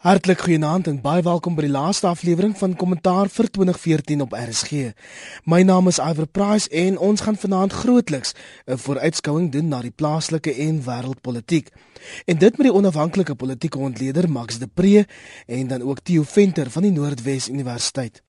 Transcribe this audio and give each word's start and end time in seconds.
Hartlik 0.00 0.40
goeienaand 0.40 0.86
en 0.88 1.02
baie 1.04 1.20
welkom 1.20 1.58
by 1.58 1.66
die 1.66 1.74
laaste 1.74 2.06
aflewering 2.08 2.54
van 2.56 2.72
Kommentaar 2.72 3.28
vir 3.28 3.50
2014 3.52 4.22
op 4.24 4.32
RSG. 4.32 4.94
My 5.44 5.58
naam 5.60 5.90
is 5.92 5.98
Iver 6.00 6.24
Price 6.24 6.70
en 6.72 6.96
ons 6.96 7.20
gaan 7.26 7.36
vanaand 7.36 7.76
grootliks 7.82 8.32
'n 8.64 8.80
vooruitskouing 8.80 9.50
doen 9.52 9.68
na 9.68 9.82
die 9.82 9.92
plaaslike 9.92 10.54
en 10.54 10.80
wêreldpolitiek. 10.88 11.68
En 12.24 12.38
dit 12.38 12.56
met 12.56 12.66
die 12.66 12.74
onafhanklike 12.74 13.34
politieke 13.34 13.78
ontleder 13.78 14.30
Max 14.30 14.58
de 14.58 14.66
Pre 14.66 15.04
en 15.46 15.66
dan 15.66 15.82
ook 15.82 16.00
Theo 16.00 16.22
Venter 16.22 16.70
van 16.70 16.82
die 16.82 16.92
Noordwes 16.92 17.48
Universiteit. 17.48 18.22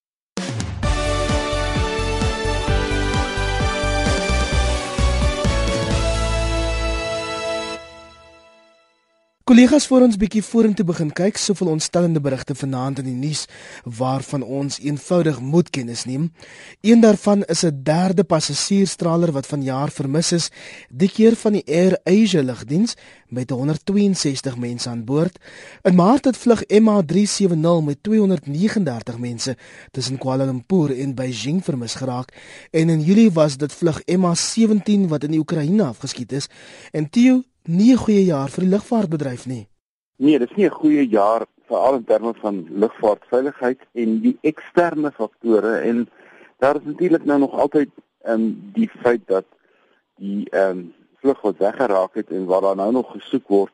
Kollegas 9.41 9.87
voor 9.89 10.03
ons 10.05 10.19
bietjie 10.21 10.43
vorentoe 10.45 10.83
begin 10.85 11.09
kyk, 11.17 11.39
soveel 11.41 11.71
ontstellende 11.71 12.21
berigte 12.21 12.53
vanaand 12.53 12.99
in 13.01 13.07
die 13.09 13.15
nuus 13.17 13.47
waarvan 13.97 14.43
ons 14.45 14.77
eenvoudig 14.85 15.39
moet 15.41 15.71
kennis 15.73 16.03
neem. 16.05 16.27
Een 16.85 17.01
daarvan 17.01 17.41
is 17.49 17.65
'n 17.65 17.81
derde 17.83 18.23
passasiersstraler 18.23 19.31
wat 19.31 19.47
vanjaar 19.47 19.89
vermis 19.89 20.31
is, 20.31 20.51
die 20.89 21.09
keer 21.09 21.35
van 21.35 21.53
die 21.53 21.63
Air 21.65 21.97
Asia 22.03 22.43
lugdiens 22.43 22.93
met 23.27 23.49
162 23.49 24.57
mense 24.57 24.89
aan 24.89 25.05
boord. 25.05 25.39
In 25.81 25.95
Maart 25.95 26.25
het 26.25 26.37
vlug 26.37 26.63
MH370 26.67 27.83
met 27.83 27.97
239 28.03 29.17
mense 29.17 29.57
tussen 29.91 30.17
Kuala 30.17 30.45
Lumpur 30.45 30.99
en 30.99 31.15
Beijing 31.15 31.63
vermis 31.63 31.95
geraak 31.95 32.29
en 32.71 32.89
in 32.89 33.01
Julie 33.01 33.31
was 33.31 33.57
dit 33.57 33.73
vlug 33.73 34.01
MH17 34.05 35.07
wat 35.07 35.23
in 35.23 35.31
die 35.31 35.39
Oekraïne 35.39 35.83
afgeskiet 35.83 36.31
is. 36.31 36.47
En 36.91 37.09
Theo 37.09 37.43
nie 37.65 37.93
'n 37.93 37.97
goeie 37.97 38.25
jaar 38.25 38.49
vir 38.49 38.63
die 38.63 38.71
lugvaartbedryf 38.71 39.45
nie. 39.45 39.67
Nee, 40.17 40.39
dit 40.39 40.49
is 40.49 40.57
nie 40.57 40.65
'n 40.65 40.79
goeie 40.81 41.07
jaar 41.07 41.45
veral 41.67 41.95
in 41.95 42.03
terme 42.03 42.33
van 42.33 42.67
lugvaartveiligheid 42.69 43.79
en 43.93 44.19
die 44.21 44.37
eksterne 44.41 45.11
faktore 45.11 45.77
en 45.77 46.09
daar 46.57 46.75
is 46.75 46.85
natuurlik 46.85 47.25
nou 47.25 47.39
nog 47.39 47.53
altyd 47.53 47.89
ehm 48.23 48.41
um, 48.41 48.71
die 48.73 48.89
feit 49.01 49.21
dat 49.27 49.45
die 50.15 50.49
ehm 50.49 50.77
um, 50.77 50.93
vlug 51.21 51.41
wat 51.41 51.57
weggeraak 51.57 52.13
het 52.13 52.29
en 52.29 52.45
waar 52.45 52.61
daar 52.61 52.75
nou 52.75 52.91
nog 52.91 53.11
gesoek 53.11 53.47
word 53.47 53.73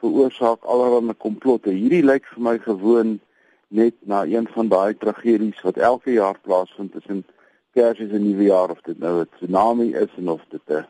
veroorsaak 0.00 0.64
allerlei 0.64 1.14
komplotte. 1.14 1.70
Hierdie 1.70 2.04
lyk 2.04 2.24
vir 2.32 2.42
my 2.42 2.58
gewoon 2.58 3.20
net 3.68 3.94
na 4.00 4.24
een 4.24 4.48
van 4.54 4.68
daai 4.68 4.94
tragedies 4.96 5.60
wat 5.62 5.76
elke 5.76 6.12
jaar 6.12 6.38
plaasvind 6.40 6.92
tussen 6.92 7.24
Kersfees 7.72 8.10
en 8.10 8.24
Nuwejaar 8.24 8.70
of 8.70 8.80
dit 8.80 8.98
nou 8.98 9.20
'n 9.20 9.28
tsunami 9.36 9.92
is 9.94 10.12
en 10.16 10.28
of 10.28 10.42
dit 10.48 10.60
'n 10.68 10.86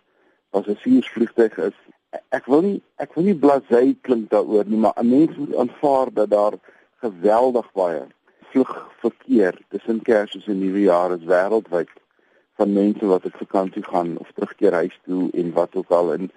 passasiersvliegtuig 0.51 1.59
is 1.59 1.79
ek 2.11 2.47
wil 2.47 2.63
nie 2.63 2.79
ek 2.97 3.15
wil 3.15 3.25
nie 3.25 3.39
blasé 3.39 3.83
klink 4.07 4.31
daaroor 4.31 4.67
nie, 4.67 4.79
maar 4.79 4.95
'n 4.97 5.09
mens 5.09 5.37
moet 5.37 5.57
aanvaar 5.57 6.13
dat 6.13 6.31
daar 6.31 6.55
geweldig 7.03 7.73
baie 7.73 8.03
vlugverkeer 8.51 9.59
tussen 9.69 10.03
Kersfees 10.03 10.47
en 10.47 10.59
Nuwejaar 10.59 11.13
is 11.19 11.25
wêreldwyd 11.25 11.93
van 12.57 12.73
mense 12.73 13.07
wat 13.07 13.25
op 13.25 13.37
vakansie 13.37 13.83
gaan 13.83 14.19
of 14.19 14.33
terugkeer 14.35 14.73
huis 14.73 14.99
toe 15.05 15.31
en 15.33 15.53
wat 15.53 15.77
ook 15.77 15.91
al. 15.91 16.13
En 16.13 16.31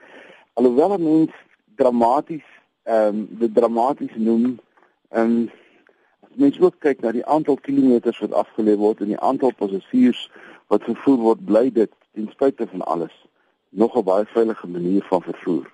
alhoewel 0.54 0.94
'n 0.98 1.04
mens 1.04 1.34
dramaties 1.76 2.48
ehm 2.84 3.08
um, 3.08 3.28
dit 3.40 3.56
dramaties 3.56 4.16
noem 4.16 4.60
en 5.10 5.30
um, 5.32 5.52
mens 6.36 6.60
ook 6.60 6.76
kyk 6.80 7.02
na 7.02 7.12
die 7.12 7.26
aantal 7.26 7.56
kilometers 7.56 8.20
wat 8.20 8.32
afgelê 8.32 8.76
word 8.76 9.02
en 9.02 9.08
die 9.08 9.20
aantal 9.20 9.54
passasiers 9.54 10.32
wat 10.68 10.84
vervoer 10.84 11.18
word 11.18 11.46
bly 11.46 11.72
dit 11.72 11.92
ten 12.14 12.30
spyte 12.32 12.68
van 12.68 12.82
alles 12.82 13.23
nog 13.74 13.96
'n 13.96 14.04
baie 14.04 14.26
veilige 14.26 14.68
manier 14.68 15.04
van 15.04 15.22
vervoer. 15.22 15.72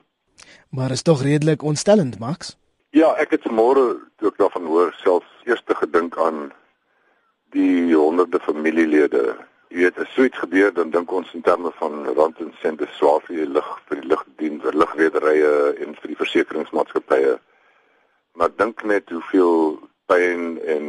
Maar 0.69 0.91
is 0.91 1.01
tog 1.01 1.21
redelik 1.21 1.61
ontstellend, 1.61 2.19
Max? 2.19 2.57
Ja, 2.89 3.13
ek 3.15 3.29
het 3.29 3.45
môre 3.51 3.99
ek 4.25 4.37
daarvan 4.37 4.65
hoor 4.65 4.93
self 4.97 5.25
eers 5.43 5.61
gedink 5.65 6.17
aan 6.17 6.51
die 7.53 7.95
honderde 7.95 8.39
familielede. 8.39 9.35
Jy 9.69 9.77
weet, 9.77 9.99
as 10.01 10.13
so 10.13 10.23
iets 10.23 10.37
gebeur, 10.37 10.73
dan 10.73 10.89
dink 10.89 11.11
ons 11.11 11.33
in 11.33 11.41
terme 11.45 11.71
van 11.77 12.05
rand 12.17 12.39
en 12.41 12.53
sente 12.61 12.87
swaar 12.97 13.21
vir 13.27 13.35
die 13.35 13.51
lig 13.53 13.69
vir 13.85 14.01
die 14.01 14.09
lugdien, 14.09 14.57
vir 14.61 14.73
lugrederye 14.73 15.51
en 15.85 15.93
vir 16.01 16.07
die 16.07 16.17
versekeringsmaatskappye. 16.17 17.37
Maar 18.33 18.49
dink 18.57 18.83
net 18.83 19.09
hoeveel 19.13 19.77
pyn 20.09 20.57
en 20.65 20.85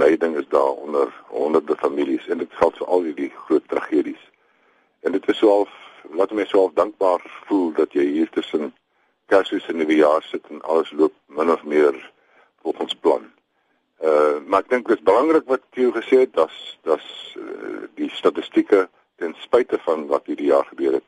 lyding 0.00 0.36
is 0.40 0.48
daar 0.48 0.72
onder 0.72 1.12
honderde 1.28 1.76
families 1.76 2.28
en 2.28 2.40
dit 2.40 2.60
geld 2.60 2.76
vir 2.80 2.86
al 2.86 3.04
hierdie 3.08 3.32
groot 3.44 3.68
tragedies. 3.68 4.22
En 5.04 5.12
dit 5.12 5.28
is 5.28 5.38
so 5.38 5.52
half 5.52 5.72
laat 6.10 6.32
my 6.32 6.44
so 6.44 6.70
dankbaar 6.74 7.22
voel 7.46 7.72
dat 7.72 7.92
jy 7.92 8.04
hier 8.04 8.30
tussen 8.30 8.74
Kersfees 9.26 9.68
en 9.68 9.76
Nuwejaar 9.76 10.22
sit 10.22 10.44
en 10.48 10.60
alles 10.62 10.90
loop 10.90 11.14
min 11.26 11.50
of 11.50 11.64
meer 11.64 12.12
volgens 12.62 12.94
plan. 12.94 13.30
Uh 14.02 14.40
maar 14.46 14.60
ek 14.60 14.68
dink 14.68 14.88
dit 14.88 14.98
is 14.98 15.04
belangrik 15.06 15.46
wat 15.46 15.62
jy 15.78 15.90
gesê 15.94 16.24
het 16.24 16.34
dat 16.34 16.52
dat 16.82 17.04
uh, 17.38 17.86
die 17.94 18.10
statistieke 18.10 18.88
ten 19.16 19.34
spyte 19.38 19.78
van 19.86 20.06
wat 20.10 20.26
hierdie 20.26 20.50
jaar 20.50 20.66
gebeur 20.66 20.98
het, 20.98 21.06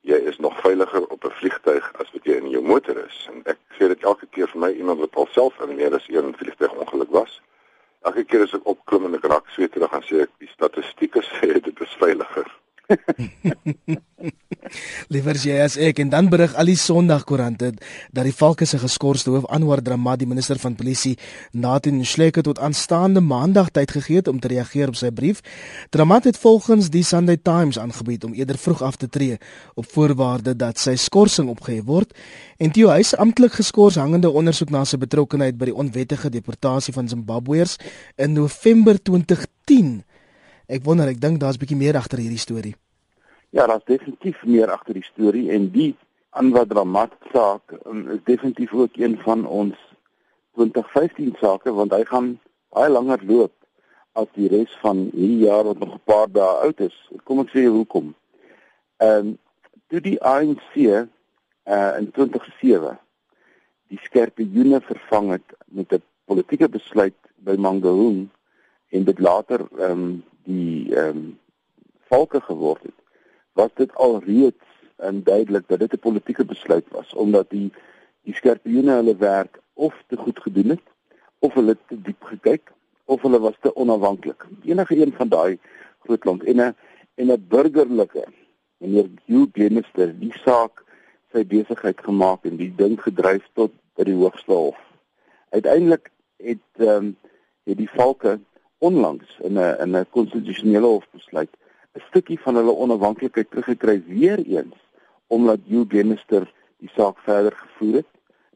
jy 0.00 0.18
is 0.30 0.38
nog 0.38 0.56
veiliger 0.60 1.06
op 1.06 1.24
'n 1.24 1.36
vliegtyg 1.40 1.92
as 2.00 2.10
wat 2.12 2.24
jy 2.24 2.40
in 2.40 2.50
jou 2.50 2.62
motor 2.62 2.96
is. 3.04 3.28
En 3.32 3.42
ek 3.44 3.58
sê 3.78 3.88
dit 3.92 4.02
elke 4.02 4.26
keer 4.26 4.48
vir 4.48 4.60
my 4.60 4.70
iemand 4.72 5.00
wat 5.00 5.14
alself 5.14 5.60
in 5.60 5.76
meer 5.76 5.94
as 5.94 6.08
een 6.08 6.34
vliegtyg 6.36 6.72
ongeluk 6.72 7.10
was. 7.10 7.40
Elke 8.02 8.24
keer 8.24 8.42
as 8.42 8.54
ek 8.54 8.66
opklim 8.66 9.04
en 9.04 9.14
ek 9.14 9.24
raak 9.24 9.48
sweterig 9.48 9.90
gaan 9.90 10.04
sê 10.08 10.20
ek 10.26 10.32
die 10.38 10.50
statistieke 10.52 11.22
sê 11.36 11.60
dit 11.60 11.80
is 11.80 11.96
veiliger. 12.00 12.48
Liewer 15.12 15.38
jy 15.40 15.56
as 15.64 15.76
ek 15.80 16.00
en 16.02 16.10
dan 16.12 16.28
berig 16.32 16.54
al 16.58 16.68
die 16.68 16.78
Sondagkoerant 16.78 17.58
dat 17.60 18.24
die 18.26 18.34
Valke 18.34 18.66
se 18.68 18.78
geskorste 18.80 19.32
hoof 19.32 19.46
Anwar 19.52 19.82
Dramat 19.84 20.22
die 20.22 20.28
minister 20.28 20.58
van 20.60 20.76
polisie 20.78 21.14
Nathan 21.52 22.04
Schleke 22.08 22.42
tot 22.44 22.60
aanstaande 22.62 23.22
maandag 23.24 23.70
tyd 23.74 23.94
gegee 23.96 24.20
het 24.20 24.28
om 24.28 24.40
te 24.40 24.48
reageer 24.52 24.92
op 24.92 24.98
sy 25.00 25.10
brief. 25.14 25.38
Dramat 25.94 26.24
het 26.30 26.38
volgens 26.40 26.90
die 26.92 27.04
Sunday 27.04 27.38
Times 27.40 27.78
aangebied 27.80 28.24
om 28.24 28.36
eerder 28.36 28.58
vroeg 28.60 28.82
af 28.82 28.96
te 29.00 29.08
tree 29.08 29.38
op 29.74 29.86
voorwaarde 29.92 30.56
dat 30.56 30.80
sy 30.80 30.96
skorsing 31.00 31.48
opgehef 31.52 31.84
word 31.88 32.14
en 32.58 32.72
toe 32.74 32.88
hy 32.90 33.02
se 33.02 33.18
amptelik 33.20 33.54
geskort 33.60 34.00
hangende 34.00 34.30
ondersoek 34.30 34.72
na 34.72 34.84
sy 34.88 34.98
betrokkeheid 35.00 35.58
by 35.58 35.70
die 35.70 35.76
onwettige 35.76 36.30
deportasie 36.32 36.94
van 36.94 37.08
Zimbabweërs 37.08 37.78
in 38.16 38.36
November 38.36 39.00
2010 39.00 40.02
Ek 40.64 40.80
wonder, 40.84 41.10
ek 41.12 41.20
dink 41.20 41.42
daar's 41.42 41.58
bietjie 41.60 41.76
meer 41.76 41.96
agter 42.00 42.22
hierdie 42.22 42.40
storie. 42.40 42.72
Ja, 43.52 43.66
daar's 43.68 43.84
definitief 43.84 44.40
meer 44.48 44.70
agter 44.72 44.96
die 44.96 45.04
storie 45.04 45.50
en 45.52 45.68
die 45.74 45.92
Anwar 46.32 46.64
Dramat 46.66 47.12
saak 47.34 47.74
um, 47.84 48.06
is 48.10 48.22
definitief 48.24 48.72
ook 48.72 48.96
een 48.96 49.18
van 49.26 49.44
ons 49.44 49.76
2015 50.56 51.36
sake 51.42 51.74
want 51.76 51.92
hy 51.92 52.00
gaan 52.08 52.32
baie 52.72 52.88
langer 52.88 53.20
loop 53.28 53.52
as 54.16 54.32
die 54.38 54.48
res 54.48 54.72
van 54.80 55.04
hierdie 55.12 55.44
jaar 55.44 55.68
wat 55.68 55.84
nog 55.84 55.94
'n 55.94 56.02
paar 56.08 56.32
dae 56.32 56.64
oud 56.64 56.80
is. 56.80 56.96
Kom 57.24 57.44
ek 57.44 57.52
sê 57.52 57.68
hoekom. 57.68 58.14
Ehm 59.04 59.28
um, 59.28 59.38
toe 59.92 60.00
die 60.00 60.18
ANC 60.24 60.74
uh, 60.80 61.92
in 62.00 62.10
2007 62.10 62.98
die 63.92 64.00
skerpe 64.00 64.42
joene 64.42 64.80
vervang 64.80 65.30
het 65.36 65.48
met 65.68 65.92
'n 65.92 66.02
politieke 66.24 66.68
besluit 66.68 67.20
by 67.36 67.54
Mangaung 67.54 68.28
en 68.90 69.04
dit 69.04 69.18
later 69.18 69.68
ehm 69.78 69.90
um, 69.90 70.24
die 70.44 70.94
ehm 70.94 71.16
um, 71.16 71.38
volke 72.08 72.40
geword 72.40 72.82
het, 72.82 72.98
was 73.52 73.70
dit 73.74 73.94
al 73.94 74.20
reeds 74.24 74.64
en 74.96 75.22
duidelik 75.22 75.68
dat 75.68 75.78
dit 75.78 75.92
'n 75.92 75.98
politieke 75.98 76.44
besluit 76.44 76.84
was 76.88 77.14
omdat 77.14 77.50
die 77.50 77.72
die 78.22 78.34
skerpioene 78.34 78.92
hulle 78.92 79.16
werk 79.16 79.60
of 79.72 79.94
te 80.06 80.16
goed 80.16 80.40
gedoen 80.40 80.68
het 80.68 80.86
of 81.38 81.54
hulle 81.54 81.76
te 81.86 82.00
diep 82.02 82.22
gekyk 82.22 82.72
of 83.04 83.22
hulle 83.22 83.40
was 83.40 83.56
te 83.60 83.74
onafhanklik. 83.76 84.46
Enige 84.64 84.96
een 84.96 85.12
van 85.12 85.28
daai 85.28 85.58
groot 85.98 86.24
land 86.24 86.44
en 86.44 86.60
'n 86.60 86.74
en 87.14 87.30
'n 87.32 87.46
burgerlike 87.48 88.24
meneer 88.76 89.08
Hugh 89.26 89.50
Glenister 89.52 90.18
die 90.18 90.32
saak 90.44 90.84
sy 91.32 91.44
besigheid 91.46 92.00
gemaak 92.00 92.44
en 92.44 92.56
die 92.56 92.72
ding 92.76 93.02
gedryf 93.02 93.44
tot 93.52 93.72
by 93.96 94.04
die 94.04 94.14
hoogste 94.14 94.52
hof. 94.52 94.80
Uiteindelik 95.50 96.10
het 96.36 96.66
ehm 96.76 96.88
um, 96.88 97.16
het 97.64 97.76
die 97.76 97.90
volke 97.90 98.38
onlangs 98.78 99.38
in 99.40 99.58
'n 99.58 99.76
in 99.80 99.96
'n 99.96 100.06
konstitusionele 100.10 100.86
hof 100.86 101.06
besluit 101.10 101.50
'n 101.94 102.02
stukkie 102.08 102.40
van 102.40 102.54
hulle 102.54 102.74
onafhanklikheid 102.74 103.50
teruggekry 103.50 104.02
weer 104.06 104.38
eens 104.38 104.76
omdat 105.26 105.58
Hugh 105.66 105.88
Glenister 105.88 106.52
die 106.78 106.90
saak 106.94 107.18
verder 107.18 107.52
gevoer 107.56 107.94
het. 107.94 108.06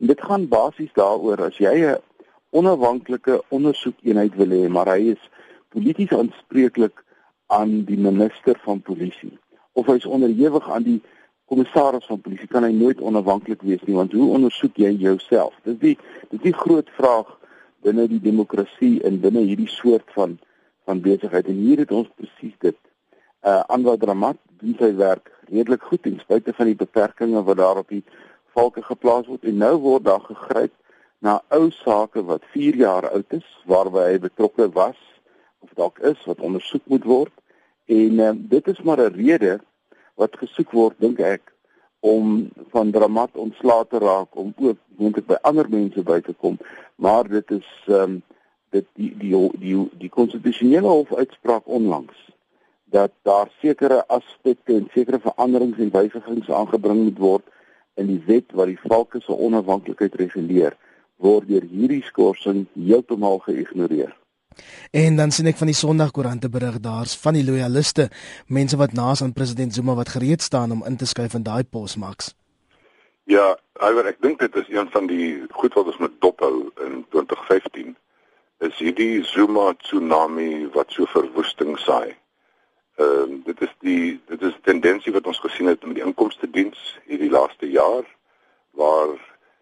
En 0.00 0.06
dit 0.06 0.20
gaan 0.20 0.48
basies 0.48 0.92
daaroor 0.92 1.42
as 1.42 1.56
jy 1.56 1.74
'n 1.84 2.00
onafhanklike 2.50 3.42
ondersoekeenheid 3.48 4.34
wil 4.34 4.50
hê, 4.50 4.68
maar 4.68 4.88
hy 4.88 5.00
is 5.14 5.30
polities 5.68 6.12
aanspreeklik 6.12 7.04
aan 7.46 7.84
die 7.84 7.98
minister 7.98 8.58
van 8.64 8.80
polisie 8.80 9.38
of 9.72 9.86
hy 9.86 9.96
is 10.00 10.06
onderhewig 10.06 10.70
aan 10.70 10.82
die 10.82 10.98
kommissaris 11.48 12.06
van 12.06 12.20
polisie 12.20 12.48
kan 12.52 12.64
hy 12.66 12.72
nooit 12.76 13.00
onafhanklik 13.00 13.62
wees 13.64 13.84
nie 13.86 13.96
want 13.96 14.12
hoe 14.12 14.28
ondersoek 14.36 14.76
jy 14.76 14.90
jouself 15.00 15.54
dis 15.64 15.78
die 15.80 15.94
dis 16.32 16.42
die 16.44 16.52
groot 16.52 16.90
vraag 16.98 17.30
binne 17.82 18.06
die 18.08 18.20
demokrasie 18.20 19.02
en 19.06 19.20
binne 19.20 19.44
hierdie 19.46 19.70
soort 19.70 20.08
van 20.16 20.38
van 20.88 21.00
besigheid. 21.04 21.46
En 21.46 21.58
hier 21.60 21.82
het 21.82 21.90
ons 21.92 22.08
presies 22.16 22.54
dit. 22.64 22.76
Uh 23.44 23.60
Anwar 23.68 23.98
Dramat 24.00 24.38
doen 24.60 24.76
sy 24.78 24.94
werk 24.96 25.28
redelik 25.50 25.82
goed 25.84 26.02
ten 26.02 26.16
spyte 26.22 26.54
van 26.56 26.70
die 26.70 26.78
beperkings 26.78 27.44
wat 27.44 27.60
daar 27.60 27.82
op 27.82 27.92
die 27.92 28.04
valke 28.56 28.82
geplaas 28.82 29.28
word. 29.28 29.44
En 29.44 29.60
nou 29.60 29.74
word 29.84 30.06
daar 30.08 30.24
gegryp 30.24 30.72
na 31.20 31.40
ou 31.54 31.68
sake 31.82 32.22
wat 32.24 32.46
4 32.54 32.80
jaar 32.80 33.10
oud 33.10 33.36
is 33.36 33.46
waarby 33.66 34.06
hy 34.06 34.18
betrokke 34.22 34.70
was 34.72 34.98
of 35.60 35.74
dalk 35.76 35.98
is 35.98 36.24
wat 36.24 36.40
ondersoek 36.40 36.86
moet 36.86 37.04
word. 37.04 37.34
En 37.86 38.20
uh, 38.24 38.32
dit 38.34 38.68
is 38.68 38.82
maar 38.82 39.00
'n 39.04 39.14
rede 39.14 39.58
wat 40.14 40.36
gesoek 40.36 40.72
word 40.72 40.98
dink 40.98 41.20
ek 41.20 41.52
om 42.00 42.48
van 42.70 42.90
dramat 42.90 43.36
ontslae 43.36 43.86
te 43.90 43.98
raak 43.98 44.36
om 44.36 44.52
ook 44.56 44.78
moontlik 44.96 45.26
by 45.26 45.38
ander 45.42 45.68
mense 45.70 46.02
by 46.02 46.20
te 46.20 46.32
kom 46.32 46.58
maar 46.96 47.28
dit 47.28 47.50
is 47.60 47.68
ehm 47.86 48.02
um, 48.02 48.22
dit 48.70 48.84
die 49.00 49.14
die 49.16 49.36
die 49.58 49.76
die 49.98 50.10
konstitusionele 50.12 50.88
hof 50.88 51.14
uitspraak 51.14 51.66
onlangs 51.66 52.18
dat 52.90 53.12
daar 53.22 53.48
sekere 53.60 54.06
aspekte 54.06 54.74
en 54.74 54.88
sekere 54.92 55.20
veranderings 55.20 55.78
en 55.78 55.90
wysigings 55.92 56.50
aangebring 56.50 57.02
moet 57.02 57.18
word 57.18 57.46
in 57.94 58.06
die 58.06 58.20
wet 58.26 58.52
wat 58.52 58.70
die 58.70 58.80
valke 58.84 59.20
se 59.20 59.36
onafhanklikheid 59.36 60.14
reguleer 60.20 60.76
word 61.16 61.48
deur 61.48 61.66
hierdie 61.66 62.02
skorsing 62.06 62.66
heeltemal 62.74 63.40
geïgnoreer. 63.44 64.12
En 64.90 65.16
dan 65.16 65.30
sien 65.30 65.46
ek 65.46 65.58
van 65.60 65.68
die 65.68 65.76
Sondagkoerante 65.76 66.48
berig 66.48 66.80
daar's 66.80 67.16
van 67.20 67.36
die 67.36 67.44
loyaliste, 67.44 68.08
mense 68.46 68.76
wat 68.80 68.92
naas 68.96 69.22
aan 69.22 69.32
president 69.36 69.74
Zuma 69.74 69.94
wat 69.94 70.08
gereed 70.08 70.42
staan 70.42 70.72
om 70.72 70.84
in 70.86 70.96
te 70.96 71.06
skuif 71.06 71.34
in 71.34 71.42
daai 71.42 71.64
posmaks. 71.64 72.34
Ja, 73.28 73.58
alhoewel 73.72 74.08
ek 74.14 74.22
dink 74.24 74.40
dit 74.40 74.54
is 74.56 74.70
een 74.72 74.88
van 74.90 75.06
die 75.06 75.44
goed 75.60 75.76
wat 75.76 75.90
ons 75.92 76.00
moet 76.00 76.14
dophou 76.24 76.70
in 76.86 77.04
2015 77.12 77.96
is 78.64 78.80
hierdie 78.80 79.22
Zuma 79.28 79.74
tsunami 79.84 80.66
wat 80.74 80.96
so 80.96 81.06
verwoesting 81.12 81.76
saai. 81.84 82.16
Ehm 82.98 83.36
uh, 83.36 83.44
dit 83.44 83.60
is 83.62 83.74
die 83.84 84.20
dit 84.32 84.42
is 84.42 84.56
tendensie 84.64 85.12
wat 85.12 85.28
ons 85.28 85.38
gesien 85.44 85.68
het 85.70 85.84
met 85.84 86.00
die 86.00 86.06
inkomste 86.06 86.48
diens 86.50 86.80
hierdie 87.06 87.30
laaste 87.30 87.68
jaar 87.70 88.08
waar 88.80 89.14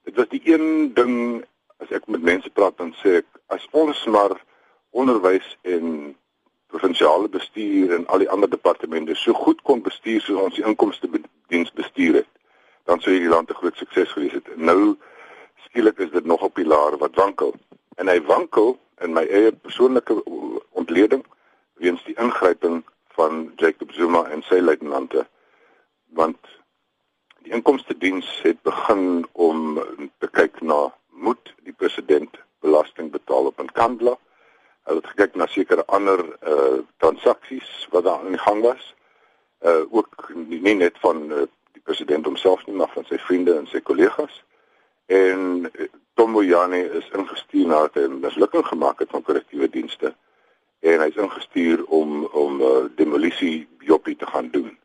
dit 0.06 0.16
was 0.16 0.30
die 0.30 0.40
een 0.46 0.94
ding 0.94 1.44
as 1.82 1.90
ek 1.90 2.06
met 2.06 2.22
mense 2.22 2.50
praat 2.50 2.78
dan 2.78 2.94
sê 3.02 3.18
ek 3.20 3.28
as 3.52 3.66
ons 3.72 4.06
maar 4.06 4.38
onderwys 5.02 5.48
en 5.62 6.16
provinsiale 6.72 7.28
bestuur 7.28 7.93
en 7.96 8.06
al 8.06 8.25
die 8.25 8.31
ander 8.31 8.50
departemente 8.50 9.14
so 9.14 9.32
goed 9.32 9.60
kon 9.62 9.82
bestuur 9.82 10.20
soos 10.25 10.40
ons 10.48 10.56
die 10.58 10.64
inkomste 10.64 11.10
diens 11.52 11.72
bestuur 11.72 12.22
het 12.22 12.32
dan 12.87 13.00
sou 13.02 13.12
hierdie 13.12 13.31
land 13.34 13.50
'n 13.50 13.60
groot 13.60 13.76
sukses 13.76 14.12
gewees 14.12 14.32
het. 14.32 14.56
Nou 14.56 14.96
skielik 15.66 15.98
is 15.98 16.10
dit 16.10 16.25
nog 16.25 16.43
op 16.43 16.54
pilaar 16.54 16.96
wat 16.98 17.14
wankel 17.14 17.54
en 17.96 18.08
hy 18.08 18.20
wankel 18.22 18.78
in 19.00 19.12
my 19.12 19.25
eie 19.26 19.52
persoonlike 19.52 20.22
ontleding 20.70 21.25
weens 21.75 22.04
die 22.04 22.19
ingryping 22.19 22.84
van 23.08 23.52
Jacob 23.56 23.93
Zuma 23.93 24.25
en 24.25 24.43
sy 24.43 24.60
luitenante 24.60 25.26
want 26.06 26.38
die 27.43 27.52
inkomste 27.52 27.98
diens 27.98 28.28
het 28.43 28.62
begin 28.62 29.26
om 29.32 29.82
te 30.19 30.28
kyk 30.28 30.60
na 30.60 30.94
moet 31.10 31.54
die 31.64 31.72
president 31.72 32.38
belasting 32.60 33.10
betaal 33.10 33.50
op 33.52 33.60
'n 33.60 33.72
kandla 33.72 34.16
hulle 34.86 35.02
het 35.02 35.12
gekyk 35.12 35.36
na 35.36 35.46
sekere 35.50 35.84
ander 35.98 36.22
uh 36.46 36.80
transaksies 37.02 37.70
wat 37.94 38.04
daar 38.08 38.26
in 38.26 38.38
gang 38.38 38.62
was 38.64 38.94
uh 39.64 39.84
ook 39.90 40.30
nie, 40.34 40.74
net 40.74 40.98
van 41.04 41.22
uh, 41.30 41.46
die 41.72 41.82
president 41.82 42.24
homself 42.24 42.66
nie 42.66 42.76
maar 42.76 42.92
van 42.94 43.04
sy 43.08 43.18
vriende 43.28 43.56
en 43.56 43.66
sy 43.70 43.80
kollegas 43.80 44.42
en 45.06 45.66
uh, 45.66 45.88
Tom 46.16 46.30
Moyane 46.30 46.80
is 46.98 47.08
ingestuur 47.12 47.66
na 47.66 47.88
'n 47.94 48.20
mislukking 48.20 48.66
gemaak 48.66 48.98
het 48.98 49.10
van 49.10 49.22
korrektiewe 49.22 49.68
dienste 49.70 50.14
en 50.80 51.00
hy's 51.00 51.16
ingestuur 51.16 51.84
om 51.84 52.24
om 52.24 52.60
uh, 52.60 52.84
demolisie 52.96 53.68
joppie 53.78 54.16
te 54.16 54.26
gaan 54.26 54.48
doen. 54.50 54.78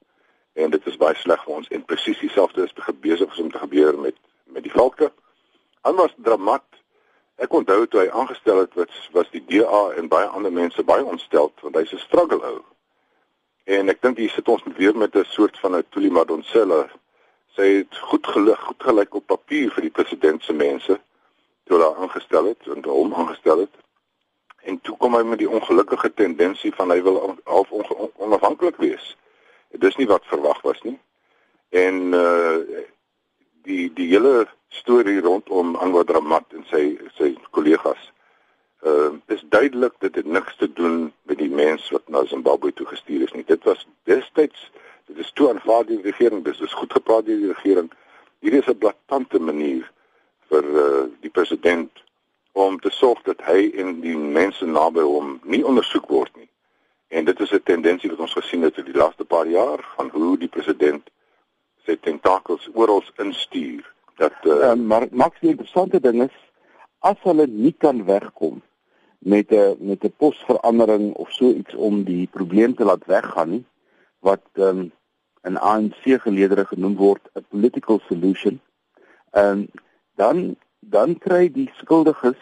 En 0.54 0.70
dit 0.70 0.86
is 0.86 0.98
baie 0.98 1.16
sleg 1.16 1.44
vir 1.44 1.54
ons 1.54 1.68
en 1.68 1.86
presies 1.86 2.20
dieselfde 2.20 2.64
is 2.64 2.74
besig 3.00 3.40
om 3.40 3.52
te 3.52 3.58
gebeur 3.58 4.00
met 4.00 4.16
met 4.46 4.64
die 4.64 4.72
valke. 4.72 5.12
Was 5.82 6.14
dramat. 6.18 6.64
Ek 7.36 7.54
onthou 7.54 7.86
toe 7.88 8.02
hy 8.02 8.10
aangestel 8.10 8.58
het 8.58 8.74
was 8.74 9.10
was 9.12 9.30
die 9.32 9.44
DA 9.48 9.82
en 9.98 10.08
baie 10.08 10.26
ander 10.26 10.52
mense 10.52 10.84
baie 10.84 11.04
ontstel 11.04 11.52
want 11.62 11.76
hy's 11.76 11.94
'n 11.94 11.98
struggle 12.08 12.42
ou. 12.52 12.62
En 13.66 13.90
ek 13.90 14.02
dink 14.02 14.18
hier 14.18 14.30
sit 14.30 14.48
ons 14.48 14.64
weer 14.78 14.98
met 14.98 15.16
'n 15.16 15.26
soort 15.26 15.60
van 15.60 15.76
'n 15.76 15.86
Tuli 15.90 16.10
Madonsela. 16.10 16.90
Sy 17.56 17.68
het 17.78 17.98
goed 17.98 18.28
gelig, 18.28 18.60
goed 18.60 18.84
gelyk 18.84 19.16
op 19.16 19.26
papier 19.28 19.72
vir 19.72 19.82
die 19.82 19.96
president 19.98 20.44
se 20.44 20.54
mense 20.54 21.00
toe 21.66 21.78
hulle 21.78 21.96
aangestel 21.96 22.46
het 22.46 22.68
en 22.68 22.84
hom 22.84 23.14
aangestel 23.14 23.60
het 23.60 23.76
en 24.64 24.82
toe 24.82 24.98
kom 24.98 25.16
hy 25.16 25.24
met 25.26 25.40
die 25.42 25.50
ongelukkige 25.50 26.14
tendensie 26.14 26.74
van 26.76 26.92
hy 26.94 27.02
wil 27.02 27.38
half 27.44 27.72
onafhanklik 27.72 28.78
wees. 28.78 29.16
Dit 29.72 29.84
is 29.84 29.96
nie 29.96 30.08
wat 30.08 30.26
verwag 30.30 30.62
was 30.62 30.82
nie. 30.82 31.00
En 31.70 32.14
uh 32.14 32.88
die 33.64 33.94
die 33.94 34.08
hele 34.08 34.48
storie 34.70 35.20
rondom 35.22 35.76
Anwar 35.76 36.06
Dramat 36.06 36.54
en 36.58 36.66
sy 36.70 36.98
sy 37.18 37.34
kollegas 37.52 38.10
uh 38.82 39.12
is 39.36 39.44
duidelik 39.54 39.94
dat 40.00 40.14
dit 40.14 40.26
niks 40.26 40.56
te 40.58 40.68
doen 40.74 41.12
met 41.30 41.38
die 41.38 41.50
mense 41.50 41.94
wat 41.94 42.08
na 42.10 42.26
Zimbabwe 42.26 42.74
toe 42.74 42.88
gestuur 42.88 43.28
is 43.28 43.34
nie. 43.38 43.46
Dit 43.46 43.64
was 43.64 43.88
destyds 44.10 44.72
dit 45.06 45.18
is 45.18 45.32
toe 45.32 45.50
aanvaar 45.50 45.86
die 45.86 46.02
regering, 46.02 46.44
dis 46.44 46.62
is 46.62 46.74
goed 46.74 46.94
gepraat 46.94 47.26
deur 47.26 47.38
die 47.38 47.54
regering. 47.54 47.92
Hier 48.40 48.54
is 48.54 48.68
'n 48.68 48.78
blaatante 48.78 49.40
manier 49.40 49.92
vir 50.50 50.64
uh 50.64 51.06
die 51.20 51.30
president 51.30 52.04
om 52.52 52.80
te 52.80 52.90
sorg 52.90 53.22
dat 53.22 53.42
hy 53.42 53.72
en 53.76 54.02
die 54.02 54.18
mense 54.18 54.66
naby 54.66 55.02
hom 55.02 55.40
nie 55.44 55.64
ondersoek 55.66 56.08
word 56.08 56.36
nie. 56.36 56.50
En 57.08 57.26
dit 57.26 57.40
is 57.40 57.52
'n 57.52 57.64
tendensie 57.64 58.10
wat 58.10 58.20
ons 58.20 58.34
gesien 58.34 58.62
het 58.62 58.78
in 58.78 58.86
die 58.86 59.00
laaste 59.04 59.26
paar 59.26 59.48
jaar 59.48 59.80
van 59.96 60.10
hoe 60.10 60.38
die 60.38 60.48
president 60.48 61.10
sy 61.86 61.98
tentakels 62.00 62.70
oral 62.74 63.04
instuur. 63.18 63.86
Dat 64.22 64.36
uh, 64.46 64.72
um, 64.72 64.86
maar 64.88 65.08
maks 65.12 65.40
die 65.40 65.54
interessante 65.54 66.00
ding 66.00 66.22
is 66.28 66.38
as 67.00 67.18
hulle 67.26 67.48
nie 67.48 67.74
kan 67.74 68.06
wegkom 68.06 68.62
met 69.20 69.52
'n 69.52 69.78
met 69.80 70.04
'n 70.04 70.14
posverandering 70.18 71.14
of 71.14 71.32
so 71.32 71.50
iets 71.50 71.76
om 71.76 72.04
die 72.04 72.28
probleem 72.28 72.76
te 72.76 72.84
laat 72.84 73.06
weggaan 73.06 73.50
nie 73.50 73.66
wat 74.20 74.46
um, 74.54 74.92
in 75.44 75.58
ANC 75.58 76.04
geleedere 76.26 76.66
genoem 76.66 76.96
word 76.96 77.30
'n 77.34 77.46
political 77.50 78.00
solution. 78.08 78.60
Ehm 79.32 79.52
um, 79.52 79.68
dan 80.16 80.56
dan 80.80 81.18
kry 81.18 81.52
die 81.52 81.70
skuldiges 81.82 82.42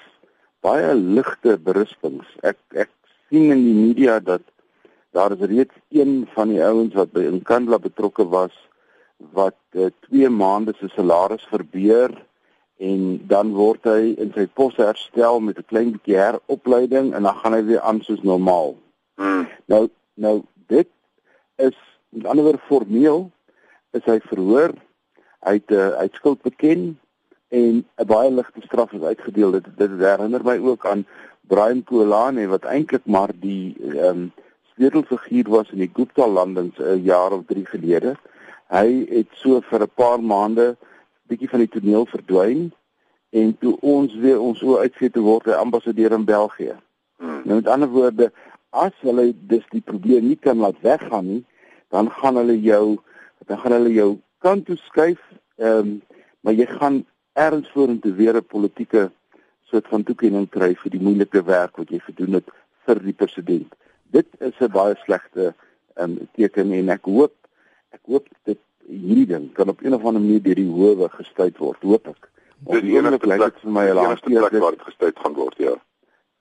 baie 0.59 0.95
ligte 0.95 1.57
berispings. 1.57 2.27
Ek 2.41 2.57
ek 2.69 2.89
sien 3.29 3.51
in 3.51 3.63
die 3.63 3.77
media 3.87 4.19
dat 4.19 4.41
daar 5.11 5.31
is 5.31 5.47
reeds 5.51 5.75
een 5.89 6.27
van 6.33 6.47
die 6.49 6.63
ouens 6.63 6.93
wat 6.93 7.11
by 7.11 7.23
Inkandla 7.25 7.79
betrokke 7.79 8.27
was 8.27 8.55
wat 9.19 9.55
2 9.69 9.91
uh, 10.11 10.25
eh, 10.25 10.31
maande 10.31 10.73
se 10.77 10.87
salaris 10.87 11.45
verbeur 11.51 12.13
en 12.79 13.27
dan 13.27 13.51
word 13.51 13.83
hy 13.83 14.13
in 14.15 14.31
sy 14.35 14.45
pos 14.47 14.77
herstel 14.79 15.41
met 15.43 15.57
'n 15.59 15.67
klein 15.67 15.91
bietjie 15.91 16.15
heropleiding 16.15 17.11
en 17.13 17.23
dan 17.27 17.35
gaan 17.35 17.53
hy 17.53 17.63
weer 17.63 17.81
aan 17.81 18.01
soos 18.01 18.21
normaal. 18.23 18.77
Hmm. 19.15 19.47
Nou 19.67 19.89
nou 20.15 20.43
dit 20.67 20.87
is 21.55 21.77
met 22.09 22.25
ander 22.25 22.43
woorde 22.43 22.67
formeel 22.71 23.31
is 23.91 24.05
hy 24.05 24.19
verhoor. 24.31 24.73
Hy 25.43 25.53
het 25.59 25.71
uh, 25.71 25.91
hy 25.99 26.05
het 26.07 26.15
skuld 26.15 26.41
beken 26.41 26.99
en 27.49 27.83
'n 27.83 28.07
baie 28.07 28.31
ligte 28.31 28.61
straf 28.61 28.93
is 28.93 29.01
uitgedeel. 29.01 29.51
Dit 29.51 29.65
dit 29.77 29.91
herinner 29.99 30.43
my 30.43 30.57
ook 30.57 30.85
aan 30.85 31.05
Brian 31.47 31.83
Kolane 31.83 32.47
wat 32.47 32.63
eintlik 32.63 33.05
maar 33.05 33.31
die 33.33 33.75
ehm 33.81 34.05
um, 34.05 34.31
sleutelfiguur 34.75 35.49
was 35.49 35.71
in 35.75 35.81
die 35.83 35.91
Gupta 35.93 36.27
landings 36.27 36.77
'n 36.79 37.03
jaar 37.03 37.31
of 37.31 37.43
3 37.45 37.65
gelede. 37.65 38.15
Hy 38.69 39.05
het 39.09 39.31
so 39.41 39.61
vir 39.61 39.81
'n 39.81 39.95
paar 39.95 40.21
maande 40.21 40.77
bietjie 41.27 41.49
van 41.49 41.59
die 41.59 41.73
toneel 41.73 42.05
verdwyn 42.05 42.71
en 43.29 43.57
toe 43.57 43.77
ons 43.81 44.13
weer 44.15 44.39
ons 44.39 44.61
oë 44.61 44.85
uitgee 44.85 45.09
te 45.09 45.21
word 45.21 45.45
hy 45.45 45.57
ambassadeur 45.57 46.11
in 46.11 46.25
België. 46.25 46.75
Hmm. 47.17 47.41
Nou 47.45 47.55
met 47.55 47.67
ander 47.67 47.89
woorde, 47.89 48.31
as 48.69 48.93
hulle 49.01 49.33
dis 49.49 49.65
die 49.73 49.81
probleem 49.81 50.27
nie 50.27 50.37
kan 50.37 50.57
laat 50.57 50.77
weggaan 50.81 51.25
nie, 51.25 51.43
dan 51.89 52.11
gaan 52.11 52.35
hulle 52.35 52.59
jou 52.61 52.99
dan 53.47 53.57
gaan 53.57 53.71
hulle 53.71 53.93
jou 53.93 54.09
kant 54.45 54.65
toe 54.65 54.77
skuif. 54.77 55.21
Ehm 55.57 55.77
um, 55.79 56.01
maar 56.41 56.53
jy 56.53 56.65
gaan 56.65 57.05
erns 57.33 57.69
vorentoe 57.73 58.13
weer 58.13 58.37
'n 58.37 58.45
politieke 58.45 59.09
soort 59.69 59.87
van 59.87 60.03
toekenning 60.03 60.49
kry 60.49 60.75
vir 60.75 60.91
die 60.91 61.01
moeilike 61.01 61.43
werk 61.43 61.77
wat 61.77 61.89
jy 61.89 61.99
gedoen 61.99 62.33
het 62.39 62.47
vir 62.85 63.01
die 63.03 63.13
president. 63.13 63.75
Dit 64.03 64.27
is 64.39 64.55
'n 64.59 64.71
baie 64.71 64.95
slegte 65.03 65.53
um, 65.95 66.17
teken 66.33 66.71
en 66.71 66.89
ek 66.89 67.05
hoop 67.05 67.33
ek 67.95 68.01
hoop 68.05 68.27
dit 68.49 68.59
hierdie 68.89 69.27
ding 69.29 69.49
kan 69.53 69.69
op 69.69 69.83
een 69.83 69.93
of 69.93 70.05
ander 70.05 70.21
manier 70.21 70.41
deur 70.43 70.59
die 70.59 70.69
howe 70.69 71.09
gestuit 71.13 71.57
word, 71.61 71.81
hoop 71.85 72.07
ek. 72.09 72.29
Dit 72.69 72.83
is 72.83 72.95
enige 72.97 73.19
plek 73.23 73.59
vir 73.61 73.71
my 73.71 73.85
laaste 73.95 74.29
plek 74.29 74.57
waar 74.63 74.75
dit 74.75 74.87
gestuit 74.87 75.19
gaan 75.23 75.35
word, 75.37 75.57
ja. 75.61 75.75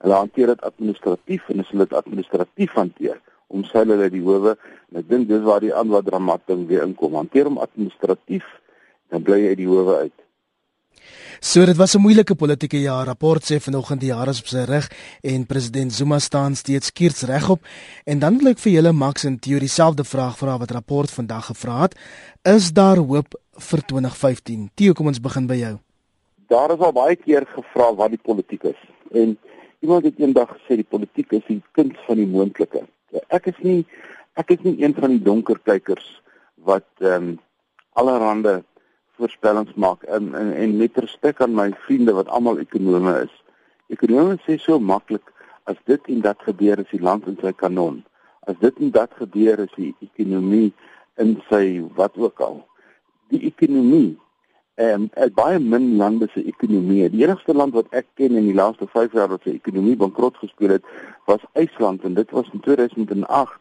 Hulle 0.02 0.14
hanteer 0.14 0.52
dit 0.54 0.62
administratief 0.66 1.48
en 1.50 1.64
hulle 1.64 1.86
dit 1.86 1.98
administratief 2.00 2.74
hanteer 2.78 3.18
om 3.48 3.64
sy 3.64 3.82
hulle 3.82 4.08
die 4.12 4.22
howe 4.22 4.54
en 4.54 5.00
ek 5.00 5.08
dink 5.10 5.28
dis 5.28 5.44
waar 5.46 5.62
die 5.64 5.74
aanwad 5.74 6.06
dramating 6.06 6.66
weer 6.70 6.84
inkom. 6.86 7.16
Hanteer 7.18 7.48
hom 7.50 7.60
administratief 7.62 8.46
dan 9.12 9.24
bly 9.24 9.40
hy 9.42 9.52
uit 9.54 9.60
die 9.62 9.68
howe 9.70 9.96
uit. 10.04 10.16
So 11.40 11.64
dit 11.64 11.76
was 11.76 11.94
'n 11.94 12.00
moeilike 12.00 12.34
politieke 12.34 12.80
jaar. 12.80 13.06
Rapport 13.06 13.42
sê 13.42 13.60
vanoggend 13.60 14.00
die 14.00 14.10
jaar 14.10 14.28
is 14.28 14.40
op 14.40 14.46
sy 14.46 14.64
rug 14.64 14.90
en 15.22 15.46
president 15.46 15.92
Zuma 15.92 16.18
staan 16.18 16.54
steeds 16.54 16.86
skiers 16.86 17.22
regop. 17.22 17.60
En 18.04 18.18
dan 18.18 18.38
wil 18.38 18.48
ek 18.48 18.58
vir 18.58 18.72
julle 18.72 18.92
Max 18.92 19.24
en 19.24 19.38
Theo 19.38 19.58
dieselfde 19.58 20.04
vraag 20.04 20.38
vra 20.38 20.58
wat 20.58 20.70
rapport 20.70 21.10
vandag 21.10 21.46
gevra 21.46 21.80
het. 21.80 21.94
Is 22.42 22.72
daar 22.72 22.96
hoop 22.96 23.40
vir 23.56 23.80
2015? 23.86 24.70
Theo, 24.74 24.92
kom 24.92 25.06
ons 25.06 25.20
begin 25.20 25.46
by 25.46 25.54
jou. 25.54 25.78
daar 26.48 26.72
is 26.72 26.84
al 26.84 26.94
baie 26.96 27.16
keer 27.16 27.46
gevra 27.54 27.90
wat 27.94 28.14
die 28.14 28.22
politiek 28.22 28.64
is. 28.72 28.78
En 29.12 29.36
iemand 29.84 30.06
het 30.08 30.20
eendag 30.20 30.50
gesê 30.56 30.80
die 30.80 30.90
politiek 30.94 31.32
is 31.36 31.44
die 31.48 31.60
kuns 31.76 31.98
van 32.06 32.20
die 32.20 32.28
moontlike. 32.28 32.86
Ek 33.28 33.50
is 33.52 33.58
nie 33.64 33.82
ek 34.40 34.54
is 34.54 34.64
nie 34.64 34.76
een 34.80 34.94
van 34.96 35.16
die 35.16 35.22
donker 35.24 35.60
kykers 35.68 36.08
wat 36.68 36.88
ehm 37.02 37.34
um, 37.34 37.36
allerhande 37.98 38.60
voorspellings 39.18 39.74
maak 39.74 40.02
en 40.02 40.34
en, 40.34 40.52
en 40.54 40.76
met 40.76 40.98
respek 41.04 41.42
aan 41.44 41.54
my 41.54 41.70
vriende 41.86 42.14
wat 42.16 42.28
almal 42.28 42.60
ekonome 42.62 43.14
is. 43.24 43.34
Ekonome 43.92 44.38
sê 44.46 44.58
so 44.62 44.78
maklik 44.78 45.32
as 45.70 45.76
dit 45.90 46.12
en 46.14 46.22
dat 46.24 46.46
gebeur 46.46 46.80
is 46.84 46.92
die 46.94 47.02
land 47.02 47.26
in 47.26 47.36
sy 47.42 47.52
kanon. 47.52 48.00
As 48.48 48.56
dit 48.62 48.78
en 48.80 48.94
dat 48.94 49.12
gebeur 49.20 49.60
is 49.66 49.74
die 49.76 49.92
ekonomie 50.06 50.72
in 51.20 51.36
sy 51.50 51.80
wat 51.98 52.16
ook 52.16 52.40
al. 52.40 52.62
Die 53.32 53.42
ekonomie 53.50 54.16
en 54.78 55.08
um, 55.10 55.32
baie 55.34 55.58
min 55.58 55.96
lande 55.98 56.28
se 56.32 56.44
ekonomie. 56.46 57.08
Die 57.10 57.24
enigste 57.24 57.54
land 57.54 57.74
wat 57.74 57.90
ek 57.90 58.06
ken 58.20 58.36
in 58.38 58.46
die 58.46 58.54
laaste 58.54 58.86
5 58.92 59.16
jaar 59.18 59.32
wat 59.32 59.42
sy 59.42 59.56
ekonomie 59.56 59.96
bankrot 59.98 60.38
gespeel 60.38 60.76
het, 60.76 60.86
was 61.26 61.42
IJsland 61.58 62.06
en 62.06 62.14
dit 62.14 62.30
was 62.30 62.46
in 62.54 62.62
2008 62.62 63.58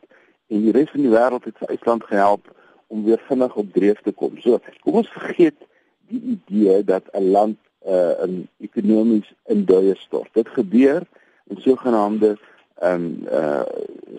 en 0.53 0.67
die 0.67 0.75
res 0.75 0.93
van 0.93 1.03
die 1.03 1.15
wêreld 1.15 1.49
het 1.49 1.57
vir 1.57 1.73
IJsland 1.73 2.05
gehelp 2.11 2.45
om 2.87 3.03
weer 3.03 3.21
vinnig 3.27 3.55
op 3.55 3.73
dreef 3.73 4.01
te 4.01 4.11
kom. 4.11 4.39
So, 4.39 4.59
kom 4.83 4.93
ons 4.93 5.11
vergeet 5.11 5.59
die 6.07 6.21
idee 6.21 6.83
dat 6.83 7.03
'n 7.11 7.31
land 7.31 7.57
uh, 7.87 8.23
in 8.23 8.47
ekonomies 8.59 9.33
in 9.45 9.65
duie 9.65 9.95
stort. 9.95 10.29
Dit 10.33 10.47
gebeur 10.47 11.03
in 11.47 11.61
sogenaamde 11.61 12.37
ehm 12.79 13.03
um, 13.03 13.27
uh 13.31 13.61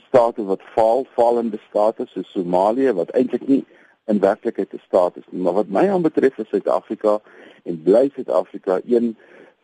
state 0.06 0.44
wat 0.44 0.62
val, 0.74 1.06
fallende 1.14 1.58
state 1.68 2.06
soos 2.06 2.30
Somalië 2.30 2.92
wat 2.92 3.10
eintlik 3.10 3.46
nie 3.46 3.64
in 4.04 4.20
werklikheid 4.20 4.72
'n 4.72 4.80
staat 4.86 5.16
is 5.16 5.24
nie. 5.30 5.42
Maar 5.42 5.52
wat 5.52 5.68
my 5.68 5.88
aanbetref 5.88 6.38
is 6.38 6.48
Suid-Afrika 6.48 7.20
en 7.62 7.82
bly 7.82 8.10
Suid-Afrika 8.14 8.80
een 8.86 9.16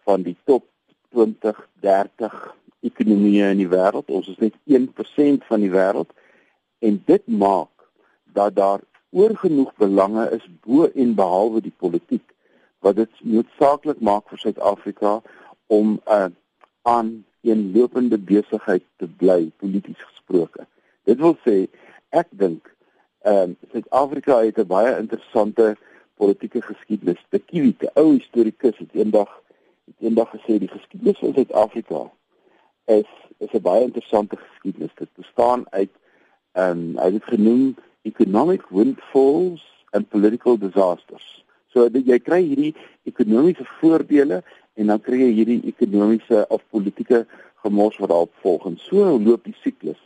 van 0.05 0.23
die 0.23 0.37
top 0.45 0.65
20, 1.11 1.69
30 1.81 2.57
ekonomieë 2.81 3.51
in 3.51 3.57
die 3.57 3.69
wêreld. 3.69 4.11
Ons 4.11 4.29
is 4.29 4.39
net 4.39 4.55
1% 4.65 5.47
van 5.47 5.61
die 5.61 5.71
wêreld 5.71 6.11
en 6.79 7.03
dit 7.05 7.27
maak 7.27 7.73
dat 8.25 8.57
daar 8.57 8.81
oorgenoeg 9.14 9.75
belange 9.78 10.25
is 10.37 10.47
bo 10.66 10.88
en 10.94 11.14
behalwe 11.14 11.61
die 11.61 11.75
politiek 11.78 12.35
wat 12.85 12.97
dit 12.97 13.21
noodsaaklik 13.23 14.00
maak 14.00 14.28
vir 14.28 14.42
Suid-Afrika 14.42 15.21
om 15.66 15.94
'n 15.94 16.00
uh, 16.16 16.30
aan 16.83 17.25
'n 17.42 17.73
lopende 17.75 18.18
besigheid 18.18 18.85
te 18.97 19.06
bly 19.06 19.50
polities 19.56 20.02
gesproke. 20.11 20.66
Dit 21.04 21.18
wil 21.18 21.37
sê 21.47 21.56
ek 22.09 22.28
dink 22.30 22.75
ehm 23.25 23.54
um, 23.54 23.56
Suid-Afrika 23.73 24.40
het 24.44 24.59
'n 24.59 24.66
baie 24.66 24.99
interessante 24.99 25.76
politieke 26.16 26.62
geskiedenis. 26.62 27.21
Die 27.30 27.40
Kiwi, 27.40 27.76
'n 27.80 27.90
ou 27.94 28.12
historikus 28.18 28.78
het 28.78 28.92
eendag 28.92 29.30
het 29.85 29.99
eendag 29.99 30.30
gesê 30.37 30.59
die 30.59 30.75
geskiedenis 30.76 31.18
van 31.18 31.35
Suid-Afrika 31.35 32.11
is 32.85 33.11
is 33.38 33.52
'n 33.52 33.62
baie 33.62 33.85
interessante 33.85 34.37
geskiedenis. 34.37 34.94
Dit 34.94 35.09
bestaan 35.14 35.66
uit 35.71 35.92
ehm 36.52 36.71
um, 36.71 36.99
hy 36.99 37.12
het 37.12 37.25
genoem 37.25 37.76
economic 38.05 38.71
windfalls 38.71 39.61
and 39.93 40.09
political 40.11 40.57
disasters. 40.57 41.25
So 41.73 41.89
jy 41.89 42.19
kry 42.23 42.43
hierdie 42.45 42.75
ekonomiese 43.09 43.67
voordele 43.81 44.43
en 44.79 44.91
dan 44.93 45.01
kry 45.03 45.21
jy 45.25 45.33
hierdie 45.39 45.61
ekonomiese 45.71 46.45
of 46.49 46.63
politieke 46.71 47.25
gemors 47.65 47.97
wat 48.03 48.13
daarop 48.13 48.35
volg. 48.45 48.67
En 48.69 48.77
so 48.79 49.17
loop 49.19 49.47
die 49.49 49.57
siklus. 49.63 49.99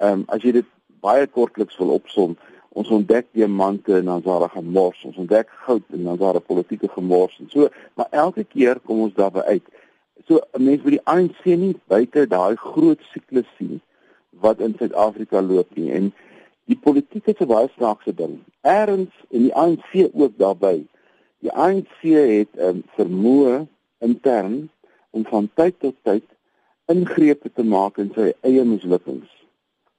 Ehm 0.00 0.22
um, 0.22 0.24
as 0.32 0.44
jy 0.46 0.54
dit 0.60 0.68
baie 1.00 1.26
kortliks 1.26 1.78
wil 1.80 1.94
opsom, 1.96 2.36
ons 2.76 2.88
ontdek 2.94 3.26
diamante 3.34 3.96
en 3.96 4.04
dan 4.04 4.22
is 4.22 4.24
daar 4.24 4.44
'n 4.44 4.56
gemors, 4.56 5.04
ons 5.04 5.16
ontdek 5.16 5.48
goud 5.66 5.82
en 5.92 6.04
dan 6.04 6.14
is 6.14 6.20
daar 6.20 6.36
'n 6.36 6.48
politieke 6.52 6.88
gemors 6.88 7.38
en 7.40 7.48
so, 7.50 7.68
maar 7.94 8.06
elke 8.10 8.44
keer 8.44 8.80
kom 8.80 9.00
ons 9.00 9.14
daarby 9.14 9.40
uit. 9.40 9.66
So 10.26 10.40
'n 10.52 10.64
mens 10.64 10.82
moet 10.82 10.96
die 10.98 11.04
ANC 11.04 11.44
nie 11.44 11.76
buite 11.86 12.26
daai 12.26 12.56
groot 12.56 13.00
siklus 13.12 13.48
sien 13.58 13.80
wat 14.30 14.60
in 14.60 14.74
Suid-Afrika 14.78 15.42
loop 15.42 15.76
nie 15.76 15.92
en 15.92 16.12
die 16.70 16.78
politiek 16.78 17.26
is 17.26 17.40
'n 17.40 17.50
baie 17.50 17.68
snaakse 17.76 18.14
ding. 18.14 18.34
Eerens 18.62 19.14
en 19.30 19.42
die 19.46 19.54
ANC 19.54 19.90
ook 20.12 20.34
daarbey. 20.38 20.86
Die 21.44 21.52
ANC 21.52 21.98
het 22.02 22.52
'n 22.54 22.60
um, 22.60 22.66
ehm, 22.66 22.80
vermoë 22.96 23.66
intern 23.98 24.70
om 25.10 25.24
van 25.26 25.50
tyd 25.54 25.74
tot 25.78 25.94
tyd 26.02 26.24
ingrepe 26.86 27.50
te 27.52 27.64
maak 27.64 27.98
in 27.98 28.12
sy 28.14 28.32
eie 28.40 28.64
mislukkings 28.64 29.30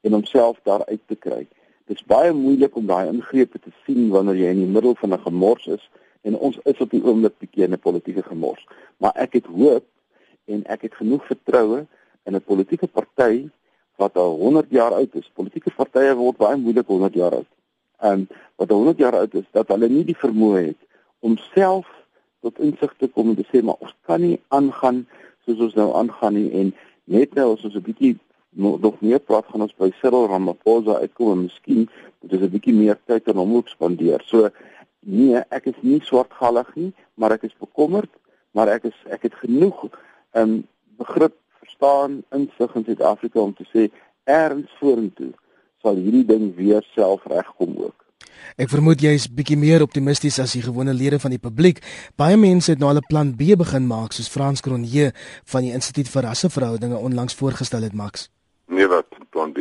en 0.01 0.11
homself 0.11 0.59
daaruit 0.63 1.01
te 1.07 1.15
kry. 1.15 1.47
Dit 1.85 1.97
is 1.99 2.05
baie 2.05 2.33
moeilik 2.33 2.75
om 2.75 2.85
daai 2.85 3.07
ingrepe 3.07 3.59
te 3.59 3.71
sien 3.85 4.09
wanneer 4.09 4.35
jy 4.35 4.51
in 4.55 4.63
die 4.63 4.73
middel 4.75 4.95
van 4.95 5.13
'n 5.13 5.25
gemors 5.27 5.67
is 5.67 5.89
en 6.21 6.37
ons 6.37 6.59
is 6.63 6.79
op 6.79 6.89
die 6.89 7.03
oomblik 7.03 7.37
bietjie 7.39 7.63
in 7.63 7.73
'n 7.73 7.79
politieke 7.79 8.23
gemors. 8.23 8.67
Maar 8.97 9.11
ek 9.15 9.33
het 9.33 9.45
hoop 9.45 9.85
en 10.45 10.63
ek 10.65 10.81
het 10.81 10.95
genoeg 10.95 11.25
vertroue 11.25 11.85
in 12.23 12.35
'n 12.35 12.43
politieke 12.43 12.87
party 12.87 13.49
wat 14.01 14.17
al 14.17 14.37
100 14.41 14.73
jaar 14.73 14.95
oud 14.97 15.15
is. 15.19 15.29
Politieke 15.37 15.73
partye 15.77 16.13
word 16.17 16.39
baie 16.41 16.57
moeilik 16.57 16.89
100 16.89 17.17
jaar 17.21 17.37
oud. 17.39 17.49
En 18.01 18.27
wat 18.57 18.71
al 18.71 18.83
100 18.85 19.03
jaar 19.03 19.17
oud 19.21 19.33
is, 19.37 19.47
dat 19.57 19.69
hulle 19.73 19.89
nie 19.89 20.05
die 20.07 20.17
vermoë 20.17 20.63
het 20.71 20.81
om 21.21 21.37
self 21.53 21.89
tot 22.41 22.59
insig 22.65 22.93
te 22.97 23.07
kom 23.13 23.29
en 23.31 23.37
te 23.37 23.45
sê 23.51 23.61
maar 23.61 23.77
ons 23.85 23.93
kan 24.09 24.21
nie 24.23 24.39
aangaan 24.57 25.03
soos 25.45 25.61
ons 25.67 25.77
nou 25.77 25.91
aangaan 25.97 26.37
nie 26.37 26.49
en 26.61 26.71
net 27.13 27.35
nou 27.37 27.51
as 27.53 27.65
ons 27.67 27.77
'n 27.77 27.85
bietjie 27.85 28.15
nog 28.57 28.99
meer 29.01 29.19
praat 29.19 29.45
gaan 29.47 29.61
ons 29.61 29.77
by 29.77 29.91
Cyril 30.01 30.27
Ramaphosa 30.27 30.97
uitkom 31.03 31.31
en 31.31 31.43
miskien 31.43 31.87
moet 32.21 32.33
ons 32.33 32.41
'n 32.41 32.53
bietjie 32.55 32.73
meer 32.73 32.97
tyd 33.05 33.27
aan 33.27 33.37
hom 33.37 33.63
spandeer. 33.65 34.21
So 34.25 34.49
nee, 34.99 35.41
ek 35.49 35.65
is 35.65 35.79
nie 35.81 36.01
swartgallig 36.01 36.75
nie, 36.75 36.93
maar 37.15 37.31
ek 37.31 37.43
is 37.43 37.55
bekommerd, 37.59 38.09
maar 38.51 38.67
ek 38.67 38.83
is 38.83 38.97
ek 39.09 39.21
het 39.21 39.33
genoeg 39.33 39.89
um 40.33 40.67
begrip 40.97 41.35
verstaan 41.63 42.21
insig 42.35 42.75
in 42.75 42.85
Suid-Afrika 42.85 43.39
om 43.39 43.53
te 43.55 43.65
sê 43.73 43.87
erns 44.29 44.71
vorentoe 44.79 45.31
sal 45.81 45.97
hierdie 45.97 46.25
ding 46.25 46.51
weer 46.55 46.85
self 46.93 47.25
regkom 47.29 47.77
ook. 47.87 47.97
Ek 48.61 48.69
vermoed 48.71 49.01
jy 49.01 49.13
is 49.17 49.27
bietjie 49.31 49.57
meer 49.59 49.83
optimisties 49.85 50.39
as 50.41 50.53
die 50.57 50.63
gewone 50.65 50.93
lede 50.97 51.19
van 51.21 51.33
die 51.33 51.41
publiek. 51.41 51.81
Baie 52.19 52.37
mense 52.39 52.73
het 52.73 52.81
nou 52.81 52.89
al 52.91 53.01
'n 53.01 53.09
plan 53.09 53.33
B 53.35 53.55
begin 53.57 53.87
maak, 53.87 54.13
soos 54.13 54.29
Frans 54.29 54.61
Cronje 54.61 55.11
van 55.45 55.61
die 55.61 55.73
Instituut 55.73 56.09
vir 56.09 56.23
Rasseverhoudinge 56.23 56.97
onlangs 56.97 57.35
voorgestel 57.35 57.81
het, 57.81 57.93
Max. 57.93 58.29
Nee, 58.67 58.87
wat 58.87 59.07
plan 59.29 59.51
B 59.53 59.59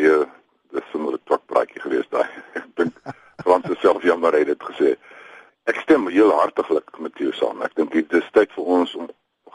dis 0.72 0.86
sommer 0.92 1.14
'n 1.14 1.24
twakpraatjie 1.24 1.80
geweest 1.80 2.10
daai. 2.10 2.28
Ek 2.60 2.66
dink 2.76 2.92
Frans 3.42 3.80
self 3.80 4.02
jammer 4.02 4.32
het 4.32 4.46
dit 4.46 4.62
gesê. 4.62 4.96
Ek 5.64 5.76
stem 5.80 6.08
heel 6.08 6.30
hartlik 6.30 6.98
met 6.98 7.12
jou 7.18 7.32
saam. 7.32 7.62
Ek 7.62 7.74
dink 7.74 7.92
dit 7.92 8.12
is 8.12 8.28
tyd 8.32 8.50
vir 8.52 8.64
ons 8.64 8.94
om 8.94 9.08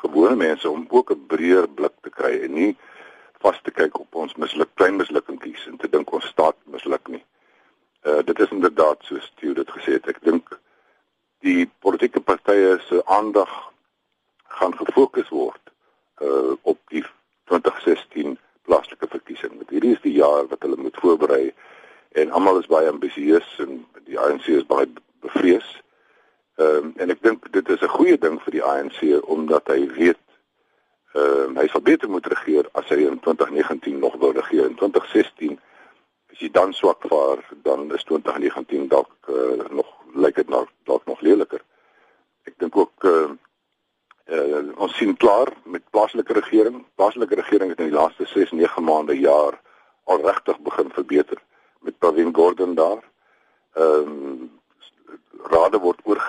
gewone 0.05 0.35
mense 0.35 0.69
om 0.69 0.85
ook 0.89 1.11
'n 1.11 1.25
breër 1.27 1.67
blik 1.67 1.95
te 2.01 2.09
kry 2.09 2.33
en 2.45 2.53
nie 2.53 2.75
vas 3.43 3.59
te 3.61 3.71
kyk 3.71 3.99
op 3.99 4.15
ons 4.15 4.35
misluk 4.35 4.69
klein 4.73 4.95
mislukkingkies 4.95 5.67
en 5.69 5.77
te 5.77 5.89
dink 5.89 6.11
ons 6.11 6.25
staat 6.33 6.57
misluk 6.75 7.07
nie. 7.07 7.23
Uh 8.05 8.21
dit 8.25 8.39
is 8.39 8.51
inderdaad 8.57 8.97
so 9.03 9.19
Stu 9.19 9.53
dit 9.53 9.69
gesê 9.77 9.97
het. 9.97 10.07
Ek 10.07 10.21
dink 10.23 10.59
die 11.45 11.69
politieke 11.79 12.21
partye 12.21 12.79
se 12.87 13.01
aandag 13.05 13.51
gaan 14.57 14.73
gefokus 14.77 15.29
word 15.29 15.73
uh 16.21 16.53
op 16.61 16.79
die 16.93 17.05
2016 17.51 18.37
plaaslike 18.65 19.07
verkiesing. 19.07 19.57
Dit 19.59 19.69
hierdie 19.69 19.93
is 19.93 20.01
die 20.01 20.17
jaar 20.17 20.47
wat 20.49 20.61
hulle 20.65 20.77
moet 20.81 20.97
voorberei 21.01 21.53
en 22.21 22.31
almal 22.31 22.59
is 22.59 22.71
baie 22.71 22.89
ambisieus 22.89 23.47
en 23.59 23.83
die 24.09 24.19
ANC 24.19 24.47
is 24.47 24.65
baie 24.69 24.87
bevrees. 25.25 25.67
Ehm 26.55 26.75
um, 26.75 26.93
en 26.95 27.09
ek 27.11 27.21
dink 27.21 27.47
dit 27.51 27.69
is 27.69 27.81
'n 27.81 27.95
goeie 27.97 28.17
ding 28.17 28.41
vir 28.41 28.51
die 28.51 28.63
ANC 28.63 28.99
omdat 29.27 29.67
hy 29.67 29.87
weet 29.91 30.23
ehm 31.13 31.49
um, 31.49 31.57
hy 31.59 31.67
sal 31.67 31.81
beter 31.81 32.09
moet 32.09 32.27
regeer 32.31 32.69
as 32.79 32.87
hy 32.89 33.03
in 33.07 33.19
2019 33.19 33.99
nog 33.99 34.15
wil 34.15 34.31
regeer. 34.31 34.65
In 34.65 34.75
2016 34.75 35.59
as 36.31 36.39
hy 36.39 36.49
dan 36.51 36.73
swak 36.73 37.03
vaar, 37.11 37.43
dan 37.63 37.91
is 37.93 38.03
2019 38.03 38.87
dalk 38.87 39.11
uh, 39.27 39.67
nog 39.69 39.91
lyk 40.13 40.35
dit 40.35 40.49
nog 40.49 40.71
dalk 40.83 41.05
nog 41.05 41.21
leliker. 41.21 41.61
Ek 42.43 42.55
dink 42.57 42.77
ook 42.77 43.03
ehm 43.03 43.35
uh, 44.31 44.47
uh, 44.47 44.79
ons 44.79 44.95
sien 44.97 45.17
klaar 45.17 45.51
met 45.63 45.89
plaaslike 45.89 46.33
regering. 46.33 46.85
Plaaslike 46.95 47.35
regering 47.35 47.69
het 47.69 47.79
in 47.79 47.91
die 47.91 47.99
laaste 47.99 48.25
6, 48.25 48.51
9 48.51 48.83
maande 48.83 49.19
jaar 49.19 49.59
al 50.03 50.21
regtig 50.23 50.59
begin 50.59 50.91
verbeter 50.91 51.37
met 51.79 51.97
Pravin 51.99 52.35
Gordhan 52.35 52.75
daar. 52.75 53.03
Ehm 53.73 54.07
um, 54.07 54.54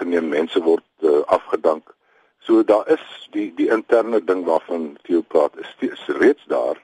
oorgeneem, 0.06 0.28
mense 0.28 0.60
word 0.62 0.84
uh, 1.02 1.22
afgedank. 1.26 1.94
So 2.38 2.64
daar 2.64 2.88
is 2.88 3.28
die 3.32 3.52
die 3.54 3.68
interne 3.68 4.24
ding 4.24 4.44
waarvan 4.44 4.96
Theo 5.02 5.22
praat 5.22 5.56
is, 5.58 5.74
is 5.80 6.06
reeds 6.06 6.44
daar. 6.46 6.78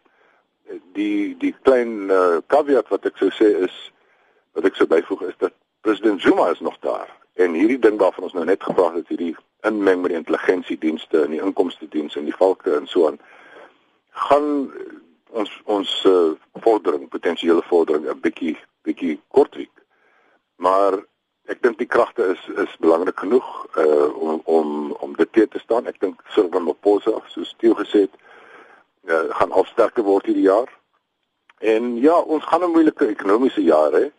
Die 0.95 1.37
die 1.39 1.55
klein 1.63 2.11
uh, 2.11 2.41
caveat 2.47 2.89
wat 2.89 3.07
ek 3.07 3.17
sou 3.19 3.31
sê 3.31 3.53
is 3.65 3.93
wat 4.55 4.65
ek 4.65 4.77
sou 4.77 4.87
byvoeg 4.87 5.29
is 5.29 5.37
dat 5.39 5.53
president 5.83 6.21
Zuma 6.21 6.51
is 6.51 6.61
nog 6.61 6.79
daar. 6.81 7.09
En 7.35 7.55
hierdie 7.55 7.79
ding 7.79 7.99
waarvan 7.99 8.25
ons 8.25 8.35
nou 8.35 8.45
net 8.45 8.63
gepraat 8.63 8.95
het, 8.95 9.09
hierdie 9.09 9.37
inmeng 9.63 10.03
met 10.03 10.11
die 10.11 10.19
intelligensiedienste 10.19 11.23
en 11.23 11.31
die 11.31 11.43
inkomste 11.43 11.87
diens 11.89 12.17
en 12.17 12.27
die 12.27 12.37
valke 12.37 12.75
en 12.75 12.87
so 12.87 13.07
aan 13.07 13.21
gaan 14.29 14.73
ons 15.33 15.53
ons 15.65 15.93
uh, 16.05 16.35
vordering 16.61 17.09
potensiële 17.09 17.63
vordering 17.71 18.11
'n 18.11 18.21
bietjie 18.21 18.59
bietjie 18.83 19.21
kortwiek. 19.29 19.73
Maar 20.59 20.99
ek 21.51 21.63
dink 21.63 21.79
die 21.79 21.87
kragte 21.87 22.27
is 22.35 22.43
is 22.65 22.77
belangrik 22.79 23.19
genoeg 23.19 23.49
uh 23.77 24.11
om 24.15 24.41
om 24.45 24.93
om 24.93 25.17
dit 25.17 25.33
te 25.33 25.59
staan. 25.59 25.87
Ek 25.87 26.01
dink 26.01 26.21
Cyril 26.35 26.53
Ramaphosa 26.53 27.19
soos 27.29 27.55
Theo 27.59 27.75
gesê 27.75 28.07
het, 28.07 28.15
uh, 29.11 29.29
gaan 29.39 29.53
afsterker 29.53 30.05
word 30.07 30.27
hierdie 30.27 30.49
jaar. 30.49 30.71
En 31.59 31.97
ja, 31.97 32.19
ons 32.19 32.45
gaan 32.45 32.63
'n 32.65 32.71
moeilike 32.71 33.07
ekonomiese 33.07 33.63
jaar 33.63 33.93
hê. 33.93 34.11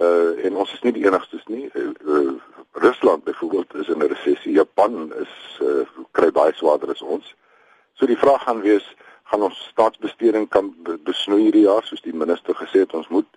Uh 0.00 0.44
en 0.46 0.56
ons 0.56 0.72
is 0.72 0.82
nie 0.82 0.92
die 0.92 1.06
enigstes 1.06 1.46
nie. 1.46 1.70
Uh, 1.74 1.92
uh, 2.04 2.32
Rusland 2.72 3.24
byvoorbeeld 3.24 3.74
is 3.74 3.88
in 3.88 3.98
'n 3.98 4.12
resessie. 4.12 4.52
Japan 4.52 5.12
is 5.14 5.60
uh, 5.62 5.86
kry 6.10 6.30
baie 6.30 6.52
swaarder 6.54 6.90
as 6.90 7.02
ons. 7.02 7.34
So 7.92 8.06
die 8.06 8.18
vraag 8.18 8.42
gaan 8.42 8.60
wees, 8.60 8.94
gaan 9.24 9.42
ons 9.42 9.68
staatsbesteding 9.70 10.48
kan 10.48 10.74
besnoei 11.04 11.42
hierdie 11.42 11.64
jaar 11.68 11.84
soos 11.84 12.02
die 12.02 12.14
minister 12.14 12.54
gesê 12.54 12.84
het 12.84 12.94
ons 12.94 13.08
moet 13.08 13.28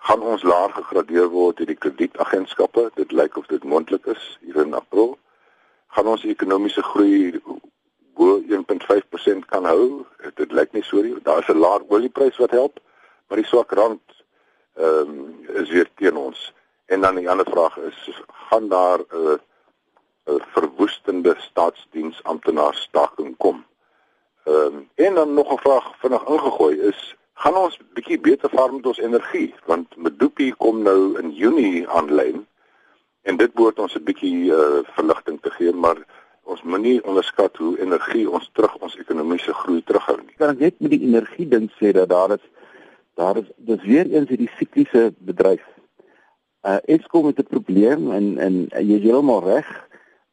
gaan 0.00 0.22
ons 0.22 0.42
laer 0.42 0.72
gegradeer 0.72 1.28
word 1.28 1.58
deur 1.60 1.68
die 1.68 1.76
kredietagentskappe. 1.76 2.88
Dit 2.96 3.12
lyk 3.12 3.36
of 3.36 3.48
dit 3.52 3.64
moontlik 3.64 4.06
is 4.06 4.22
hier 4.40 4.62
in 4.62 4.74
April. 4.74 5.18
Gaan 5.96 6.08
ons 6.08 6.24
ekonomiese 6.24 6.82
groei 6.82 7.40
bo 8.16 8.38
1.5% 8.40 9.48
kan 9.52 9.68
hou. 9.68 10.06
Dit 10.40 10.52
lyk 10.56 10.72
nie 10.72 10.84
so 10.86 11.02
nie. 11.02 11.14
Daar's 11.24 11.48
'n 11.48 11.60
laer 11.60 11.84
olieprys 11.88 12.40
wat 12.40 12.50
help, 12.50 12.80
maar 13.28 13.38
die 13.38 13.46
swak 13.46 13.72
rand 13.72 14.24
ehm 14.76 15.08
um, 15.10 15.46
is 15.62 15.68
weer 15.68 15.88
teen 15.94 16.16
ons. 16.16 16.52
En 16.86 17.00
dan 17.00 17.14
die 17.14 17.30
ander 17.30 17.46
vraag 17.46 17.76
is, 17.76 18.22
gaan 18.48 18.68
daar 18.68 18.98
'n 18.98 19.04
uh, 19.16 19.38
'n 20.34 20.42
verwoestende 20.54 21.34
staatsdiens 21.38 22.22
amptenaarstaking 22.22 23.36
kom? 23.36 23.64
Ehm 24.44 24.56
um, 24.56 24.88
en 24.94 25.14
dan 25.14 25.34
nog 25.34 25.52
'n 25.52 25.58
vraag 25.58 25.92
vinnig 25.98 26.24
ingegooi 26.26 26.80
is 26.80 27.16
gaan 27.40 27.56
ons 27.56 27.76
bietjie 27.96 28.20
beter 28.20 28.52
vaar 28.52 28.72
met 28.72 28.86
ons 28.86 29.00
energie 29.00 29.48
want 29.70 29.96
Medupi 29.96 30.50
kom 30.60 30.82
nou 30.84 31.16
in 31.20 31.32
Junie 31.32 31.88
aanlyn 31.88 32.42
en 33.28 33.36
dit 33.40 33.52
behoort 33.54 33.78
ons 33.78 33.96
'n 33.96 34.04
bietjie 34.04 34.52
uh, 34.52 34.80
verligting 34.96 35.40
te 35.40 35.50
gee 35.56 35.72
maar 35.72 36.02
ons 36.44 36.62
moenie 36.62 36.98
onderskat 37.04 37.56
hoe 37.56 37.78
energie 37.80 38.26
ons 38.30 38.48
terug 38.52 38.74
ons 38.84 38.96
ekonomiese 38.98 39.54
groei 39.54 39.82
terughou 39.86 40.16
nie. 40.20 40.34
Kan 40.38 40.54
ek 40.54 40.64
net 40.64 40.80
met 40.80 40.90
die 40.94 41.04
energie 41.06 41.46
ding 41.48 41.68
sê 41.78 41.92
dat 41.96 42.08
daar 42.10 42.36
is 42.36 42.44
daar 43.20 43.36
is 43.36 43.48
dis 43.56 43.82
weer 43.84 44.08
eens 44.08 44.28
hierdie 44.28 44.50
sikliese 44.58 45.10
bedryf. 45.18 45.64
Uh 46.66 46.78
Eskom 46.96 47.26
het 47.30 47.38
'n 47.38 47.52
probleem 47.54 48.10
en 48.12 48.38
en 48.38 48.54
jy 48.72 48.96
is 48.98 49.06
heeltemal 49.08 49.44
reg. 49.44 49.68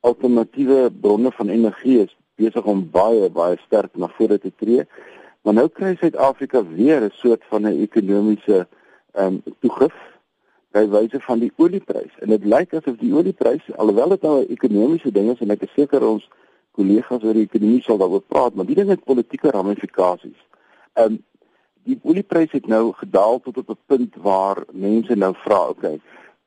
Alternatiewe 0.01 0.91
bronne 0.91 1.31
van 1.31 1.49
energie 1.49 1.99
is 2.03 2.15
besig 2.35 2.65
om 2.65 2.89
baie 2.91 3.29
baie 3.29 3.57
sterk 3.65 3.95
na 3.95 4.07
vore 4.17 4.39
te 4.39 4.51
tree. 4.55 4.87
Maar 5.47 5.55
nou 5.55 5.69
kry 5.71 5.93
Suid-Afrika 5.95 6.59
weer 6.75 7.01
'n 7.01 7.11
soort 7.13 7.43
van 7.49 7.61
'n 7.61 7.81
ekonomiese 7.81 8.67
ehm 9.11 9.25
um, 9.33 9.43
toegif 9.59 9.93
by 10.71 10.87
wyse 10.87 11.19
van 11.19 11.39
die 11.39 11.51
olieprys. 11.55 12.11
En 12.19 12.29
dit 12.29 12.43
lyk 12.45 12.73
asof 12.73 12.97
die 12.97 13.13
olieprys 13.13 13.75
alhoewel 13.75 14.09
dit 14.09 14.21
nou 14.21 14.41
'n 14.41 14.51
ekonomiese 14.55 15.11
ding 15.11 15.31
is 15.31 15.39
en 15.39 15.49
ek 15.49 15.61
is 15.61 15.71
seker 15.75 16.07
ons 16.07 16.29
kollegas 16.71 17.23
oor 17.23 17.33
die 17.33 17.47
ekonomie 17.47 17.81
sal 17.81 17.97
daaroor 17.97 18.21
praat, 18.21 18.53
maar 18.55 18.65
die 18.65 18.75
ding 18.75 18.89
het 18.89 19.03
politieke 19.03 19.51
ramifikasies. 19.51 20.41
Ehm 20.93 21.05
um, 21.05 21.23
die 21.83 21.99
olieprys 22.03 22.51
het 22.51 22.67
nou 22.67 22.91
gedaal 22.91 23.39
tot 23.39 23.57
op 23.57 23.69
'n 23.69 23.79
punt 23.85 24.15
waar 24.15 24.63
mense 24.71 25.15
nou 25.15 25.33
vra, 25.35 25.67
okay, 25.69 26.01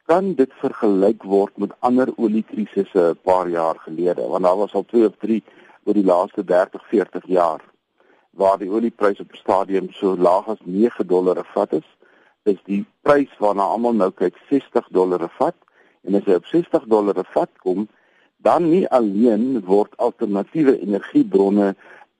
kan 0.05 0.35
dit 0.35 0.53
vergelyk 0.53 1.23
word 1.23 1.57
met 1.57 1.73
ander 1.79 2.13
oliekrisisse 2.17 3.11
'n 3.11 3.19
paar 3.23 3.49
jaar 3.49 3.79
gelede? 3.79 4.29
Want 4.29 4.45
daar 4.45 4.57
was 4.57 4.73
al 4.73 4.85
2 4.85 5.07
of 5.07 5.17
3 5.17 5.43
oor 5.85 5.95
die 5.95 6.05
laaste 6.05 6.45
30, 6.45 6.89
40 6.89 7.27
jaar 7.27 7.70
waar 8.31 8.59
die 8.59 8.71
oliepryse 8.71 9.23
op 9.23 9.35
stadium 9.35 9.91
so 9.93 10.17
laag 10.17 10.49
as 10.49 10.61
9 10.65 11.07
dollar 11.07 11.35
per 11.35 11.49
vat 11.55 11.73
is, 11.81 11.89
is 12.45 12.61
die 12.65 12.85
prys 13.03 13.33
waarna 13.39 13.67
almal 13.75 13.97
nou 13.97 14.11
kyk 14.11 14.37
60 14.51 14.89
dollar 14.97 15.19
per 15.19 15.35
vat 15.39 15.57
en 16.09 16.17
as 16.17 16.29
hy 16.29 16.39
op 16.41 16.47
60 16.49 16.87
dollar 16.93 17.15
per 17.15 17.29
vat 17.35 17.51
kom, 17.65 17.89
dan 18.41 18.71
nie 18.71 18.87
alleen 18.89 19.61
word 19.67 19.97
alternatiewe 19.99 20.79
energiebronne 20.81 21.75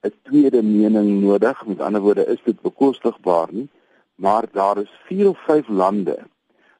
'n 0.05 0.13
tweede 0.29 0.63
mening 0.63 1.21
nodig, 1.21 1.67
met 1.67 1.81
ander 1.81 2.01
woorde 2.01 2.25
is 2.27 2.43
dit 2.45 2.61
bekostigbaar 2.61 3.49
nie, 3.53 3.69
maar 4.15 4.45
daar 4.53 4.79
is 4.79 4.93
4 5.09 5.29
of 5.29 5.39
5 5.47 5.69
lande 5.69 6.19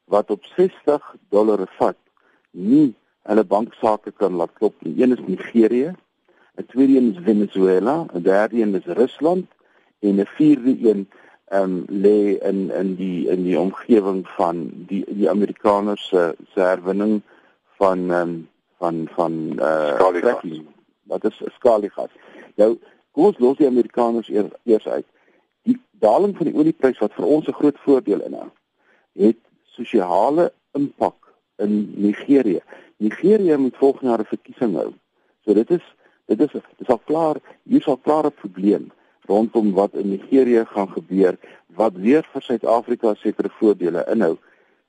wat 0.05 0.31
op 0.31 0.45
60 0.57 1.15
dollar 1.29 1.57
per 1.57 1.75
vat 1.79 1.97
nie 2.51 2.95
hulle 3.29 3.45
banksaake 3.45 4.13
kan 4.13 4.35
laat 4.35 4.53
klop 4.59 4.75
nie. 4.83 5.03
Een 5.03 5.13
is 5.13 5.25
Nigerië, 5.27 5.95
'n 6.57 6.67
tweede 6.67 6.97
een 6.97 7.15
is 7.15 7.23
Venezuela, 7.23 8.07
'n 8.15 8.23
derde 8.23 8.63
een 8.63 8.75
is 8.75 8.85
Rusland 8.85 9.47
en 9.99 10.15
'n 10.21 10.27
vierde 10.27 10.89
een 10.89 11.09
ehm 11.45 11.63
um, 11.63 11.85
lê 11.89 12.39
in 12.39 12.71
in 12.71 12.95
die 12.95 13.29
in 13.29 13.43
die 13.43 13.59
omgewing 13.59 14.29
van 14.29 14.71
die 14.87 15.05
die 15.09 15.31
Amerikaners 15.31 16.09
se 16.09 16.37
se 16.55 16.61
herwinning 16.61 17.23
van 17.79 17.99
ehm 18.11 18.29
um, 18.29 18.49
van 18.79 19.09
van 19.15 19.33
eh 19.59 19.99
uh, 20.45 20.61
wat 21.03 21.25
is 21.25 21.43
skaligas. 21.55 22.11
Nou 22.55 22.79
kom 23.11 23.25
ons 23.25 23.39
los 23.39 23.57
die 23.57 23.67
Amerikaners 23.67 24.29
eers 24.29 24.53
eers 24.63 24.89
uit. 24.89 25.07
Die 25.63 25.81
daling 25.91 26.37
van 26.37 26.47
die 26.47 26.55
olieprys 26.55 26.99
wat 26.99 27.15
vir 27.19 27.27
ons 27.27 27.47
'n 27.47 27.59
groot 27.61 27.79
voordeel 27.79 28.21
inhou, 28.21 28.49
het 29.13 29.41
sosiale 29.65 30.53
impak 30.73 31.33
in 31.57 31.93
Nigerië. 31.97 32.61
Nigerië 32.97 33.57
moet 33.57 33.77
volgende 33.77 34.07
jaar 34.07 34.21
'n 34.21 34.35
verkiesing 34.35 34.75
hou. 34.75 34.93
So 35.45 35.55
dit 35.55 35.71
is 35.71 35.95
Dit 36.31 36.41
is 36.41 36.53
dit 36.53 36.85
is 36.85 36.91
al 36.95 37.01
klaar, 37.11 37.41
hier 37.67 37.83
sal 37.83 37.97
klaar 37.99 38.27
'n 38.27 38.41
probleem 38.43 38.91
rondom 39.27 39.73
wat 39.75 39.95
in 39.95 40.09
Nigerië 40.09 40.65
gaan 40.65 40.89
gebeur 40.89 41.39
wat 41.75 41.95
weer 41.95 42.25
vir 42.33 42.43
Suid-Afrika 42.43 43.15
sekere 43.15 43.51
voordele 43.59 44.05
inhou. 44.13 44.37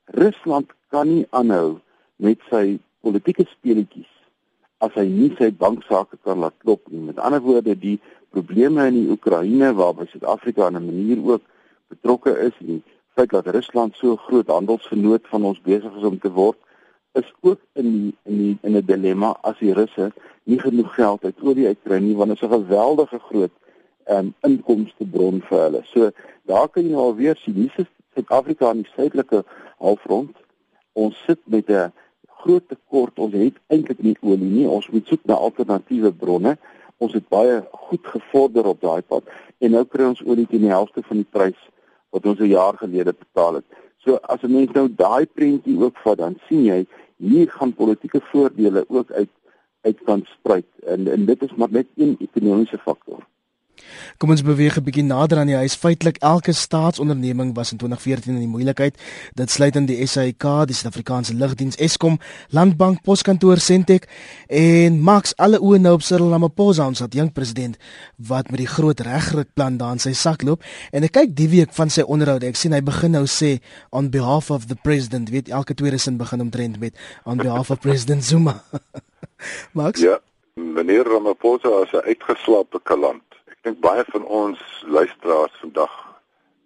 Rusland 0.04 0.70
kan 0.90 1.08
nie 1.08 1.26
aanhou 1.30 1.80
met 2.16 2.38
sy 2.50 2.78
politieke 3.00 3.44
speletjies 3.50 4.10
as 4.78 4.94
hy 4.94 5.06
nie 5.06 5.30
sy 5.38 5.50
banksaake 5.50 6.18
kan 6.22 6.38
laat 6.38 6.54
klop 6.58 6.88
nie. 6.90 7.02
Met 7.10 7.18
ander 7.18 7.40
woorde, 7.40 7.74
die 7.78 7.98
probleme 8.30 8.86
in 8.90 8.94
die 9.00 9.10
Oekraïne 9.14 9.74
waarby 9.78 10.06
Suid-Afrika 10.10 10.66
in 10.66 10.76
'n 10.76 10.86
manier 10.86 11.18
ook 11.32 11.42
betrokke 11.88 12.38
is, 12.38 12.54
die 12.58 12.82
feit 13.14 13.30
dat 13.30 13.46
Rusland 13.46 13.96
so 13.96 14.16
groot 14.16 14.46
handelsvernoot 14.46 15.26
van 15.30 15.44
ons 15.44 15.60
besig 15.60 15.96
is 15.96 16.08
om 16.10 16.18
te 16.18 16.32
word, 16.32 16.58
is 17.12 17.32
ook 17.40 17.60
in 17.72 17.90
die, 17.92 18.14
in 18.24 18.36
die, 18.38 18.58
in 18.62 18.76
'n 18.76 18.86
dilemma 18.86 19.36
as 19.42 19.58
die 19.58 19.72
Russe 19.72 20.12
nie 20.44 20.58
genoeg 20.58 20.94
geld 20.94 21.24
uit 21.24 21.42
olie 21.42 21.66
uitkry 21.66 21.98
nie 21.98 22.16
want 22.16 22.30
dit 22.30 22.42
is 22.42 22.48
'n 22.48 22.52
geweldige 22.52 23.18
groot 23.18 23.54
um, 24.08 24.34
inkomste 24.40 25.04
bron 25.04 25.42
vir 25.48 25.58
hulle. 25.62 25.80
So 25.84 26.10
daar 26.46 26.68
kan 26.68 26.82
jy 26.82 26.90
nou 26.90 27.02
alweer 27.02 27.36
sien 27.36 27.54
hier 27.54 27.74
is 27.76 27.90
Suid-Afrika 28.14 28.68
aan 28.68 28.82
die 28.82 28.92
suidelike 28.94 29.44
halfrond. 29.78 30.36
Ons 30.92 31.16
sit 31.26 31.40
met 31.44 31.70
'n 31.70 31.92
groot 32.42 32.68
tekort. 32.68 33.18
Ons 33.18 33.32
het 33.32 33.56
eintlik 33.66 34.02
nie 34.02 34.16
olie 34.20 34.50
nie. 34.50 34.68
Ons 34.68 34.90
moet 34.90 35.06
soek 35.06 35.24
na 35.24 35.34
alternatiewe 35.34 36.12
bronne. 36.12 36.58
Ons 36.98 37.12
het 37.12 37.28
baie 37.28 37.62
goed 37.70 38.06
gevorder 38.06 38.66
op 38.66 38.80
daai 38.80 39.02
pad 39.02 39.22
en 39.58 39.70
nou 39.70 39.84
kry 39.84 40.04
ons 40.04 40.22
olie 40.26 40.46
teen 40.46 40.60
die 40.60 40.74
helfte 40.74 41.02
van 41.02 41.16
die 41.16 41.30
prys 41.30 41.60
wat 42.10 42.26
ons 42.26 42.38
'n 42.40 42.50
jaar 42.50 42.76
gelede 42.76 43.14
betaal 43.14 43.54
het. 43.54 43.64
So 44.04 44.18
as 44.28 44.42
'n 44.42 44.52
mens 44.52 44.72
nou 44.74 44.88
daai 44.88 45.26
prentjie 45.26 45.78
ook 45.78 45.96
vat, 46.04 46.18
dan 46.18 46.38
sien 46.48 46.64
jy 46.64 46.86
hier 47.16 47.50
gaan 47.50 47.74
politieke 47.74 48.20
voordele 48.30 48.84
ook 48.88 49.10
uit 49.10 49.30
uit 49.82 49.98
kan 50.04 50.22
spruit 50.24 50.66
en 50.86 51.08
en 51.08 51.24
dit 51.26 51.42
is 51.42 51.54
maar 51.54 51.70
net 51.70 51.86
een 51.96 52.16
ekonomiese 52.18 52.78
faktor. 52.78 53.26
Kom 54.18 54.30
ons 54.30 54.42
beweeg 54.42 54.76
'n 54.76 54.84
bietjie 54.84 55.04
nader 55.04 55.38
aan 55.38 55.46
die 55.46 55.56
huis. 55.56 55.74
Feitelik 55.74 56.16
elke 56.20 56.52
staatsonderneming 56.52 57.54
was 57.54 57.72
in 57.72 57.78
2014 57.78 58.34
in 58.34 58.38
die 58.38 58.48
moeilikheid. 58.48 58.94
Dit 59.34 59.50
sluit 59.50 59.76
in 59.76 59.86
die 59.86 60.06
SAIK, 60.06 60.66
die 60.66 60.74
Suid-Afrikaanse 60.74 61.34
Lugdiens, 61.34 61.76
Eskom, 61.76 62.18
Landbank, 62.48 63.02
Poskantoor, 63.02 63.58
Sentech 63.58 64.02
en 64.48 65.00
Max 65.00 65.36
alle 65.36 65.58
oë 65.58 65.80
nou 65.80 65.94
op 65.94 66.02
Cyril 66.02 66.30
Ramaphosa, 66.30 66.86
ons 66.86 67.02
ad 67.02 67.14
jong 67.14 67.32
president 67.32 67.76
wat 68.16 68.50
met 68.50 68.58
die 68.58 68.66
groot 68.66 69.00
regrukplan 69.00 69.76
daar 69.76 69.92
in 69.92 69.98
sy 69.98 70.12
sak 70.12 70.42
loop. 70.42 70.62
En 70.92 71.02
ek 71.02 71.12
kyk 71.12 71.36
die 71.36 71.48
week 71.48 71.72
van 71.72 71.90
sy 71.90 72.02
onderhoude. 72.02 72.46
Ek 72.46 72.56
sien 72.56 72.72
hy 72.72 72.80
begin 72.80 73.10
nou 73.10 73.26
sê 73.26 73.60
on 73.90 74.10
behalf 74.10 74.50
of 74.50 74.66
the 74.66 74.76
president, 74.82 75.30
weet 75.30 75.48
elke 75.48 75.74
tweede 75.74 75.98
sin 75.98 76.16
begin 76.16 76.40
omtrent 76.40 76.78
met 76.80 76.94
on 77.24 77.36
behalf 77.36 77.70
of 77.70 77.80
president 77.80 78.24
Zuma. 78.24 78.62
Max? 79.72 80.00
Ja, 80.00 80.18
meneer 80.54 81.04
Ramaphosa 81.04 81.82
is 81.82 81.92
'n 81.92 82.06
uitgeslaapte 82.06 82.80
kaland. 82.82 83.31
Dink 83.62 83.78
baie 83.78 84.02
van 84.10 84.24
ons 84.26 84.62
luisteraars 84.90 85.58
vandag 85.60 85.92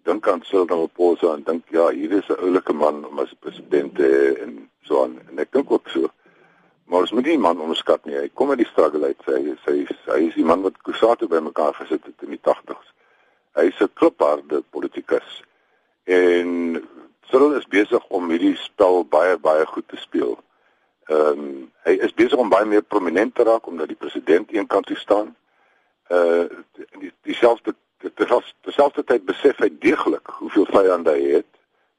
dink 0.07 0.27
aan 0.27 0.41
Cyril 0.41 0.65
Ramaphosa 0.67 1.33
en 1.35 1.43
dink 1.45 1.67
ja, 1.69 1.89
hier 1.93 2.11
is 2.17 2.29
'n 2.29 2.39
oulike 2.41 2.73
man 2.73 3.05
om 3.05 3.19
as 3.19 3.33
president 3.39 3.95
te 3.95 4.37
en 4.41 4.69
so 4.81 5.03
aan. 5.03 5.19
En 5.29 5.39
ek 5.39 5.51
dink 5.51 5.71
ook 5.71 5.87
so. 5.89 6.09
Maar 6.85 6.99
ons 6.99 7.11
moet 7.11 7.25
nie 7.25 7.37
man 7.37 7.61
onderskat 7.61 8.05
nie. 8.05 8.15
Hy 8.15 8.29
kom 8.33 8.49
uit 8.49 8.57
die 8.57 8.71
struggle 8.71 9.05
uit. 9.05 9.21
Hy 9.25 9.55
hy 9.65 9.85
hy 10.05 10.27
is 10.27 10.33
die 10.33 10.45
man 10.45 10.61
wat 10.61 10.81
Kusatu 10.81 11.27
bymekaar 11.27 11.73
gesit 11.73 12.05
het 12.05 12.21
in 12.21 12.29
die 12.29 12.41
80s. 12.41 12.93
Hy 13.53 13.65
is 13.67 13.79
'n 13.79 13.93
klipharde 13.93 14.63
politikus. 14.69 15.43
En 16.03 16.81
Cyril 17.29 17.53
is 17.53 17.67
besig 17.67 18.07
om 18.07 18.29
hierdie 18.29 18.55
spel 18.55 19.05
baie 19.05 19.37
baie 19.37 19.65
goed 19.65 19.87
te 19.87 19.97
speel. 19.97 20.39
Ehm 21.05 21.39
um, 21.39 21.71
hy 21.83 21.91
is 21.91 22.13
besig 22.13 22.39
om 22.39 22.49
baie 22.49 22.65
meer 22.65 22.83
prominent 22.83 23.35
te 23.35 23.43
raak 23.43 23.67
omdat 23.67 23.87
die 23.87 24.01
president 24.03 24.51
eenkant 24.51 24.85
toe 24.85 24.97
staan. 24.97 25.35
Uh 26.09 26.47
die 26.99 27.11
dieselfde 27.21 27.75
dieselfde 28.61 29.03
tyd 29.03 29.25
besef 29.25 29.57
hy 29.57 29.69
deeglik 29.81 30.29
hoeveel 30.39 30.67
vyande 30.71 31.11
hy 31.11 31.29
het 31.37 31.49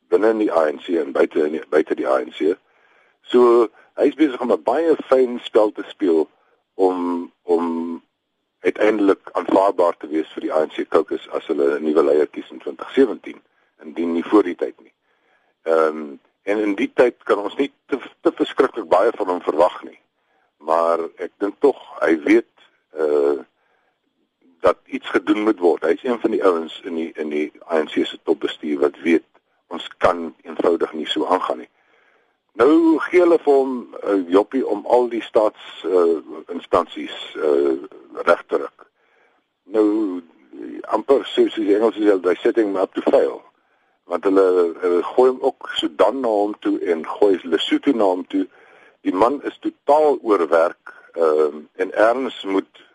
binne 0.08 0.30
in 0.30 0.42
die 0.44 0.52
ANC 0.52 0.88
en 0.88 1.12
buite 1.12 1.44
in 1.44 1.58
die, 1.58 1.62
buite 1.68 1.96
die 1.98 2.08
ANC. 2.08 2.54
So 3.28 3.68
hy's 4.00 4.16
besig 4.16 4.40
om 4.40 4.52
'n 4.52 4.62
baie 4.62 4.94
fyn 5.10 5.40
spel 5.44 5.72
te 5.72 5.84
speel 5.88 6.28
om 6.74 7.32
om 7.42 8.02
uiteindelik 8.60 9.30
aanvaarbaar 9.32 9.96
te 9.96 10.08
wees 10.08 10.30
vir 10.34 10.46
die 10.46 10.52
ANC 10.52 10.88
caucus 10.88 11.28
as 11.30 11.46
hulle 11.46 11.78
'n 11.78 11.84
nuwe 11.84 12.04
leier 12.04 12.26
kies 12.26 12.50
in 12.50 12.58
2017 12.58 13.42
indien 13.82 14.12
nie 14.12 14.24
voor 14.24 14.42
die 14.42 14.54
tyd 14.54 14.80
nie. 14.80 14.94
Ehm 15.62 15.86
um, 15.86 16.20
en 16.42 16.58
in 16.58 16.74
die 16.74 16.90
tyd 16.94 17.22
kan 17.28 17.38
ons 17.38 17.56
nie 17.56 17.72
te, 17.86 17.98
te 18.20 18.32
verskriklik 18.32 18.88
baie 18.88 19.10
van 19.16 19.28
hom 19.28 19.40
verwag 19.44 19.82
nie. 19.82 20.00
Maar 20.56 20.98
ek 21.16 21.32
dink 21.38 21.60
tog 21.60 21.76
hy 22.00 22.14
weet 22.24 22.52
uh 22.96 23.44
dat 24.60 24.78
iets 24.84 25.08
gedoen 25.08 25.42
moet 25.42 25.58
word. 25.58 25.82
Hy's 25.82 26.04
een 26.04 26.20
van 26.20 26.30
die 26.30 26.44
ouens 26.44 26.80
in 26.84 26.94
die 26.94 27.10
in 27.14 27.28
die 27.28 27.52
ANC 27.66 27.90
se 27.90 28.18
topbestuur 28.22 28.80
wat 28.80 29.00
weet 29.02 29.24
ons 29.68 29.88
kan 29.98 30.34
eenvoudig 30.42 30.92
nie 30.92 31.06
so 31.06 31.26
aangaan 31.26 31.58
nie. 31.58 31.70
Nou 32.58 32.98
gee 32.98 33.20
hulle 33.20 33.38
vir 33.38 33.54
hom 33.54 33.74
'n 33.78 34.14
uh, 34.14 34.30
joppie 34.30 34.66
om 34.66 34.86
al 34.86 35.08
die 35.08 35.22
staats 35.22 35.84
uh, 35.84 36.18
instansies 36.54 37.16
uh, 37.36 37.76
reg 38.26 38.42
te 38.46 38.56
ruk. 38.56 38.86
Nou 39.64 40.22
amper 40.96 41.26
soos 41.26 41.54
die 41.54 41.74
Engels 41.76 41.94
sê, 41.94 42.16
they 42.22 42.34
setting 42.42 42.76
up 42.76 42.94
to 42.94 43.02
fail. 43.10 43.42
Want 44.04 44.24
hulle, 44.24 44.74
hulle 44.82 45.02
gooi 45.02 45.28
hom 45.30 45.40
ook 45.40 45.70
Sudan 45.76 46.20
na 46.20 46.28
hom 46.28 46.54
toe 46.64 46.78
en 46.80 47.04
gooi 47.06 47.38
Lesotho 47.44 47.92
na 47.92 48.04
hom 48.04 48.26
toe. 48.26 48.46
Die 49.06 49.14
man 49.14 49.42
is 49.42 49.58
totaal 49.60 50.18
oorwerk 50.22 50.94
uh, 51.14 51.54
en 51.76 51.94
erns 51.94 52.42
moet 52.42 52.87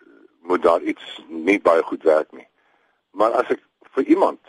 moet 0.43 0.63
daar 0.63 0.81
iets 0.81 1.23
nie 1.27 1.59
baie 1.61 1.83
goed 1.83 2.03
werk 2.03 2.31
nie. 2.31 2.47
Maar 3.11 3.31
as 3.41 3.49
ek 3.55 3.61
vir 3.95 4.03
iemand 4.15 4.39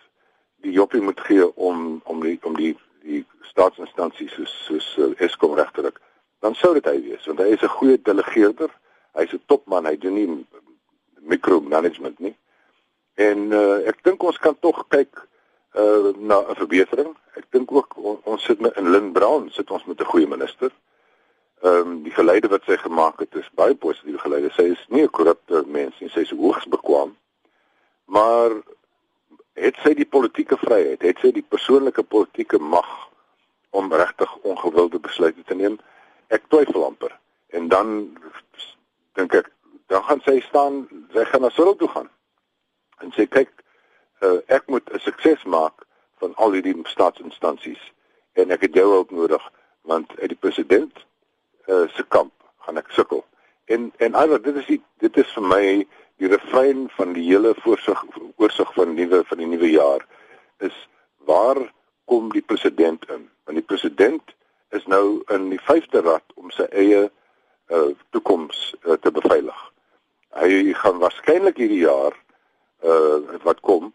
die 0.64 0.72
joppie 0.72 1.00
moet 1.00 1.20
gee 1.20 1.46
om 1.57 2.00
om 2.04 2.22
die 2.22 2.38
om 2.42 2.57
die 2.57 2.72
die 3.04 3.24
staatsinstansies 3.50 4.33
soos 4.33 4.54
soos 4.66 4.87
uh, 4.98 5.11
Eskom 5.20 5.54
regtelik, 5.54 6.00
dan 6.40 6.54
sou 6.54 6.72
dit 6.74 6.87
hy 6.88 6.96
wees 7.04 7.26
want 7.28 7.42
hy 7.44 7.50
is 7.52 7.62
'n 7.62 7.76
goeie 7.78 7.98
delegeerder. 8.02 8.70
Hy's 9.14 9.33
'n 9.33 9.42
topman, 9.46 9.87
hy 9.87 9.96
doen 9.96 10.14
nie 10.14 10.46
micromanagement 11.20 12.18
nie. 12.18 12.35
En 13.14 13.52
uh, 13.52 13.87
ek 13.88 14.02
dink 14.02 14.22
ons 14.22 14.38
kan 14.38 14.57
tog 14.59 14.85
kyk 14.88 15.28
uh, 15.78 16.11
na 16.16 16.40
'n 16.40 16.59
verbetering. 16.59 17.12
Ek 17.37 17.46
dink 17.50 17.72
ook 17.72 17.96
on, 17.96 18.18
ons 18.24 18.44
sit 18.44 18.61
met 18.61 18.76
in 18.76 18.90
Lynn 18.90 19.12
Brown, 19.12 19.50
sit 19.50 19.70
ons 19.70 19.85
met 19.85 20.00
'n 20.00 20.11
goeie 20.12 20.26
minister. 20.26 20.70
Ehm 21.64 21.77
um, 21.77 22.03
die 22.05 22.12
geleide 22.12 22.48
wat 22.53 22.66
sy 22.68 22.77
gemaak 22.77 23.22
het 23.22 23.35
is 23.40 23.46
baie 23.57 23.74
positief 23.74 24.20
geleide. 24.20 24.50
Sy 24.53 24.66
is 24.74 24.81
nie 24.88 25.03
'n 25.03 25.11
korrupte 25.11 25.62
mens 25.66 26.00
nie, 26.00 26.11
sy 26.11 26.20
is 26.20 26.31
hoogs 26.31 26.66
bekwam. 26.68 27.16
Maar 28.05 28.50
het 29.53 29.77
sy 29.83 29.94
die 29.94 30.07
politieke 30.16 30.57
vryheid, 30.61 31.03
het 31.03 31.18
sy 31.18 31.31
die 31.33 31.46
persoonlike 31.48 32.03
politieke 32.03 32.59
mag 32.59 32.90
om 33.70 33.92
regtig 33.92 34.37
ongewilde 34.42 34.98
besluite 34.98 35.42
te 35.44 35.55
neem? 35.55 35.79
Ek 36.29 36.42
twyfel 36.48 36.85
amper. 36.85 37.18
En 37.46 37.68
dan 37.68 38.18
dink 39.12 39.35
ek, 39.35 39.50
dan 39.87 40.05
gaan 40.05 40.20
sy 40.20 40.40
staan, 40.40 40.88
sy 41.12 41.24
gaan 41.24 41.40
na 41.40 41.50
Cyril 41.50 41.77
toe 41.77 41.88
gaan. 41.88 42.11
En 42.98 43.12
sê 43.16 43.24
kyk, 43.29 43.64
uh, 44.20 44.38
ek 44.46 44.66
moet 44.66 44.92
'n 44.92 45.00
sukses 45.00 45.42
maak 45.44 45.87
van 46.20 46.35
al 46.35 46.53
hierdie 46.53 46.77
staatsinstansies 46.85 47.92
en 48.33 48.50
ek 48.50 48.61
het 48.61 48.74
jou 48.74 48.88
hulp 48.90 49.11
nodig 49.11 49.50
want 49.81 50.12
uit 50.20 50.29
die 50.29 50.42
president 50.44 51.07
uh, 51.66 51.88
se 51.96 52.05
kamp 52.09 52.33
gaan 52.66 52.81
ek 52.81 52.90
sukkel. 52.96 53.24
En 53.64 53.92
en 53.96 54.14
alhoewel 54.14 54.42
dit 54.42 54.57
is 54.57 54.66
die, 54.66 54.81
dit 55.05 55.16
is 55.16 55.33
vir 55.37 55.46
my 55.48 55.64
die 56.22 56.29
refrein 56.31 56.88
van 56.96 57.12
die 57.16 57.24
hele 57.29 57.55
voorsig 57.64 58.05
oorsig 58.37 58.74
van 58.74 58.94
nuwe 58.94 59.22
van 59.29 59.38
die 59.42 59.50
nuwe 59.50 59.70
jaar 59.70 60.07
is 60.59 60.77
waar 61.24 61.61
kom 62.05 62.33
die 62.33 62.42
president 62.42 63.05
in? 63.11 63.29
Want 63.44 63.59
die 63.59 63.66
president 63.66 64.35
is 64.68 64.87
nou 64.87 65.22
in 65.33 65.48
die 65.48 65.61
5de 65.61 66.03
rad 66.05 66.24
om 66.35 66.50
sy 66.50 66.66
eie 66.72 67.07
uh, 67.07 67.90
toekoms 68.11 68.74
uh, 68.83 68.98
te 69.00 69.12
beveilig. 69.14 69.61
Hy 70.35 70.74
gaan 70.83 70.98
waarskynlik 71.03 71.61
hierdie 71.62 71.85
jaar 71.87 72.16
uh 72.85 73.38
wat 73.46 73.61
kom 73.64 73.92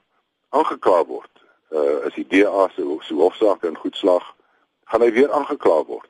aangekla 0.49 1.03
word. 1.05 1.41
Uh 1.69 2.07
as 2.07 2.15
die 2.15 2.25
DA 2.25 2.69
se 2.73 2.81
so 3.05 3.19
hofsaak 3.19 3.63
in 3.67 3.77
goed 3.77 3.95
slag, 3.95 4.23
gaan 4.89 5.03
hy 5.05 5.11
weer 5.13 5.31
aangekla 5.35 5.83
word. 5.85 6.09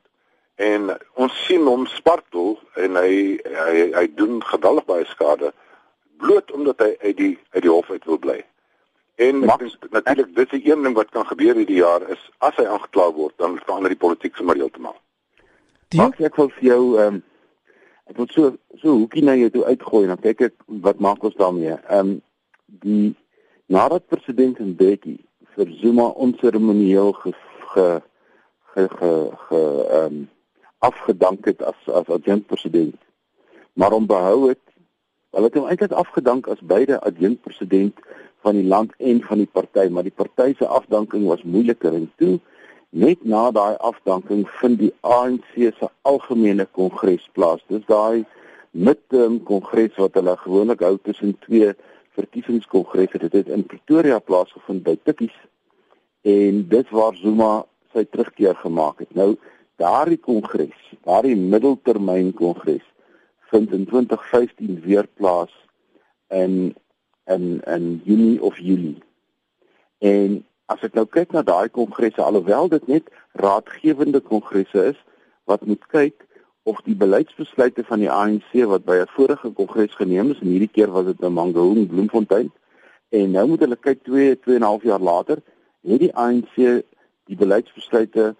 En 0.60 0.90
ons 1.14 1.36
sien 1.46 1.64
hom 1.64 1.86
spartel 1.88 2.58
en 2.84 2.98
hy 3.00 3.40
hy 3.40 3.84
hy 3.96 4.06
doen 4.20 4.42
geweldig 4.44 4.86
baie 4.90 5.06
skade 5.08 5.54
bloot 6.20 6.52
omdat 6.52 6.82
hy 6.84 6.90
uit 7.06 7.18
die 7.18 7.36
uit 7.56 7.62
die 7.64 7.72
hof 7.72 7.92
uit 7.92 8.06
wil 8.06 8.20
bly. 8.20 8.40
En 9.20 9.46
natuurlik 9.46 10.34
dis 10.36 10.50
die 10.52 10.72
een 10.72 10.84
ding 10.84 10.96
wat 10.96 11.14
kan 11.16 11.28
gebeur 11.28 11.56
hierdie 11.56 11.80
jaar 11.80 12.04
is 12.12 12.20
as 12.44 12.56
hy 12.60 12.66
aangekla 12.68 13.06
word, 13.16 13.36
dan 13.40 13.56
verander 13.64 13.92
die 13.92 14.00
politiek 14.00 14.36
sommer 14.36 14.60
heeltemal. 14.60 14.98
Maak 15.96 16.20
ek 16.24 16.36
wil 16.40 16.52
vir 16.58 16.68
jou 16.68 16.84
ehm 16.98 17.20
um, 17.20 17.22
ek 18.10 18.18
wil 18.18 18.28
so 18.34 18.52
so 18.82 18.98
hoekie 18.98 19.24
na 19.24 19.36
jou 19.38 19.50
toe 19.54 19.64
uitgooi 19.70 20.02
en 20.06 20.12
dan 20.16 20.22
kyk 20.24 20.44
ek 20.48 20.56
wat 20.88 21.00
maak 21.00 21.24
ons 21.24 21.38
daarmee. 21.40 21.78
Ehm 21.88 22.12
um, 22.12 22.12
die 22.84 23.16
nadat 23.72 24.08
president 24.12 24.60
Mbeki 24.60 25.16
vir 25.56 25.72
Zuma 25.80 26.10
onseremonieel 26.26 27.14
ge 27.22 27.34
ge 27.72 27.88
ge 28.76 29.14
ge 29.48 29.64
ehm 29.88 30.20
um, 30.20 30.20
afgedank 30.80 31.46
het 31.46 31.64
as 31.64 31.88
as 32.02 32.08
adjunkt 32.08 32.48
president 32.48 32.96
maar 33.74 33.92
hom 33.92 34.06
behou 34.08 34.50
het 34.50 34.64
Hulle 35.30 35.46
het 35.46 35.58
hom 35.60 35.68
eintlik 35.70 35.92
afgedank 35.94 36.48
as 36.50 36.62
beide 36.66 36.96
adjunkpresident 37.06 38.00
van 38.42 38.56
die 38.58 38.66
land 38.66 38.94
en 38.98 39.20
van 39.22 39.38
die 39.38 39.50
party, 39.52 39.86
maar 39.94 40.08
die 40.08 40.16
party 40.16 40.56
se 40.58 40.66
afdanking 40.66 41.28
was 41.30 41.44
moeiliker 41.44 41.94
en 41.94 42.08
toe 42.18 42.40
net 42.90 43.22
na 43.34 43.44
daai 43.54 43.76
afdanking 43.92 44.48
vind 44.62 44.80
die 44.80 44.94
ANC 45.06 45.52
se 45.54 45.90
algemene 46.02 46.66
kongres 46.78 47.28
plaas. 47.38 47.62
Dis 47.70 47.86
daai 47.86 48.26
midterm 48.72 49.38
kongres 49.46 49.94
wat 50.02 50.18
hulle 50.18 50.34
gewoonlik 50.42 50.82
hou 50.82 50.96
tussen 50.98 51.36
twee 51.46 51.76
verkiesingskongresse. 52.18 53.22
Dit 53.28 53.38
het 53.38 53.54
in 53.54 53.68
Pretoria 53.70 54.18
plaasgevind 54.20 54.82
by 54.88 54.98
Tikkies 55.04 55.38
en 56.26 56.64
dit 56.74 56.90
waar 56.90 57.14
Zuma 57.22 57.54
sy 57.94 58.08
terugkeer 58.10 58.58
gemaak 58.66 59.06
het. 59.06 59.14
Nou 59.14 59.36
daardie 59.80 60.20
kongres, 60.20 60.78
daardie 61.08 61.36
middeltermyn 61.40 62.34
kongres 62.38 62.86
vind 63.50 63.72
in 63.72 63.86
2015 63.90 64.82
weer 64.86 65.08
plaas 65.08 65.54
in 66.28 66.76
in 67.26 67.62
in 67.66 68.02
Junie 68.04 68.42
of 68.42 68.58
Julie. 68.58 69.02
En 69.98 70.44
as 70.70 70.84
ek 70.86 70.98
nou 70.98 71.06
kyk 71.10 71.34
na 71.34 71.42
daai 71.46 71.70
kongresse 71.74 72.22
alhoewel 72.22 72.70
dit 72.70 72.88
net 72.88 73.08
raadgewende 73.42 74.22
kongresse 74.22 74.84
is 74.92 75.00
wat 75.50 75.66
moet 75.66 75.86
kyk 75.94 76.26
of 76.70 76.82
die 76.86 76.96
beleidsbesluite 76.96 77.86
van 77.88 78.04
die 78.04 78.12
ANC 78.14 78.52
wat 78.74 78.86
by 78.86 79.00
'n 79.02 79.14
vorige 79.16 79.50
kongres 79.60 79.96
geneem 80.02 80.32
is 80.32 80.42
en 80.44 80.52
hierdie 80.54 80.74
keer 80.76 80.92
was 80.92 81.06
dit 81.06 81.22
in 81.22 81.34
Mangaung 81.34 81.88
Bloemfontein 81.88 82.52
en 83.10 83.32
nou 83.32 83.48
moet 83.48 83.66
hulle 83.66 83.80
kyk 83.88 84.04
2 84.04 84.36
2 84.46 84.56
en 84.56 84.62
'n 84.62 84.70
half 84.72 84.84
jaar 84.84 85.04
later 85.12 85.42
het 85.82 86.00
die 86.00 86.14
ANC 86.14 86.56
die 87.26 87.40
beleidsbesluite 87.44 88.36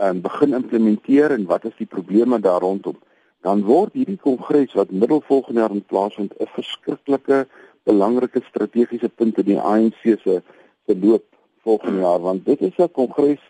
um, 0.00 0.20
begin 0.20 0.54
implementeer 0.54 1.30
en 1.30 1.46
wat 1.46 1.64
is 1.64 1.76
die 1.76 1.86
probleme 1.86 2.40
daar 2.40 2.60
rondom 2.60 2.98
dan 3.40 3.62
word 3.62 3.92
hierdie 3.92 4.20
kongres 4.20 4.72
wat 4.72 4.90
middel 4.90 5.20
volgende 5.26 5.60
jaar 5.60 5.70
in 5.70 5.84
plaasvind 5.84 6.32
'n 6.38 6.46
verskriklike 6.56 7.46
belangrike 7.82 8.40
strategiese 8.48 9.08
punt 9.08 9.38
in 9.38 9.44
die 9.44 9.60
ANC 9.60 10.02
se 10.02 10.42
se 10.86 10.94
loop 11.00 11.24
volgende 11.62 12.00
jaar 12.00 12.20
want 12.20 12.44
dit 12.44 12.60
is 12.60 12.76
'n 12.78 12.90
kongres 12.90 13.42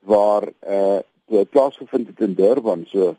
waar 0.00 0.48
eh 0.60 1.00
uh, 1.28 1.44
plaasgevind 1.50 2.06
het 2.06 2.20
in 2.20 2.34
Durban 2.34 2.84
so 2.86 3.16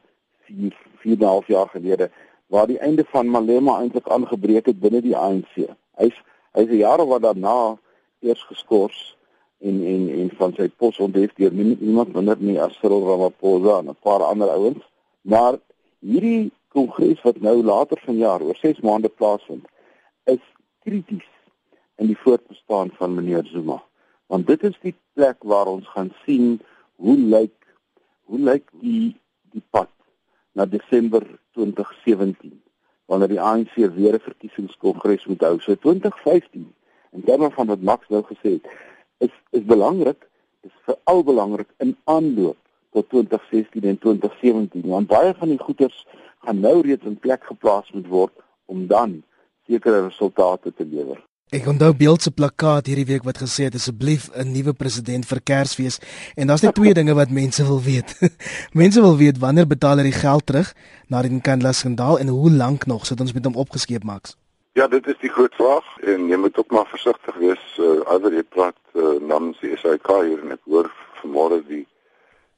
4 0.48 0.74
4,5 1.06 1.48
jaar 1.48 1.70
gelede 1.70 2.10
waar 2.48 2.68
die 2.68 2.80
einde 2.80 3.06
van 3.08 3.30
Malema 3.30 3.80
eintlik 3.80 4.08
aangebreek 4.10 4.66
het 4.66 4.80
binne 4.80 5.02
die 5.02 5.18
ANC. 5.18 5.54
Hy's 5.98 6.18
hy's 6.52 6.70
'n 6.70 6.78
jaar 6.78 7.06
wat 7.06 7.22
daarna 7.22 7.78
eers 8.20 8.44
geskort 8.44 9.15
en 9.60 9.86
en 9.94 10.10
en 10.20 10.30
van 10.38 10.54
sy 10.54 10.68
pos 10.68 11.00
onthef 11.00 11.34
deur 11.34 11.54
niemand 11.54 12.14
minder 12.14 12.38
nie 12.40 12.60
as 12.62 12.78
Cyril 12.80 13.06
Ramaphosa 13.08 13.80
en 13.80 13.90
'n 13.90 13.98
paar 14.02 14.24
ander 14.24 14.50
ouens. 14.50 14.84
Maar 15.22 15.60
hierdie 16.00 16.52
kongres 16.76 17.22
wat 17.22 17.42
nou 17.42 17.64
later 17.64 18.00
vanjaar 18.04 18.42
oor 18.42 18.58
6 18.60 18.82
maande 18.84 19.10
plaasvind 19.10 19.66
is 20.24 20.44
krities 20.84 21.30
in 21.96 22.12
die 22.12 22.20
voortbestaan 22.24 22.92
van 23.00 23.16
meneer 23.16 23.48
Zuma 23.52 23.80
want 24.34 24.48
dit 24.48 24.64
is 24.70 24.78
die 24.82 24.96
plek 25.14 25.44
waar 25.52 25.72
ons 25.72 25.88
gaan 25.94 26.12
sien 26.26 26.60
hoe 26.96 27.18
lyk 27.18 27.56
hoe 28.32 28.42
lyk 28.50 28.68
die 28.82 29.16
die 29.56 29.64
pad 29.70 29.92
na 30.58 30.66
Desember 30.66 31.24
2017 31.58 32.58
wanneer 33.12 33.32
die 33.36 33.44
ANC 33.52 33.76
weer 33.76 34.18
'n 34.20 34.28
verkiesingskongres 34.30 35.26
moet 35.32 35.48
hou 35.48 35.60
so 35.60 35.76
2015 35.88 36.68
en 37.12 37.24
terme 37.24 37.52
van 37.52 37.68
wat 37.68 37.88
Max 37.92 38.10
nou 38.10 38.24
gesê 38.32 38.58
het 38.58 38.68
is 39.28 39.34
is 39.60 39.66
belangrik 39.74 40.30
is 40.68 40.76
veral 40.88 41.24
belangrik 41.24 41.70
in 41.86 41.96
aanloop 42.04 42.58
tot 42.96 43.10
2016 43.10 43.84
en 43.92 43.98
2017 44.08 44.90
want 44.96 45.12
baie 45.12 45.34
van 45.40 45.54
die 45.54 45.62
goederes 45.68 46.06
gaan 46.46 46.60
nou 46.66 46.82
reeds 46.82 47.06
in 47.12 47.20
plek 47.28 47.46
geplaas 47.52 47.92
moet 47.94 48.08
word 48.08 48.36
om 48.66 48.88
dan 48.88 49.22
sekere 49.68 50.06
resultate 50.06 50.74
te 50.74 50.86
lewer. 50.86 51.22
Ek 51.54 51.68
onthou 51.70 51.92
beeld 51.94 52.24
se 52.26 52.32
plakkaat 52.34 52.88
hierdie 52.90 53.06
week 53.06 53.26
wat 53.28 53.38
gesê 53.38 53.68
het 53.68 53.76
asseblief 53.78 54.30
'n 54.34 54.52
nuwe 54.52 54.74
president 54.74 55.26
vir 55.30 55.42
Kersfees 55.50 56.00
en 56.36 56.48
daar's 56.48 56.66
net 56.66 56.74
twee 56.76 56.94
dinge 56.94 57.14
wat 57.14 57.30
mense 57.30 57.64
wil 57.64 57.82
weet. 57.82 58.18
mense 58.82 59.02
wil 59.02 59.18
weet 59.18 59.38
wanneer 59.38 59.68
betaal 59.68 60.02
hy 60.02 60.10
die 60.10 60.22
geld 60.22 60.46
terug 60.46 60.74
na 61.08 61.22
die 61.22 61.32
Nkandla 61.32 61.72
skandaal 61.72 62.20
en 62.20 62.28
hoe 62.28 62.52
lank 62.52 62.86
nog 62.86 63.06
sit 63.06 63.22
ons 63.22 63.34
met 63.34 63.46
hom 63.46 63.56
opgeskeep 63.56 64.04
maks? 64.04 64.36
Ja, 64.76 64.88
dit 64.88 65.08
is 65.08 65.16
die 65.22 65.30
groot 65.32 65.54
vraag 65.56 65.86
en 66.04 66.26
jy 66.28 66.36
moet 66.36 66.58
ook 66.60 66.72
maar 66.76 66.88
versigtig 66.92 67.36
wees 67.40 67.62
uh, 67.80 68.02
as 68.12 68.26
jy 68.28 68.42
praat 68.44 68.76
uh, 68.92 69.14
namens 69.24 69.62
die 69.64 69.72
SAK 69.80 70.10
hier 70.28 70.42
en 70.44 70.52
ek 70.52 70.68
hoor 70.68 70.90
vanmôre 71.22 71.62
die 71.70 71.86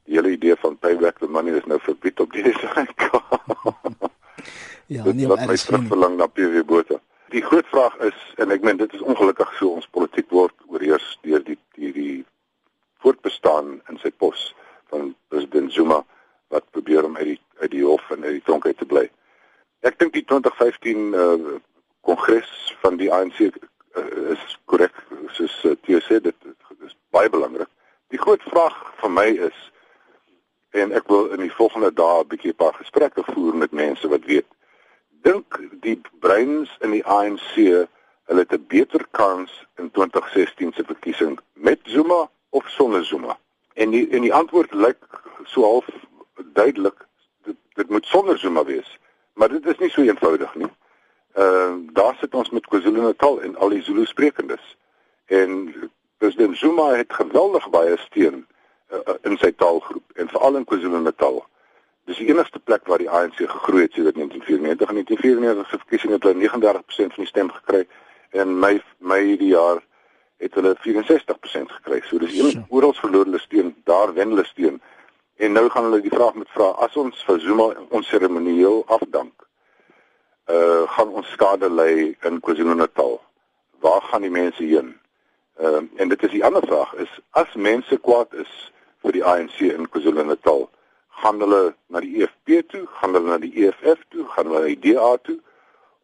die 0.07 0.15
hele 0.15 0.31
idee 0.33 0.55
van 0.63 0.79
payback 0.81 1.21
the 1.21 1.29
money 1.29 1.53
is 1.59 1.67
nou 1.69 1.77
verbied 1.83 2.23
op 2.23 2.33
die 2.33 2.55
SAK. 2.63 3.05
ja, 4.95 5.05
nee, 5.11 5.29
maar 5.29 5.45
ek 5.45 5.67
verlang 5.91 6.17
na 6.17 6.25
PV 6.31 6.65
Botha. 6.65 6.97
Die 7.35 7.45
groot 7.45 7.69
vraag 7.69 8.01
is 8.09 8.25
en 8.41 8.49
ek 8.55 8.65
meen 8.65 8.81
dit 8.81 8.97
is 8.97 9.05
ongelukkig 9.05 9.53
so 9.59 9.77
ons 9.77 9.85
politiek 9.99 10.33
word 10.33 10.57
oorheers 10.73 11.13
deur 11.21 11.45
die 11.45 11.59
die 11.77 11.93
die 11.99 12.17
voortbestaan 13.05 13.75
in 13.93 14.01
sy 14.01 14.09
pos 14.09 14.49
van 14.89 15.13
president 15.29 15.69
Zuma 15.77 16.01
wat 16.49 16.65
probeer 16.73 17.05
om 17.05 17.21
uit 17.21 17.35
die 17.35 17.39
uit 17.61 17.71
die 17.77 17.85
hof 17.85 18.09
en 18.09 18.25
uit 18.25 18.39
die 18.39 18.45
tronk 18.49 18.65
uit 18.65 18.81
te 18.81 18.89
bly. 18.89 19.05
Ek 19.85 20.01
dink 20.01 20.17
die 20.17 20.25
2015 20.25 21.13
uh, 21.13 21.57
kongres 22.07 22.51
van 22.81 22.97
die 23.01 23.11
ANC 23.13 23.39
uh, 23.43 24.31
is 24.33 24.43
korrek 24.65 24.95
soos 25.35 25.55
uh, 25.63 25.75
Theo 25.83 25.99
sê 26.07 26.21
dit, 26.23 26.35
dit 26.43 26.85
is 26.87 26.95
baie 27.15 27.29
belangrik. 27.29 27.69
Die 28.13 28.21
groot 28.21 28.43
vraag 28.51 28.77
vir 29.01 29.11
my 29.11 29.27
is 29.49 29.57
en 30.77 30.93
ek 30.95 31.09
wil 31.11 31.33
in 31.35 31.43
die 31.43 31.55
volgende 31.59 31.91
dae 31.91 32.21
'n 32.23 32.29
bietjie 32.31 32.53
'n 32.53 32.61
paar 32.63 32.75
gesprekke 32.79 33.23
voer 33.33 33.55
met 33.55 33.71
mense 33.71 34.07
wat 34.07 34.25
weet 34.31 34.47
dink 35.27 35.59
die 35.81 35.97
breins 36.23 36.69
in 36.85 36.93
die 36.95 37.05
ANC 37.05 37.53
hulle 38.27 38.43
het 38.43 38.53
'n 38.53 38.65
beter 38.67 39.03
kans 39.11 39.51
in 39.75 39.91
2016 39.91 40.73
se 40.73 40.83
verkiesing 40.83 41.39
met 41.53 41.79
Zuma 41.83 42.29
of 42.49 42.69
sonder 42.69 43.05
Zuma. 43.05 43.37
En 43.73 43.89
die 43.89 44.09
en 44.09 44.21
die 44.21 44.33
antwoord 44.33 44.73
lyk 44.73 45.03
so 45.43 45.61
half 45.61 45.87
duidelik 46.53 47.05
dit, 47.43 47.55
dit 47.73 47.89
moet 47.89 48.05
sonder 48.05 48.37
Zuma 48.39 48.63
wees. 48.63 48.97
Maar 49.33 49.49
dit 49.49 49.65
is 49.65 49.77
nie 49.77 49.89
so 49.89 50.01
eenvoudig 50.01 50.55
nie. 50.55 50.71
Uh, 51.37 51.73
daar 51.93 52.15
sit 52.19 52.33
ons 52.33 52.49
met 52.49 52.65
KwaZulu-Natal 52.65 53.41
en 53.41 53.55
al 53.55 53.69
die 53.69 53.83
Zulu 53.83 54.05
sprekendes. 54.05 54.77
En 55.25 55.73
president 56.17 56.57
Zuma 56.57 56.87
het 56.95 57.13
geweldig 57.13 57.69
baie 57.69 57.97
steun 57.97 58.47
uh, 58.89 58.99
in 59.21 59.37
sy 59.37 59.51
taalgroep 59.51 60.17
en 60.17 60.31
veral 60.33 60.57
in 60.57 60.65
KwaZulu-Natal. 60.65 61.43
Dis 62.09 62.17
die 62.17 62.27
enigste 62.31 62.59
plek 62.59 62.87
waar 62.89 63.03
die 63.03 63.09
ANC 63.09 63.37
gegroei 63.37 63.83
het 63.85 63.93
sedert 63.93 64.15
1994. 64.15 64.89
In 64.89 64.93
1994 64.95 65.69
se 65.69 65.77
verkiesing 65.77 66.13
het 66.13 66.23
hulle 66.23 66.49
39% 66.49 67.15
van 67.17 67.23
die 67.23 67.31
stem 67.33 67.51
gekry 67.51 67.85
en 68.29 68.59
Mei 68.59 68.81
Mei 68.97 69.37
die 69.37 69.53
jaar 69.53 69.83
het 70.37 70.53
hulle 70.53 70.75
64% 70.81 71.73
gekry. 71.79 72.01
So 72.09 72.17
dis 72.17 72.37
een 72.37 72.65
oral 72.69 72.93
verloor 72.93 73.25
hulle 73.25 73.39
steun, 73.39 73.75
daar 73.83 74.13
wen 74.13 74.33
hulle 74.33 74.45
steun. 74.45 74.81
En 75.35 75.51
nou 75.51 75.69
gaan 75.69 75.83
hulle 75.83 76.01
die 76.01 76.13
vraag 76.13 76.33
met 76.33 76.49
vra 76.49 76.73
as 76.85 76.95
ons 76.97 77.23
vir 77.29 77.39
Zuma 77.45 77.73
ons 77.89 78.07
seremonieel 78.07 78.83
afdank. 78.87 79.46
Uh 80.47 80.87
gaan 80.95 81.09
ons 81.09 81.31
skade 81.31 81.69
lê 81.69 82.15
in 82.27 82.39
KwaZulu-Natal. 82.39 83.19
Waar 83.83 84.01
gaan 84.01 84.21
die 84.21 84.31
mense 84.31 84.63
heen? 84.63 84.95
Ehm 85.59 85.75
uh, 85.75 86.01
en 86.01 86.09
dit 86.09 86.23
is 86.23 86.31
die 86.31 86.45
ander 86.45 86.63
vraag 86.67 86.93
is 86.93 87.19
as 87.29 87.53
mense 87.53 87.97
kwaad 87.97 88.33
is 88.33 88.71
vir 89.01 89.11
die 89.11 89.25
ANC 89.25 89.59
in 89.59 89.89
KwaZulu-Natal 89.89 90.69
gaan 91.21 91.39
hulle 91.39 91.75
na 91.87 91.99
die 91.99 92.21
EFF 92.21 92.65
toe, 92.71 92.85
gaan 92.99 93.13
hulle 93.13 93.29
na 93.29 93.37
die 93.41 93.53
EFF 93.65 94.03
toe, 94.13 94.25
gaan 94.33 94.49
hulle 94.49 94.59
na 94.59 94.73
die 94.73 94.93
DA 94.93 95.15
toe 95.25 95.39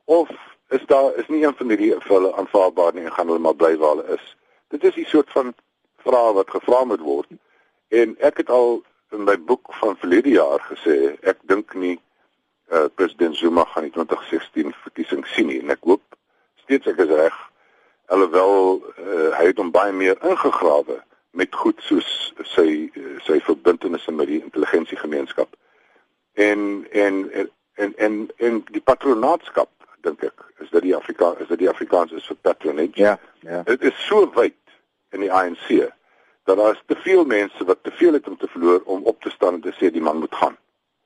of 0.06 0.30
is 0.74 0.86
daar 0.90 1.14
is 1.22 1.28
nie 1.28 1.44
een 1.44 1.56
van 1.56 1.70
hierdie 1.70 1.92
vir 2.06 2.16
hulle 2.16 2.32
aanvaarbaar 2.42 2.96
nie 2.96 3.06
en 3.06 3.14
gaan 3.14 3.30
hulle 3.30 3.44
maar 3.46 3.60
bly 3.60 3.76
waar 3.78 3.96
hulle 3.96 4.18
is. 4.18 4.26
Dit 4.74 4.84
is 4.90 4.98
die 4.98 5.06
soort 5.06 5.30
van 5.36 5.54
vrae 6.06 6.34
wat 6.34 6.50
gevra 6.50 6.84
moet 6.90 7.04
word. 7.06 7.30
En 7.94 8.16
ek 8.20 8.42
het 8.42 8.50
al 8.50 8.82
in 9.14 9.28
my 9.28 9.38
boek 9.38 9.74
van 9.82 10.00
verlede 10.02 10.34
jaar 10.34 10.64
gesê 10.72 11.14
ek 11.22 11.44
dink 11.52 11.76
nie 11.78 12.00
uh, 12.74 12.86
president 12.96 13.38
Zuma 13.38 13.66
gaan 13.72 13.88
die 13.88 13.96
2016 13.96 14.74
verkiesing 14.84 15.26
sien 15.36 15.48
nie 15.48 15.62
en 15.62 15.74
ek 15.76 15.86
hoop 15.88 16.04
steeds 16.66 16.90
ek 16.92 17.02
is 17.06 17.16
reg 17.22 17.40
alhoewel 18.14 18.82
uh, 18.82 19.32
hy 19.38 19.50
het 19.52 19.62
hom 19.62 19.72
baie 19.72 19.94
meer 19.96 20.18
ingegrawe 20.22 21.00
met 21.34 21.56
goed 21.56 21.80
soos 21.82 22.10
sy 22.54 22.68
sy 23.26 23.40
verbintenisse 23.48 24.12
met 24.14 24.30
die 24.30 24.42
intelligensiegemeenskap. 24.44 25.50
En 26.34 26.86
en 26.92 27.24
en 27.74 27.94
en 27.98 28.28
en 28.38 28.60
die 28.70 28.82
patronaatskap 28.82 29.70
dink 30.06 30.24
ek 30.30 30.46
is 30.62 30.70
dit 30.70 30.86
die 30.90 30.96
Afrika 30.96 31.34
is 31.42 31.50
dit 31.50 31.64
die 31.64 31.72
Afrikaans 31.72 32.14
is 32.14 32.28
vir 32.30 32.38
patronage. 32.42 33.02
Ja, 33.02 33.18
ja. 33.42 33.64
Dit 33.70 33.82
is 33.90 33.98
so 34.06 34.30
wyd 34.38 34.60
in 35.10 35.26
die 35.26 35.32
ANC 35.34 35.66
dat 36.44 36.58
daar 36.60 36.76
is 36.76 36.84
te 36.86 37.00
veel 37.02 37.26
mense 37.26 37.66
wat 37.66 37.82
te 37.82 37.92
veel 37.98 38.20
het 38.20 38.28
om 38.28 38.38
te 38.38 38.48
verloor 38.54 38.82
om 38.86 39.06
op 39.10 39.22
te 39.22 39.34
staan 39.34 39.58
en 39.58 39.66
te 39.66 39.74
sê 39.80 39.90
die 39.90 40.06
man 40.06 40.22
moet 40.22 40.36
gaan. 40.36 40.58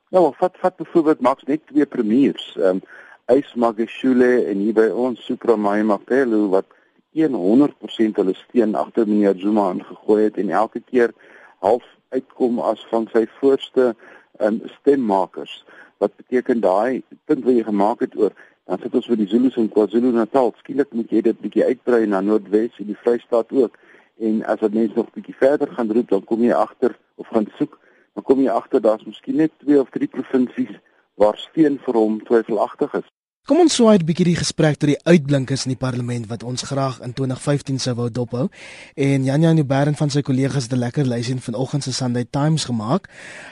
Nou, 0.09 0.31
vat 0.39 0.55
vat 0.57 0.75
byvoorbeeld 0.75 1.19
Max 1.19 1.43
net 1.43 1.67
twee 1.67 1.85
premiers. 1.85 2.55
Ehm 2.55 2.79
um, 2.79 2.81
Ys 3.27 3.53
Magashule 3.59 4.45
en 4.47 4.61
hier 4.63 4.73
by 4.73 4.85
ons 4.87 5.25
Supramai 5.25 5.83
Mapelo 5.83 6.45
wat 6.53 6.65
100% 7.11 8.19
hulle 8.21 8.35
steun 8.39 8.75
agter 8.79 9.07
meneer 9.07 9.35
Zuma 9.35 9.65
ingegooi 9.73 10.21
het 10.23 10.37
en 10.37 10.49
elke 10.49 10.79
keer 10.79 11.11
half 11.59 11.83
uitkom 12.15 12.61
as 12.63 12.85
van 12.91 13.09
sy 13.11 13.25
voorste 13.39 13.95
um, 14.39 14.61
stemmakers. 14.77 15.65
Wat 15.97 16.15
beteken 16.15 16.63
daai 16.63 17.03
punt 17.25 17.43
wat 17.43 17.57
jy 17.57 17.65
gemaak 17.67 18.05
het 18.05 18.15
oor 18.15 18.31
dan 18.67 18.79
sit 18.79 18.95
ons 18.95 19.09
vir 19.11 19.19
die 19.19 19.27
Zulus 19.31 19.59
in 19.59 19.67
KwaZulu-Natal. 19.71 20.53
Skielik 20.61 20.95
moet 20.95 21.11
jy 21.11 21.25
dit 21.27 21.43
bietjie 21.43 21.67
uitbrei 21.67 22.05
na 22.07 22.21
Noordwes 22.21 22.79
en 22.79 22.87
die 22.93 22.97
Vrystaat 23.03 23.51
ook. 23.51 23.75
En 24.23 24.39
as 24.47 24.63
dit 24.63 24.73
mense 24.79 24.95
nog 24.95 25.11
bietjie 25.15 25.35
verder 25.39 25.71
gaan 25.75 25.91
roep, 25.91 26.09
dan 26.15 26.23
kom 26.23 26.43
jy 26.43 26.55
agter 26.55 26.95
of 27.15 27.27
gaan 27.31 27.47
soek, 27.59 27.75
dan 28.17 28.25
kom 28.25 28.39
jy 28.41 28.49
agter 28.49 28.81
daar's 28.81 29.05
miskien 29.05 29.37
net 29.37 29.51
twee 29.61 29.77
of 29.77 29.93
drie 29.93 30.09
provinsies 30.09 30.73
waar 31.21 31.37
steun 31.37 31.77
vir 31.85 31.97
hom 32.01 32.17
twyfelagtig 32.25 32.95
is. 32.97 33.05
Kom 33.47 33.61
ons 33.63 33.77
swaai 33.77 33.95
'n 33.95 34.05
bietjie 34.05 34.25
die 34.25 34.35
gesprek 34.35 34.75
tot 34.75 34.89
die 34.89 35.03
uitblinkers 35.05 35.65
in 35.65 35.71
die 35.71 35.79
parlement 35.79 36.25
wat 36.27 36.43
ons 36.43 36.65
graag 36.67 36.99
in 36.99 37.13
2015 37.13 37.79
sou 37.79 37.93
wou 37.95 38.09
dophou. 38.11 38.49
En 38.95 39.23
Janja 39.23 39.53
Nubern 39.53 39.95
van 39.95 40.09
sy 40.09 40.21
kollegas 40.21 40.63
het 40.63 40.73
'n 40.73 40.79
lekker 40.79 41.05
lysie 41.05 41.37
vanoggend 41.39 41.83
se 41.83 41.93
Sunday 41.93 42.25
Times 42.29 42.65
gemaak. 42.65 43.07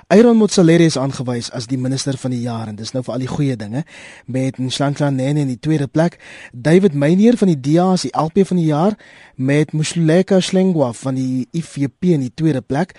Aaron 0.08 0.38
Motsoaledi 0.38 0.86
is 0.86 0.98
aangewys 0.98 1.52
as 1.52 1.68
die 1.68 1.78
minister 1.78 2.18
van 2.18 2.32
die 2.32 2.42
jaar 2.42 2.68
en 2.68 2.76
dis 2.76 2.92
nou 2.92 3.04
vir 3.04 3.14
al 3.14 3.20
die 3.20 3.28
goeie 3.28 3.56
dinge 3.56 3.84
met 4.26 4.58
Nhlanhla 4.58 5.10
Nene 5.10 5.40
in 5.40 5.48
die 5.48 5.60
tweede 5.60 5.88
plek, 5.88 6.20
David 6.52 6.94
Meyer 6.94 7.38
van 7.38 7.48
die 7.48 7.60
DA 7.62 7.92
as 7.92 8.02
die 8.02 8.18
LP 8.18 8.48
van 8.48 8.58
die 8.58 8.66
jaar 8.66 8.98
met 9.36 9.72
Mhleka 9.72 10.40
Shlengwa 10.40 10.94
van 10.94 11.16
die 11.16 11.48
IFP 11.52 12.04
in 12.04 12.20
die 12.20 12.34
tweede 12.34 12.62
plek. 12.62 12.96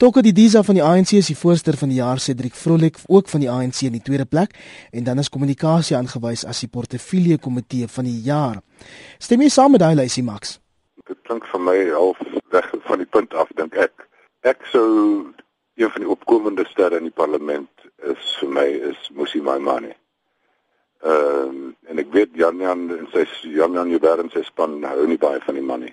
Tokke 0.00 0.22
die 0.24 0.32
Diza 0.32 0.62
van 0.64 0.78
die 0.78 0.80
ANC 0.80 1.10
is 1.18 1.26
die 1.28 1.36
voorsteur 1.36 1.76
van 1.76 1.90
die 1.92 1.98
jaar 1.98 2.16
Cedric 2.24 2.54
Vrolik 2.56 2.96
ook 3.04 3.26
van 3.28 3.42
die 3.42 3.50
ANC 3.52 3.82
in 3.84 3.92
die 3.98 4.00
tweede 4.00 4.24
plek 4.24 4.54
en 4.96 5.04
dan 5.04 5.18
is 5.20 5.28
kommunikasie 5.28 5.92
aangewys 5.96 6.46
as 6.48 6.62
die 6.64 6.70
portefeulje 6.72 7.36
komitee 7.36 7.84
van 7.84 8.06
die 8.08 8.22
jaar. 8.24 8.62
Stem 9.20 9.42
jy 9.44 9.50
saam 9.52 9.74
met 9.76 9.82
daai 9.82 9.98
lysie 9.98 10.22
Max? 10.24 10.54
Dit 11.04 11.18
klink 11.28 11.44
vir 11.52 11.60
my 11.60 11.74
half 11.90 12.22
weg 12.54 12.70
van 12.86 13.02
die 13.02 13.08
punt 13.12 13.36
af 13.36 13.50
dink 13.58 13.76
ek. 13.76 14.06
Ek 14.48 14.64
sou 14.72 14.86
een 15.76 15.92
van 15.92 16.00
die 16.00 16.08
opkomende 16.14 16.64
sterre 16.70 16.96
in 16.96 17.10
die 17.10 17.18
parlement 17.20 17.84
is 18.08 18.30
vir 18.38 18.54
my 18.56 18.64
is 18.92 19.02
Musi 19.18 19.42
Maimane. 19.44 19.92
Ehm 21.04 21.50
um, 21.50 21.58
en 21.92 22.00
ek 22.00 22.08
weet 22.14 22.32
Jan 22.40 22.62
Jan 22.62 22.86
en 22.96 23.04
sy 23.12 23.26
Jan 23.52 23.76
Jan 23.76 23.92
Jubber 23.92 24.24
en 24.24 24.32
sy 24.32 24.46
span 24.48 24.80
hou 24.80 25.04
nie 25.10 25.20
baie 25.20 25.44
van 25.44 25.60
die 25.60 25.66
man 25.72 25.84
nie. 25.84 25.92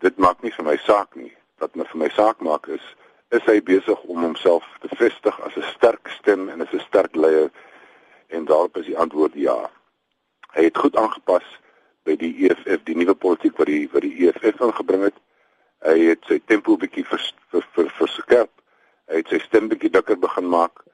Dit 0.00 0.16
maak 0.16 0.40
nie 0.40 0.54
vir 0.56 0.64
my 0.70 0.78
saak 0.86 1.12
nie. 1.20 1.34
Wat 1.60 1.76
my 1.76 1.84
vir 1.92 2.02
my 2.06 2.10
saak 2.16 2.40
maak 2.40 2.72
is 2.72 2.88
is 3.28 3.44
hy 3.44 3.60
besig 3.62 4.02
om 4.08 4.22
homself 4.24 4.64
te 4.80 4.88
vestig 4.96 5.40
as 5.44 5.56
'n 5.56 5.66
sterk 5.74 6.08
stem 6.08 6.48
en 6.48 6.60
as 6.60 6.72
'n 6.72 6.80
sterk 6.80 7.14
leier 7.16 7.50
en 8.28 8.44
daarop 8.44 8.76
is 8.76 8.86
die 8.86 8.98
antwoord 8.98 9.34
ja. 9.34 9.70
Hy 10.52 10.62
het 10.64 10.78
goed 10.78 10.96
aangepas 10.96 11.44
by 12.04 12.16
die 12.16 12.34
EFF, 12.48 12.82
die 12.84 12.96
nuwe 12.96 13.14
politiek 13.14 13.56
wat 13.56 13.66
die 13.66 13.88
wat 13.92 14.02
die 14.02 14.16
EFF 14.26 14.60
ingebring 14.60 15.02
het. 15.02 15.18
Hy 15.84 15.98
het 15.98 16.24
sy 16.26 16.40
tempo 16.44 16.76
bietjie 16.76 17.04
vers, 17.06 17.34
vers, 17.52 17.66
vers, 17.76 17.92
verskerp. 18.00 18.50
Hy 19.08 19.20
het 19.20 19.28
sy 19.28 19.38
stem 19.38 19.68
bietjie 19.68 19.90
dikker 19.90 20.18
begin 20.18 20.48
maak. 20.48 20.84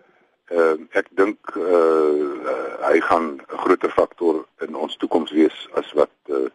Uh, 0.52 0.76
ek 0.92 1.08
dink 1.16 1.56
uh, 1.56 1.64
uh 1.64 2.62
hy 2.84 3.00
gaan 3.00 3.40
'n 3.40 3.58
groter 3.64 3.90
faktor 3.90 4.44
in 4.60 4.74
ons 4.74 4.96
toekoms 4.96 5.32
wees 5.32 5.68
as 5.74 5.92
wat 5.92 6.12
uh, 6.28 6.50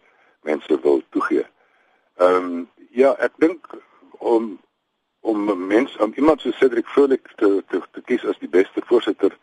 mense 0.45 0.81
wil 0.81 1.01
toegee. 1.09 1.45
Ehm 2.19 2.35
um, 2.35 2.69
ja, 2.91 3.15
ek 3.17 3.33
dink 3.37 3.65
om 4.19 4.59
om 5.19 5.49
'n 5.49 5.67
mens 5.67 5.97
om 5.97 6.13
iemand 6.15 6.41
so 6.41 6.51
Cedric 6.51 6.87
Vrolik 6.87 7.27
te 7.35 7.63
te 7.67 7.81
te 7.91 8.01
kies 8.01 8.25
as 8.25 8.39
die 8.39 8.49
beste 8.49 8.81
voorsitter. 8.85 9.37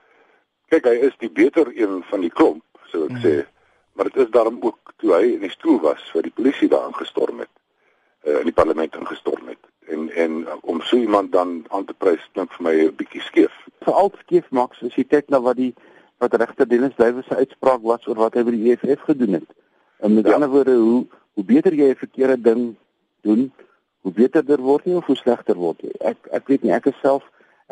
Kyk, 0.68 0.84
hy 0.84 0.96
is 1.08 1.16
die 1.18 1.30
beter 1.30 1.66
een 1.74 2.02
van 2.02 2.20
die 2.20 2.30
klomp, 2.30 2.64
sou 2.90 3.04
ek 3.04 3.10
mm. 3.10 3.22
sê. 3.22 3.46
Maar 3.92 4.04
dit 4.04 4.16
is 4.16 4.30
daarom 4.30 4.58
ook 4.60 4.92
toe 4.96 5.12
hy 5.14 5.32
in 5.32 5.40
die 5.40 5.50
stoel 5.50 5.80
was 5.80 6.02
vir 6.12 6.22
die 6.22 6.34
polisie 6.34 6.68
daar 6.68 6.86
ingestorm 6.86 7.38
het. 7.38 7.52
Uh, 8.26 8.38
in 8.38 8.48
die 8.50 8.52
parlement 8.52 8.96
ingestorm 8.96 9.48
het. 9.48 9.62
En 9.86 10.10
en 10.10 10.46
om 10.62 10.80
so 10.80 10.96
iemand 10.96 11.32
dan 11.32 11.64
aan 11.68 11.84
te 11.84 11.94
prys 11.94 12.30
klink 12.32 12.52
vir 12.52 12.62
my 12.62 12.74
'n 12.86 12.96
bietjie 12.96 13.22
skeef. 13.22 13.54
Veral 13.80 14.12
skeef 14.18 14.50
maak 14.50 14.72
as 14.82 14.94
jy 14.94 15.04
kyk 15.04 15.28
na 15.28 15.40
wat 15.40 15.56
die 15.56 15.74
wat 16.18 16.34
regter 16.34 16.68
Dennis 16.68 16.96
Duwe 16.96 17.22
se 17.22 17.36
uitspraak 17.36 17.82
was 17.82 18.06
oor 18.06 18.16
wat 18.16 18.34
hy 18.34 18.42
by 18.42 18.50
die 18.50 18.72
EFF 18.72 19.00
gedoen 19.00 19.32
het. 19.32 19.48
En 20.00 20.14
met 20.14 20.26
ja. 20.26 20.34
ander 20.34 20.48
woorde, 20.48 20.74
hoe 20.74 21.06
hoe 21.36 21.44
beter 21.44 21.74
jy 21.74 21.90
'n 21.90 21.96
verkeerde 21.96 22.40
ding 22.40 22.76
doen, 23.20 23.52
hoe 24.06 24.14
beterder 24.14 24.60
word 24.62 24.84
jy 24.86 25.00
of 25.00 25.08
hoe 25.10 25.18
slegter 25.18 25.58
word 25.58 25.80
jy. 25.82 25.90
Ek 26.06 26.28
ek 26.38 26.46
weet 26.52 26.62
nie, 26.62 26.70
ek 26.76 26.84
is 26.92 26.98
self 27.02 27.24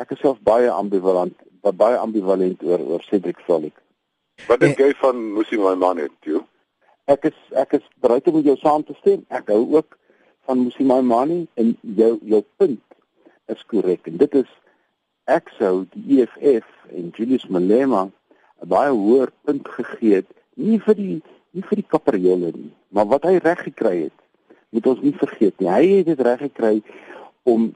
ek 0.03 0.09
is 0.11 0.19
self 0.19 0.41
baie 0.43 0.67
ambivalent, 0.67 1.37
baie 1.63 1.95
ambivalent 1.95 2.63
oor 2.67 2.81
oor 2.83 3.05
Cedric 3.07 3.39
Solik. 3.47 3.77
Wat 4.49 4.59
dink 4.59 4.81
jy 4.83 4.89
van 4.99 5.21
Musi 5.37 5.55
Maimane, 5.61 6.09
Tio? 6.25 6.43
Ek 7.07 7.29
is 7.31 7.37
ek 7.55 7.77
is 7.79 7.85
bereid 8.03 8.27
om 8.27 8.41
jou 8.43 8.57
saam 8.59 8.83
te 8.83 8.97
stem. 8.99 9.23
Ek 9.31 9.47
hou 9.53 9.61
ook 9.77 9.95
van 10.49 10.59
Musi 10.65 10.83
Maimane 10.83 11.45
en 11.55 11.71
jou 12.01 12.11
jou 12.19 12.43
punt 12.59 12.99
is 13.55 13.63
korrek. 13.71 14.03
En 14.11 14.19
dit 14.19 14.37
is 14.43 14.51
ek 15.31 15.47
sou 15.55 15.85
die 15.95 16.19
EFF 16.19 16.67
en 16.91 17.15
Julius 17.15 17.47
Malema 17.47 18.09
baie 18.67 18.91
hoër 18.91 19.31
punt 19.47 19.71
gegee 19.77 20.19
het, 20.19 20.29
nie 20.59 20.81
vir 20.83 20.99
die 20.99 21.15
nie 21.55 21.63
vir 21.63 21.79
die 21.79 21.87
kaperjole 21.87 22.51
nie, 22.51 22.71
maar 22.91 23.07
wat 23.07 23.23
hy 23.23 23.37
reg 23.39 23.61
gekry 23.69 23.95
het, 24.09 24.24
moet 24.75 24.91
ons 24.91 25.01
nie 25.05 25.15
vergeet 25.15 25.55
nie. 25.61 25.71
Hy 25.71 25.83
het 25.99 26.11
dit 26.11 26.21
reg 26.27 26.43
gekry 26.43 26.75
om 27.47 27.69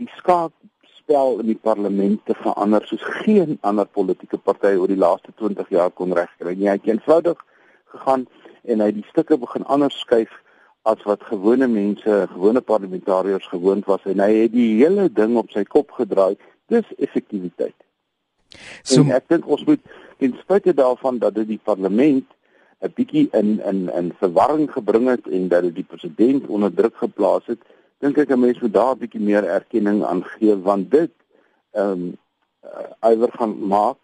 die 0.00 0.08
skaakspel 0.16 1.38
in 1.42 1.50
die 1.50 1.60
parlement 1.68 2.20
te 2.28 2.36
verander 2.38 2.84
soos 2.88 3.04
geen 3.22 3.58
ander 3.66 3.88
politieke 3.98 4.40
party 4.40 4.74
oor 4.78 4.90
die 4.90 5.00
laaste 5.00 5.34
20 5.40 5.70
jaar 5.74 5.92
kon 5.92 6.14
regkry 6.16 6.54
nie. 6.54 6.70
Hy 6.70 6.78
het 6.78 6.88
eenvoudig 6.88 7.40
gegaan 7.94 8.26
en 8.68 8.84
hy 8.84 8.92
die 8.98 9.06
stukke 9.10 9.38
begin 9.40 9.66
anders 9.68 9.98
skuif 10.00 10.32
as 10.88 11.02
wat 11.04 11.24
gewone 11.28 11.68
mense, 11.68 12.14
gewone 12.32 12.62
parlementariërs 12.64 13.48
gewoond 13.52 13.84
was 13.90 14.04
en 14.08 14.22
hy 14.24 14.30
het 14.44 14.54
die 14.54 14.70
hele 14.80 15.08
ding 15.12 15.36
op 15.40 15.52
sy 15.52 15.66
kop 15.68 15.92
gedraai. 15.98 16.38
Dis 16.72 16.88
effektiwiteit. 16.96 17.76
So 18.82 19.02
en 19.04 19.12
ek 19.16 19.28
dink 19.32 19.48
ons 19.48 19.64
moet 19.68 19.82
ten 20.20 20.34
spyte 20.40 20.72
daarvan 20.76 21.20
dat 21.20 21.36
dit 21.36 21.48
die 21.54 21.62
parlement 21.64 22.24
'n 22.80 22.92
bietjie 22.94 23.28
in 23.32 23.60
in 23.70 23.80
in 24.00 24.12
verwarring 24.18 24.70
gebring 24.72 25.08
het 25.08 25.26
en 25.26 25.48
dat 25.48 25.62
dit 25.62 25.74
die 25.74 25.90
president 25.92 26.46
onder 26.46 26.74
druk 26.74 26.96
geplaas 26.96 27.46
het, 27.46 27.58
dink 27.98 28.18
ek 28.18 28.30
'n 28.30 28.40
mens 28.40 28.60
moet 28.60 28.72
daar 28.72 28.94
'n 28.94 28.98
bietjie 28.98 29.20
meer 29.20 29.44
erkenning 29.44 30.04
aan 30.04 30.24
gee 30.24 30.56
want 30.56 30.90
dit 30.90 31.12
ehm 31.72 31.90
um, 31.90 32.16
uh, 32.64 33.10
iwer 33.12 33.32
gaan 33.32 33.66
maak 33.66 33.98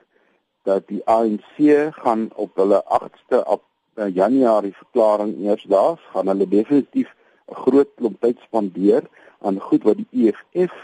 dat 0.62 0.88
die 0.88 1.02
ANC 1.04 1.54
gaan 2.02 2.30
op 2.34 2.56
hulle 2.56 2.82
8ste 2.98 3.44
op 3.44 3.62
uh, 3.94 4.14
Januarie 4.14 4.74
verklaring 4.74 5.36
eers 5.44 5.64
daar 5.68 6.00
gaan 6.12 6.26
hulle 6.26 6.48
definitief 6.48 7.14
'n 7.48 7.54
groot 7.54 7.90
klomp 7.94 8.20
tyd 8.20 8.38
spandeer 8.46 9.02
aan 9.40 9.60
goed 9.60 9.82
wat 9.82 9.96
die 9.96 10.10
EFF 10.10 10.74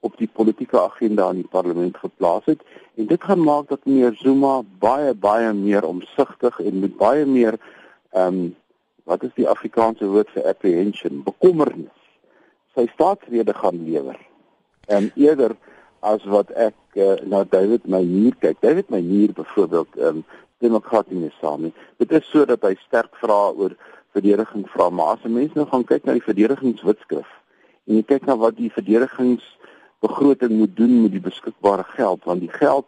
op 0.00 0.16
die 0.16 0.28
politieke 0.32 0.80
agenda 0.80 1.28
in 1.30 1.42
die 1.42 1.50
parlement 1.50 1.96
geplaas 1.96 2.44
het. 2.44 2.62
En 2.94 3.06
dit 3.06 3.24
gaan 3.24 3.42
maak 3.42 3.68
dat 3.68 3.84
meneer 3.84 4.14
Zuma 4.14 4.62
baie 4.78 5.14
baie 5.14 5.52
meer 5.52 5.84
omsigtig 5.84 6.60
en 6.60 6.80
met 6.80 6.96
baie 6.96 7.26
meer 7.26 7.58
ehm 8.10 8.34
um, 8.34 8.56
wat 9.08 9.22
is 9.24 9.32
die 9.34 9.48
Afrikaanse 9.48 10.04
woord 10.04 10.28
vir 10.36 10.44
apprehension? 10.44 11.22
Bekommernis. 11.24 11.94
Sy 12.76 12.84
staatsrede 12.92 13.54
gaan 13.56 13.78
lewer. 13.84 14.18
En 14.86 15.08
eerder 15.16 15.54
as 16.00 16.24
wat 16.28 16.50
ek 16.52 16.76
uh, 16.94 17.14
na 17.24 17.40
David 17.48 17.86
Meyer 17.88 18.36
kyk. 18.36 18.60
David 18.60 18.92
Meyer 18.92 19.32
byvoorbeeld 19.32 19.96
ehm 19.96 20.20
um, 20.20 20.24
demokraties 20.58 21.34
saam 21.40 21.70
dit 21.98 22.12
is 22.12 22.30
sodat 22.30 22.64
hy 22.66 22.74
sterk 22.86 23.14
vra 23.22 23.38
oor 23.50 23.74
verdediging 24.16 24.66
vra 24.72 24.88
maar 24.90 25.16
as 25.16 25.26
mense 25.26 25.54
nou 25.58 25.66
gaan 25.70 25.86
kyk 25.86 26.06
na 26.06 26.16
die 26.16 26.24
verdedigingswetskrif 26.24 27.28
en 27.86 28.00
jy 28.00 28.04
kyk 28.08 28.26
na 28.26 28.36
wat 28.42 28.58
die 28.58 28.70
verdedigings 28.74 29.46
begroting 30.04 30.50
moet 30.58 30.76
doen 30.76 31.02
met 31.02 31.12
die 31.12 31.20
beskikbare 31.20 31.84
geld 31.84 32.24
want 32.24 32.40
die 32.40 32.52
geld 32.52 32.86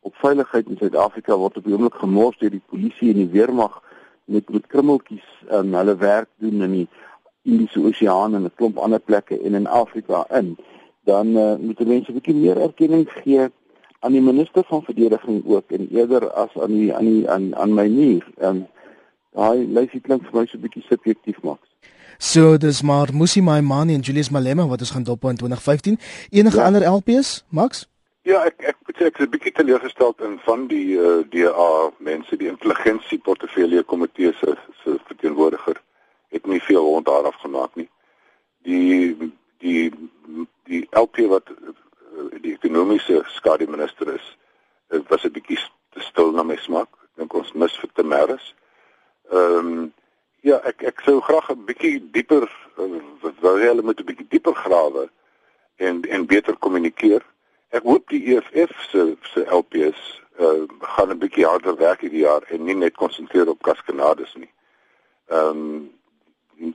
op 0.00 0.14
veiligheid 0.14 0.68
in 0.68 0.76
Suid-Afrika 0.76 1.36
word 1.36 1.56
op 1.56 1.64
die 1.64 1.72
oomblik 1.74 1.94
gemors 1.94 2.38
deur 2.38 2.50
die 2.50 2.66
polisie 2.74 3.12
en 3.12 3.22
die 3.22 3.32
weermag 3.36 3.80
met 4.24 4.50
met 4.50 4.66
krummeltjies 4.66 5.26
um, 5.50 5.74
hulle 5.74 5.96
werk 5.96 6.28
doen 6.42 6.62
in 6.62 6.76
die 6.80 6.88
Indiese 7.42 7.80
Oseaan 7.82 8.34
en 8.34 8.44
'n 8.44 8.54
klomp 8.54 8.78
ander 8.78 9.00
plekke 9.00 9.40
en 9.40 9.54
in 9.54 9.66
Afrika 9.66 10.26
in. 10.30 10.56
Dan 11.04 11.26
uh, 11.26 11.56
moet 11.56 11.86
mense 11.86 12.10
'n 12.10 12.14
bietjie 12.14 12.34
meer 12.34 12.60
erkenning 12.60 13.10
gee 13.10 13.48
aan 13.98 14.12
die 14.12 14.22
minister 14.22 14.64
van 14.64 14.82
verdediging 14.82 15.42
ook 15.46 15.70
en 15.70 15.88
eerder 15.90 16.30
as 16.30 16.54
aan 16.58 16.70
die 16.70 16.94
aan 16.94 17.04
die 17.04 17.30
aan 17.30 17.56
aan 17.56 17.74
my 17.74 17.86
nuur 17.88 18.26
en 18.38 18.66
daai 19.30 19.66
lyfie 19.66 20.00
klink 20.00 20.22
vir 20.26 20.40
my 20.40 20.46
so 20.46 20.56
'n 20.56 20.64
bietjie 20.66 20.82
subjektief 20.88 21.42
maak 21.42 21.71
So 22.22 22.56
dis 22.56 22.82
maar 22.82 23.08
Musi 23.12 23.42
Maimane 23.42 23.92
en 23.92 24.00
Julius 24.00 24.30
Malema 24.30 24.66
wat 24.66 24.80
ons 24.80 24.90
gaan 24.90 25.02
dop 25.02 25.24
in 25.24 25.36
2015. 25.36 25.98
Enige 26.30 26.56
ja. 26.56 26.64
ander 26.64 26.84
LPs, 26.86 27.44
Max? 27.48 27.88
Ja, 28.22 28.44
ek 28.46 28.62
ek 28.62 28.76
moet 28.86 28.98
sê 29.00 29.08
ek 29.10 29.16
is 29.18 29.24
'n 29.26 29.30
bietjie 29.32 29.52
teleurgesteld 29.52 30.20
in 30.22 30.36
van 30.46 30.68
die 30.70 30.94
uh, 30.94 31.18
eh, 31.18 31.24
DA 31.32 31.90
mense, 31.98 32.36
die 32.38 32.46
intelligensie 32.46 33.18
portefeulje 33.18 33.82
komitee 33.82 34.30
se 34.38 34.54
se 34.82 34.94
verteenwoordiger 35.08 35.80
het 36.30 36.46
nie 36.46 36.60
veel 36.62 36.84
rond 36.86 37.06
daar 37.06 37.26
afgemaak 37.26 37.74
nie. 37.74 37.88
Die 38.62 39.18
die 39.58 39.90
die 40.70 40.86
LP 40.90 41.26
wat 41.26 41.50
uh, 41.50 41.74
die 42.38 42.54
ekonomiese 42.54 43.24
skadu 43.34 43.66
minister 43.66 44.14
is, 44.14 44.36
uh, 44.94 45.00
was 45.08 45.26
'n 45.26 45.34
bietjie 45.34 45.58
te 45.90 46.00
stil 46.00 46.30
na 46.30 46.46
my 46.46 46.56
smaak. 46.56 46.88
Ek 47.02 47.26
dink 47.26 47.34
ons 47.34 47.52
mis 47.52 47.74
vir 47.82 47.90
Tamaris. 47.92 48.54
Ehm 49.32 49.66
um, 49.74 49.92
Ja, 50.42 50.56
ek 50.66 50.82
ek 50.82 51.00
sou 51.06 51.20
graag 51.22 51.50
'n 51.50 51.64
bietjie 51.66 52.02
dieper 52.10 52.48
wat 53.22 53.36
wou 53.44 53.58
jy 53.60 53.68
hulle 53.70 53.82
moet 53.86 54.00
'n 54.00 54.08
bietjie 54.08 54.26
dieper 54.28 54.54
grawe 54.54 55.04
en 55.76 56.02
en 56.02 56.26
beter 56.26 56.56
kommunikeer. 56.56 57.22
Ek 57.70 57.82
hoop 57.82 58.08
die 58.08 58.34
EFF 58.34 58.74
se 58.90 59.16
se 59.22 59.44
LPS 59.46 60.00
uh, 60.40 60.66
gaan 60.80 61.14
'n 61.14 61.18
bietjie 61.22 61.46
harder 61.46 61.76
werk 61.76 62.00
hierdie 62.00 62.26
jaar 62.26 62.42
en 62.48 62.64
nie 62.64 62.74
net 62.74 62.98
konsentreer 62.98 63.48
op 63.48 63.62
kaskanades 63.62 64.34
nie. 64.34 64.50
Ehm 65.30 65.48
um, 65.48 65.90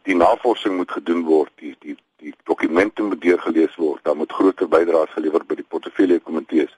die 0.04 0.16
navorsing 0.16 0.76
moet 0.76 0.92
gedoen 0.92 1.24
word, 1.24 1.52
die 1.56 1.76
die 1.80 1.98
die 2.18 2.34
dokumente 2.44 3.04
moet 3.04 3.22
deurgelees 3.22 3.76
word, 3.76 4.04
daar 4.04 4.16
moet 4.16 4.32
groter 4.32 4.68
bydraes 4.68 5.12
gelewer 5.12 5.44
by 5.46 5.56
die 5.56 5.68
portefeulje 5.68 6.20
komitees. 6.20 6.78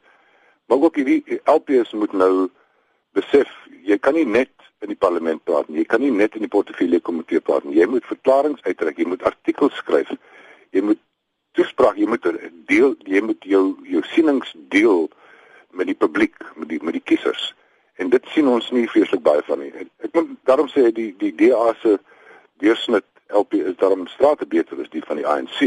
Maar 0.65 0.81
ook 0.81 0.95
hierdie 0.95 1.41
LPS 1.45 1.93
moet 1.93 2.13
nou 2.13 2.49
besef, 3.17 3.49
jy 3.83 3.97
kan 3.97 4.13
nie 4.13 4.25
net 4.25 4.51
in 4.79 4.91
die 4.93 4.99
parlement 4.99 5.43
praat 5.43 5.67
nie. 5.69 5.81
Jy 5.81 5.85
kan 5.91 6.01
nie 6.01 6.11
net 6.11 6.35
in 6.35 6.45
die 6.45 6.51
portefeulje 6.51 7.01
komitee 7.03 7.41
praat 7.43 7.65
nie. 7.67 7.77
Jy 7.79 7.87
moet 7.91 8.07
verklaringe 8.07 8.61
uitreik, 8.63 8.97
jy 8.97 9.07
moet 9.11 9.23
artikels 9.27 9.75
skryf. 9.81 10.11
Jy 10.75 10.83
moet 10.91 11.01
toespraak, 11.57 11.97
jy 11.97 12.07
moet 12.07 12.25
deel, 12.69 12.95
jy 13.09 13.21
moet 13.25 13.47
jou 13.47 13.63
jou 13.89 14.03
sienings 14.13 14.53
deel 14.73 15.07
met 15.75 15.89
die 15.89 15.97
publiek, 15.97 16.37
met 16.55 16.69
die 16.69 16.79
met 16.83 16.95
die 16.97 17.03
kiesers. 17.03 17.51
En 17.99 18.11
dit 18.13 18.29
sien 18.33 18.47
ons 18.47 18.69
nie 18.71 18.87
vreeslik 18.87 19.23
baie 19.25 19.41
van 19.47 19.59
nie. 19.63 19.71
Ek 20.05 20.13
moet 20.15 20.31
daarom 20.47 20.69
sê 20.71 20.87
die 20.95 21.11
die 21.19 21.33
DA 21.35 21.73
se 21.81 21.97
deursnit 22.63 23.05
LP 23.29 23.59
is 23.59 23.77
daarom 23.81 24.07
strate 24.07 24.47
beter 24.47 24.79
as 24.81 24.91
die 24.93 25.03
van 25.05 25.19
die 25.19 25.27
ANC, 25.27 25.59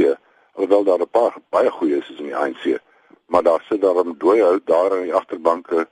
alhoewel 0.56 0.84
daar 0.84 1.02
'n 1.02 1.10
paar 1.10 1.36
baie 1.50 1.70
goeie 1.70 1.98
is 1.98 2.08
in 2.18 2.30
die 2.30 2.36
ANC. 2.36 2.78
Maar 3.26 3.42
daar 3.42 3.64
sit 3.68 3.80
daarom 3.80 4.14
dooie 4.18 4.42
hout 4.42 4.66
daar 4.66 4.96
in 4.96 5.04
die 5.04 5.14
agterbanke 5.14 5.88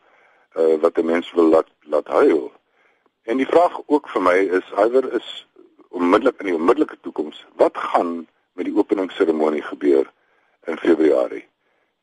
uh, 0.57 0.81
wat 0.81 0.99
'n 0.99 1.05
mens 1.05 1.33
wil 1.33 1.45
laat 1.45 1.69
laat 1.81 2.07
huil. 2.07 2.53
En 3.23 3.37
die 3.37 3.47
vraag 3.47 3.81
ook 3.87 4.09
vir 4.09 4.23
my 4.23 4.39
is 4.59 4.73
iwer 4.77 5.13
is 5.15 5.47
onmiddellik 5.89 6.39
in 6.39 6.47
die 6.47 6.55
onmiddellike 6.55 6.99
toekoms, 7.01 7.47
wat 7.57 7.77
gaan 7.77 8.27
met 8.53 8.65
die 8.65 8.77
openingsseremonie 8.77 9.63
gebeur 9.63 10.13
in 10.65 10.79
Februarie? 10.79 11.47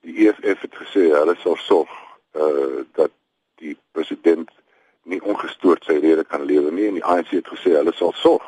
Die 0.01 0.27
EFF 0.27 0.61
het 0.61 0.75
gesê 0.75 1.09
hulle 1.11 1.35
sal 1.35 1.55
sorg 1.55 1.89
uh 2.33 2.83
dat 2.93 3.11
die 3.55 3.77
president 3.91 4.51
nie 5.03 5.21
ongestoord 5.21 5.83
sy 5.83 5.97
rede 6.03 6.23
kan 6.23 6.43
lewe 6.45 6.71
nie 6.71 6.87
en 6.87 6.99
die 6.99 7.05
ANC 7.05 7.29
het 7.29 7.47
gesê 7.47 7.75
hulle 7.75 7.93
sal 7.93 8.13
sorg 8.13 8.45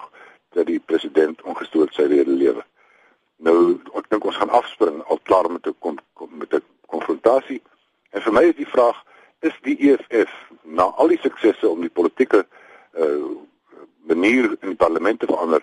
dat 0.56 0.66
die 0.66 0.80
president 0.80 1.42
ongestoord 1.42 1.94
sy 1.94 2.08
rede 2.12 2.32
lewe. 2.32 2.64
Nou 3.38 3.80
ek 3.96 4.10
dink 4.10 4.26
ons 4.26 4.40
gaan 4.40 4.52
afspring 4.62 5.04
al 5.08 5.20
klaar 5.24 5.52
met 5.52 5.68
'n 5.68 6.00
met 6.30 6.54
'n 6.54 6.64
konfrontasie. 6.88 7.62
En 8.12 8.22
vir 8.22 8.34
my 8.34 8.44
is 8.44 8.56
die 8.56 8.74
vraag 8.76 9.04
is 9.39 9.56
die 9.63 9.78
EFF 9.91 10.32
na 10.63 10.84
al 10.84 11.08
die 11.08 11.19
suksesse 11.21 11.69
om 11.69 11.82
die 11.82 11.93
politieke 11.93 12.45
uh 12.93 13.38
manier 14.10 14.47
in 14.63 14.71
die 14.71 14.80
parlement 14.80 15.19
te 15.19 15.28
verander, 15.30 15.62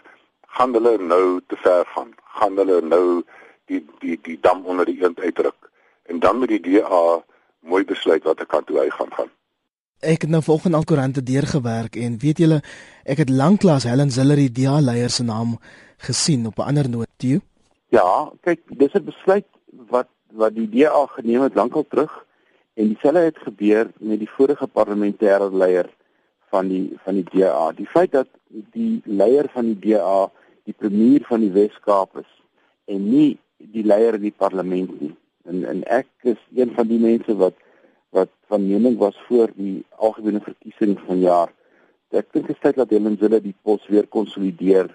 gaan 0.57 0.75
hulle 0.77 0.93
nou 1.03 1.41
te 1.51 1.57
ver 1.59 1.87
gaan. 1.95 2.13
Gaan 2.39 2.59
hulle 2.61 2.81
nou 2.83 3.23
die 3.71 3.81
die 4.03 4.19
die 4.23 4.37
dam 4.41 4.65
onder 4.71 4.87
die 4.87 5.01
eend 5.03 5.21
uitdruk 5.21 5.71
en 6.07 6.21
dan 6.23 6.39
met 6.39 6.53
die 6.55 6.61
DA 6.63 7.23
mooi 7.67 7.83
besluit 7.85 8.25
watter 8.25 8.47
kant 8.47 8.69
toe 8.71 8.79
hy 8.79 8.91
gaan 8.95 9.11
gaan. 9.17 9.33
Ek 10.01 10.23
het 10.23 10.31
nou 10.31 10.43
volgens 10.45 10.79
alkoerante 10.79 11.23
deurgewerk 11.23 11.97
en 11.97 12.19
weet 12.23 12.39
julle, 12.45 12.61
ek 13.05 13.25
het 13.25 13.33
lanklaas 13.33 13.89
Helen 13.89 14.13
Ziller 14.15 14.39
die 14.39 14.53
DA 14.53 14.79
leier 14.81 15.11
se 15.11 15.25
naam 15.25 15.57
gesien 16.09 16.47
op 16.47 16.59
'n 16.59 16.69
ander 16.71 16.89
noot 16.89 17.11
toe. 17.17 17.41
Ja, 17.89 18.31
kyk, 18.41 18.61
dis 18.79 18.95
'n 18.95 19.05
besluit 19.05 19.47
wat 19.91 20.09
wat 20.31 20.55
die 20.55 20.69
DA 20.69 21.07
geneem 21.07 21.43
het 21.43 21.55
lankal 21.55 21.87
terug 21.89 22.27
En 22.77 22.89
dieselfde 22.93 23.25
het 23.25 23.39
gebeur 23.39 23.91
met 23.99 24.21
die 24.21 24.31
vorige 24.31 24.69
parlementêre 24.69 25.49
leier 25.53 25.89
van 26.53 26.69
die 26.69 26.97
van 27.05 27.19
die 27.19 27.27
DA. 27.33 27.73
Die 27.73 27.89
feit 27.89 28.13
dat 28.13 28.29
die 28.77 29.01
leier 29.05 29.49
van 29.53 29.73
die 29.73 29.79
DA 29.89 30.31
die 30.69 30.75
premier 30.77 31.25
van 31.29 31.41
die 31.41 31.53
Wes-Kaap 31.53 32.19
is 32.21 32.33
en 32.85 33.09
nie 33.11 33.39
die 33.57 33.85
leier 33.85 34.19
in 34.19 34.27
die 34.29 34.37
parlement 34.45 34.93
nie. 35.01 35.15
En 35.49 35.65
en 35.65 35.85
ek 36.01 36.09
is 36.23 36.41
een 36.55 36.75
van 36.77 36.91
die 36.93 37.01
mense 37.03 37.37
wat 37.37 37.57
wat 38.17 38.31
van 38.53 38.69
mening 38.69 38.99
was 39.01 39.17
voor 39.29 39.51
die 39.57 39.85
algemene 39.97 40.41
verkiesing 40.41 40.99
van 41.07 41.21
jaar 41.21 41.53
ek 42.15 42.29
dink 42.33 42.47
dit 42.47 42.55
is 42.55 42.63
tyd 42.63 42.77
dat 42.79 42.93
Helen 42.95 43.17
Zille 43.21 43.41
die 43.43 43.55
pos 43.67 43.83
weer 43.93 44.07
konsolideer 44.07 44.89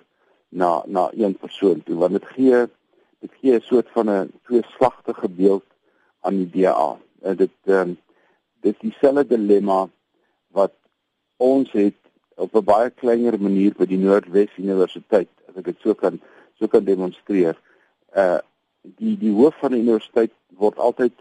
na 0.50 0.84
na 0.88 1.10
een 1.14 1.36
persoon 1.38 1.84
toe 1.86 1.98
want 2.00 2.18
dit 2.18 2.28
gee 2.36 2.62
dit 3.22 3.34
gee 3.42 3.56
'n 3.58 3.62
soort 3.62 3.90
van 3.96 4.10
'n 4.10 4.32
tweeslagtige 4.48 5.30
beeld 5.30 5.66
aan 6.22 6.38
die 6.38 6.50
DA. 6.50 6.98
En 7.22 7.36
dit 7.38 7.54
um, 7.66 7.98
dis 8.66 8.78
dieselfde 8.82 9.38
dilemma 9.38 9.88
wat 10.58 10.74
ons 11.38 11.72
het 11.72 11.98
op 12.36 12.56
'n 12.56 12.64
baie 12.66 12.90
kleiner 12.90 13.38
manier 13.42 13.74
by 13.78 13.86
die 13.86 13.98
Noordwes 13.98 14.58
Universiteit 14.58 15.30
as 15.50 15.58
ek 15.58 15.66
dit 15.66 15.80
so 15.82 15.94
kan 15.94 16.20
so 16.60 16.68
kan 16.68 16.84
demonstreer. 16.84 17.58
Uh 18.16 18.40
die 18.82 19.18
die 19.18 19.34
hoof 19.34 19.56
van 19.62 19.72
die 19.72 19.82
universiteit 19.82 20.32
word 20.58 20.78
altyd 20.78 21.14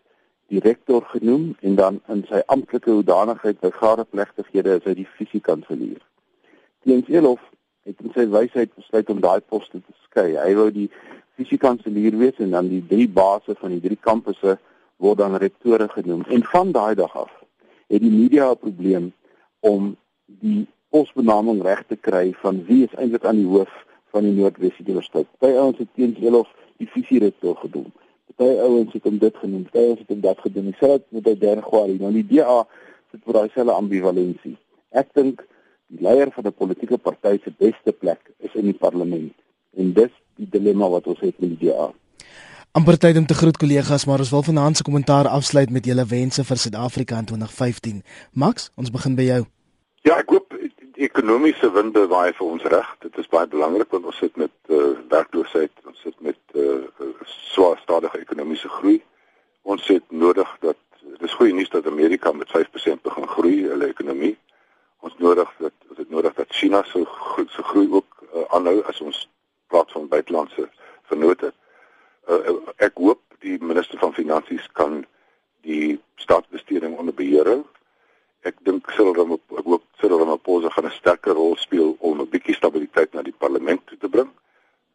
direkteur 0.48 1.02
genoem 1.12 1.56
en 1.60 1.74
dan 1.74 2.00
in 2.08 2.24
sy 2.28 2.40
amptelike 2.46 2.90
hoedanigheid 2.90 3.60
by 3.60 3.70
gadeplegtighede 3.70 4.78
is 4.78 4.86
hy 4.88 4.94
die 4.94 5.08
fisiekanselier. 5.18 6.00
Teens 6.84 7.08
Elof 7.08 7.42
het 7.84 8.00
in 8.00 8.14
sy 8.14 8.24
wysheid 8.32 8.72
besluit 8.74 9.10
om 9.12 9.20
daai 9.20 9.40
poste 9.40 9.78
te 9.78 9.94
skei. 10.06 10.34
Hy 10.40 10.54
wou 10.58 10.70
die 10.74 10.88
fisiekanselier 11.38 12.16
wees 12.18 12.40
en 12.40 12.56
dan 12.56 12.68
die 12.72 12.82
drie 12.88 13.08
basse 13.08 13.54
van 13.60 13.76
die 13.76 13.82
drie 13.84 14.00
kampusse 14.00 14.56
word 15.00 15.18
dan 15.18 15.36
rektore 15.40 15.88
genoem. 15.88 16.24
En 16.28 16.44
van 16.44 16.72
daai 16.72 16.94
dag 16.94 17.16
af 17.16 17.32
het 17.90 18.02
die 18.02 18.10
media 18.10 18.50
'n 18.50 18.58
probleem 18.58 19.12
om 19.60 19.96
die 20.26 20.66
posbenaming 20.90 21.62
reg 21.62 21.84
te 21.88 21.96
kry 21.96 22.32
van 22.42 22.64
wie 22.66 22.84
is 22.84 22.94
eintlik 22.94 23.24
aan 23.24 23.36
die 23.36 23.46
hoof 23.46 23.72
van 24.10 24.26
die 24.26 24.32
Noordwes 24.32 24.78
Universiteit. 24.78 25.26
Party 25.38 25.56
ouens 25.56 25.78
het 25.78 25.88
teen 25.94 26.16
Elof 26.20 26.48
die 26.76 26.86
fisierektor 26.86 27.56
gedoen. 27.56 27.92
Party 28.36 28.58
ouens 28.58 28.92
het 28.92 29.02
hom 29.02 29.18
dit 29.18 29.36
genoem, 29.36 29.62
party 29.62 29.84
ouens 29.84 29.98
het 29.98 30.08
hom 30.08 30.20
dat 30.20 30.38
gedoen. 30.38 30.64
Dieselfde 30.70 31.04
met 31.08 31.22
by 31.22 31.36
Dergwari. 31.38 31.96
Nou 32.00 32.12
die 32.12 32.26
DA 32.26 32.66
sit 33.10 33.22
vir 33.24 33.38
daai 33.38 33.48
selfe 33.54 33.76
ambivalensie. 33.76 34.56
Ek 34.90 35.14
dink 35.14 35.46
die 35.86 36.02
leier 36.06 36.30
van 36.34 36.46
'n 36.46 36.52
politieke 36.52 36.98
party 36.98 37.38
se 37.44 37.52
beste 37.58 37.92
plek 37.92 38.20
is 38.38 38.54
in 38.54 38.64
die 38.64 38.78
parlement. 38.78 39.34
En 39.76 39.92
dis 39.92 40.12
die 40.36 40.48
dilemma 40.50 40.88
wat 40.88 41.06
ons 41.06 41.20
het 41.20 41.38
met 41.38 41.58
die 41.58 41.68
DA. 41.68 41.92
Amper 42.72 42.98
tyd 42.98 43.16
om 43.16 43.26
te 43.26 43.34
groet 43.34 43.56
kollegas, 43.56 44.04
maar 44.06 44.22
ons 44.22 44.30
wil 44.30 44.42
vanaand 44.46 44.76
se 44.76 44.82
kommentaar 44.86 45.28
afsluit 45.28 45.70
met 45.70 45.84
julle 45.84 46.04
wense 46.06 46.44
vir 46.44 46.56
Suid-Afrika 46.56 47.18
in 47.18 47.24
2015. 47.24 48.02
Max, 48.32 48.70
ons 48.76 48.92
begin 48.94 49.16
by 49.18 49.26
jou. 49.26 49.40
Ja, 50.06 50.20
ek 50.20 50.30
hoop 50.30 50.54
die 50.54 51.08
ekonomiese 51.08 51.72
winde 51.74 52.06
waai 52.12 52.30
vir 52.36 52.46
ons 52.46 52.68
reg. 52.70 52.92
Dit 53.02 53.18
is 53.18 53.30
baie 53.32 53.50
belangrik 53.50 53.90
want 53.90 54.06
ons 54.06 54.20
sit 54.22 54.38
met 54.38 54.54
uh, 54.70 54.92
werkloosheid, 55.10 55.72
ons 55.82 55.98
sit 56.04 56.14
met 56.22 56.38
uh, 56.54 56.78
swaar 57.50 57.80
stadige 57.82 58.22
ekonomiese 58.22 58.70
groei. 58.78 59.00
Ons 59.66 59.90
het 59.90 60.06
nodig 60.14 60.54
dat 60.62 60.78
dis 61.18 61.34
goeie 61.40 61.54
nuus 61.56 61.74
dat 61.74 61.90
Amerika 61.90 62.32
met 62.32 62.54
5% 62.54 63.02
begin 63.02 63.30
groei 63.34 63.56
hulle 63.66 63.90
ekonomie. 63.90 64.36
Ons 65.02 65.18
nodig 65.18 65.50
dat 65.58 65.74
ons 65.90 65.98
het 65.98 66.10
nodig 66.10 66.38
dat 66.38 66.54
China 66.54 66.84
so 66.86 67.02
goed 67.34 67.50
so 67.50 67.66
groei 67.72 67.88
ook 67.90 68.22
uh, 68.30 68.46
aanhou 68.54 68.78
as 68.86 69.02
ons 69.02 69.26
praat 69.66 69.90
van 69.90 70.06
buitelandse 70.06 70.70
vennote. 71.10 71.50
Uh, 72.30 72.60
ek 72.78 72.98
hoop 73.02 73.22
die 73.42 73.56
minister 73.58 73.98
van 73.98 74.14
finansies 74.14 74.66
kan 74.78 75.00
die 75.66 75.98
staatsbesteding 76.22 76.94
onder 76.98 77.14
beheer 77.14 77.48
hou. 77.48 77.62
Ek 78.46 78.60
dink 78.64 78.86
Cyril 78.94 79.16
Ramaphosa 79.16 79.60
ek 79.60 79.66
hoop 79.72 79.82
Cyril 80.00 80.22
Ramaphosa 80.22 80.70
gaan 80.70 80.86
'n 80.86 80.98
sterker 80.98 81.34
rol 81.34 81.56
speel 81.56 81.96
om 81.98 82.20
'n 82.20 82.30
bietjie 82.30 82.54
stabiliteit 82.54 83.12
na 83.14 83.22
die 83.22 83.34
parlement 83.44 83.82
toe 83.86 83.98
te 83.98 84.08
bring. 84.08 84.30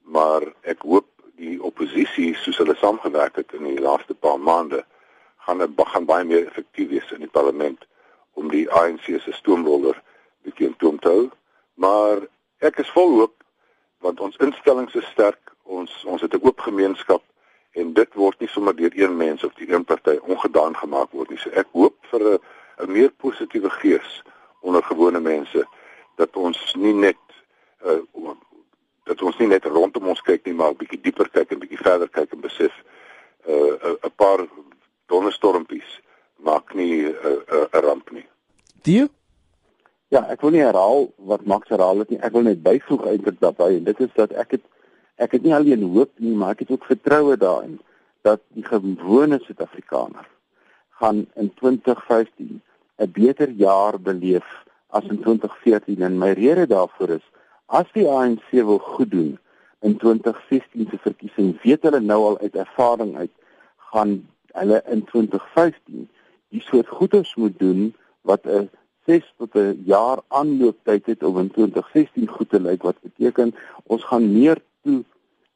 Maar 0.03 0.41
ek 0.63 0.81
hoop 0.81 1.09
die 1.35 1.59
oppositie 1.61 2.35
soos 2.35 2.57
hulle 2.57 2.75
saamgewerk 2.75 3.35
het 3.35 3.53
in 3.53 3.63
die 3.63 3.81
laaste 3.81 4.13
paar 4.13 4.39
maande 4.39 4.85
gaan 5.45 5.61
gaan 5.77 6.05
baie 6.05 6.23
meer 6.23 6.47
effektief 6.47 6.89
wees 6.89 7.11
in 7.11 7.19
die 7.19 7.35
parlement 7.37 7.85
om 8.33 8.49
die 8.49 8.71
ANC 8.71 9.05
se 9.05 9.31
stoomroller 9.31 10.01
bietjie 10.43 10.67
in 10.67 10.77
toom 10.77 10.99
te 10.99 11.09
hou. 11.09 11.29
Maar 11.75 12.23
ek 12.59 12.79
is 12.79 12.91
vol 12.95 13.09
hoop 13.19 13.43
want 13.99 14.19
ons 14.19 14.37
instellings 14.37 14.95
is 14.95 15.11
sterk. 15.11 15.54
Ons 15.65 16.03
ons 16.05 16.21
het 16.21 16.33
'n 16.33 16.45
oop 16.45 16.59
gemeenskap 16.59 17.23
en 17.71 17.93
dit 17.93 18.13
word 18.13 18.39
nie 18.39 18.47
sommer 18.47 18.75
deur 18.75 18.93
een 18.95 19.17
mens 19.17 19.43
of 19.43 19.53
die 19.53 19.67
een 19.73 19.85
party 19.85 20.17
ongedaan 20.21 20.75
gemaak 20.75 21.11
word 21.11 21.29
nie. 21.29 21.37
So 21.37 21.49
ek 21.49 21.67
hoop 21.71 21.95
vir 22.11 22.21
'n 22.21 22.39
'n 22.79 22.91
meer 22.91 23.11
positiewe 23.11 23.69
gees 23.69 24.23
onder 24.61 24.83
gewone 24.83 25.19
mense 25.19 25.67
dat 26.15 26.35
ons 26.35 26.75
nie 26.75 26.93
net 26.93 27.17
uh, 27.85 28.31
dat 29.03 29.21
ons 29.21 29.37
nie 29.37 29.47
net 29.47 29.65
rondom 29.65 30.07
ons 30.07 30.21
kyk 30.21 30.45
nie, 30.45 30.53
maar 30.53 30.71
'n 30.71 30.77
bietjie 30.77 31.01
dieper 31.01 31.29
kyk 31.29 31.51
en 31.51 31.59
bietjie 31.59 31.83
verder 31.83 32.09
kyk 32.09 32.31
en 32.33 32.41
besef 32.41 32.73
uh, 33.47 33.53
'n 33.53 33.97
uh, 34.03 34.09
paar 34.15 34.47
donderstormpies 35.05 36.01
maak 36.35 36.73
nie 36.73 37.05
'n 37.05 37.15
uh, 37.25 37.31
'n 37.31 37.67
uh, 37.73 37.81
ramp 37.81 38.11
nie. 38.11 38.27
Die 38.81 39.09
Ja, 40.13 40.21
ek 40.29 40.41
wil 40.41 40.53
nie 40.53 40.61
herhaal 40.61 41.09
wat 41.17 41.45
Max 41.45 41.69
herhaal 41.69 41.97
het 41.99 42.09
nie. 42.09 42.19
Ek 42.21 42.31
wil 42.31 42.45
net 42.45 42.61
byvoeg 42.63 43.07
eintlik 43.09 43.39
daarbey 43.41 43.79
en 43.79 43.83
dit 43.83 43.99
is 43.99 44.11
dat 44.15 44.31
ek 44.31 44.51
het 44.51 44.61
ek 45.15 45.31
het 45.31 45.43
nie 45.43 45.55
alleen 45.55 45.83
hoop 45.83 46.11
nie, 46.19 46.35
maar 46.35 46.55
ek 46.55 46.65
het 46.65 46.71
ook 46.71 46.85
vertroue 46.85 47.37
daarin 47.37 47.79
dat 48.21 48.41
die 48.57 48.65
gewone 48.65 49.39
Suid-Afrikaner 49.43 50.27
gaan 50.99 51.25
in 51.35 51.53
2015 51.53 52.61
'n 52.97 53.11
beter 53.11 53.49
jaar 53.49 53.99
beleef 53.99 54.47
as 54.87 55.03
in 55.03 55.19
2014 55.19 56.01
en 56.01 56.17
my 56.17 56.31
rede 56.31 56.67
daarvoor 56.67 57.09
is 57.09 57.25
as 57.65 57.89
die 57.93 58.07
ANC 58.07 58.49
wil 58.51 58.79
goed 58.79 59.11
doen 59.11 59.37
in 59.81 59.97
2016 59.97 60.87
se 60.89 60.97
verkiesing, 60.97 61.61
weet 61.61 61.83
hulle 61.83 61.99
nou 61.99 62.21
al 62.23 62.39
uit 62.39 62.55
ervaring 62.55 63.15
uit 63.17 63.31
gaan 63.91 64.27
hulle 64.53 64.81
in 64.89 65.03
2015 65.11 66.07
die 66.49 66.61
soort 66.61 66.87
goeders 66.87 67.35
moet 67.35 67.59
doen 67.59 67.93
wat 68.21 68.45
'n 68.45 68.69
6 69.05 69.33
tot 69.37 69.55
'n 69.55 69.81
jaar 69.85 70.19
aanlooptyd 70.27 71.05
het 71.05 71.23
om 71.23 71.37
in 71.39 71.51
2016 71.51 72.27
goed 72.27 72.49
te 72.49 72.59
lyk 72.59 72.81
wat 72.83 73.01
beteken 73.01 73.55
ons 73.83 74.03
gaan 74.03 74.31
meer 74.31 74.61
toe 74.85 75.01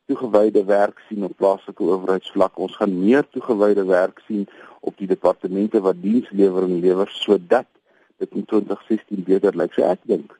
toegewyde 0.09 0.63
werk 0.65 1.01
sien 1.07 1.23
op 1.27 1.37
plaaslike 1.37 1.83
owerheidsvlak 1.83 2.57
ons 2.65 2.75
gaan 2.81 2.95
meer 3.03 3.27
toegewyde 3.35 3.85
werk 3.85 4.21
sien 4.27 4.47
op 4.79 4.97
die 4.97 5.07
departemente 5.07 5.81
wat 5.85 6.01
dienslewering 6.01 6.79
lewer 6.81 7.11
sodat 7.13 7.69
dit 8.17 8.31
in 8.41 8.45
2016 8.45 9.23
beter 9.31 9.57
lyk 9.61 9.77
so 9.77 9.85
ek 9.85 10.01
dink 10.13 10.33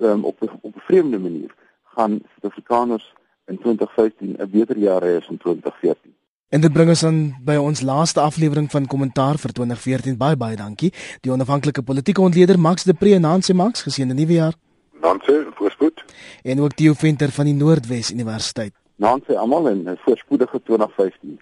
um, 0.00 0.24
op 0.24 0.42
op 0.48 0.74
'n 0.74 0.86
vreemde 0.88 1.20
manier 1.28 1.52
gaan 1.96 2.20
Suid-Afrikaners 2.32 3.12
in 3.52 3.58
2015 3.58 4.36
'n 4.38 4.50
beter 4.50 4.78
jaar 4.88 5.02
hê 5.02 5.16
as 5.20 5.28
in 5.28 5.38
2014 5.38 6.14
En 6.48 6.60
dit 6.60 6.72
bring 6.72 6.88
ons 6.88 7.04
aan 7.04 7.34
by 7.44 7.56
ons 7.58 7.80
laaste 7.80 8.20
aflewering 8.20 8.70
van 8.70 8.86
kommentaar 8.86 9.38
vir 9.38 9.52
2014. 9.52 10.16
Baie 10.16 10.36
baie 10.36 10.56
dankie. 10.56 10.92
Die 11.20 11.32
onafhanklike 11.32 11.82
politieke 11.82 12.20
ontleder 12.20 12.58
Max 12.58 12.84
de 12.84 12.94
Pre 12.94 13.14
en 13.14 13.20
Nancy 13.20 13.52
Max 13.52 13.82
geseënde 13.82 14.14
nuwe 14.14 14.32
jaar. 14.32 14.54
Nancy, 15.06 15.44
voorspoed. 15.54 16.04
En 16.42 16.60
ook 16.60 16.72
Theo 16.72 16.92
Venter 16.92 17.30
van 17.30 17.44
die 17.44 17.54
Noordwes 17.54 18.10
Universiteit. 18.10 18.72
Nancy 18.96 19.32
almal 19.32 19.68
en 19.68 19.82
'n 19.82 19.98
voorspoedige 20.04 20.60
2015. 20.64 21.40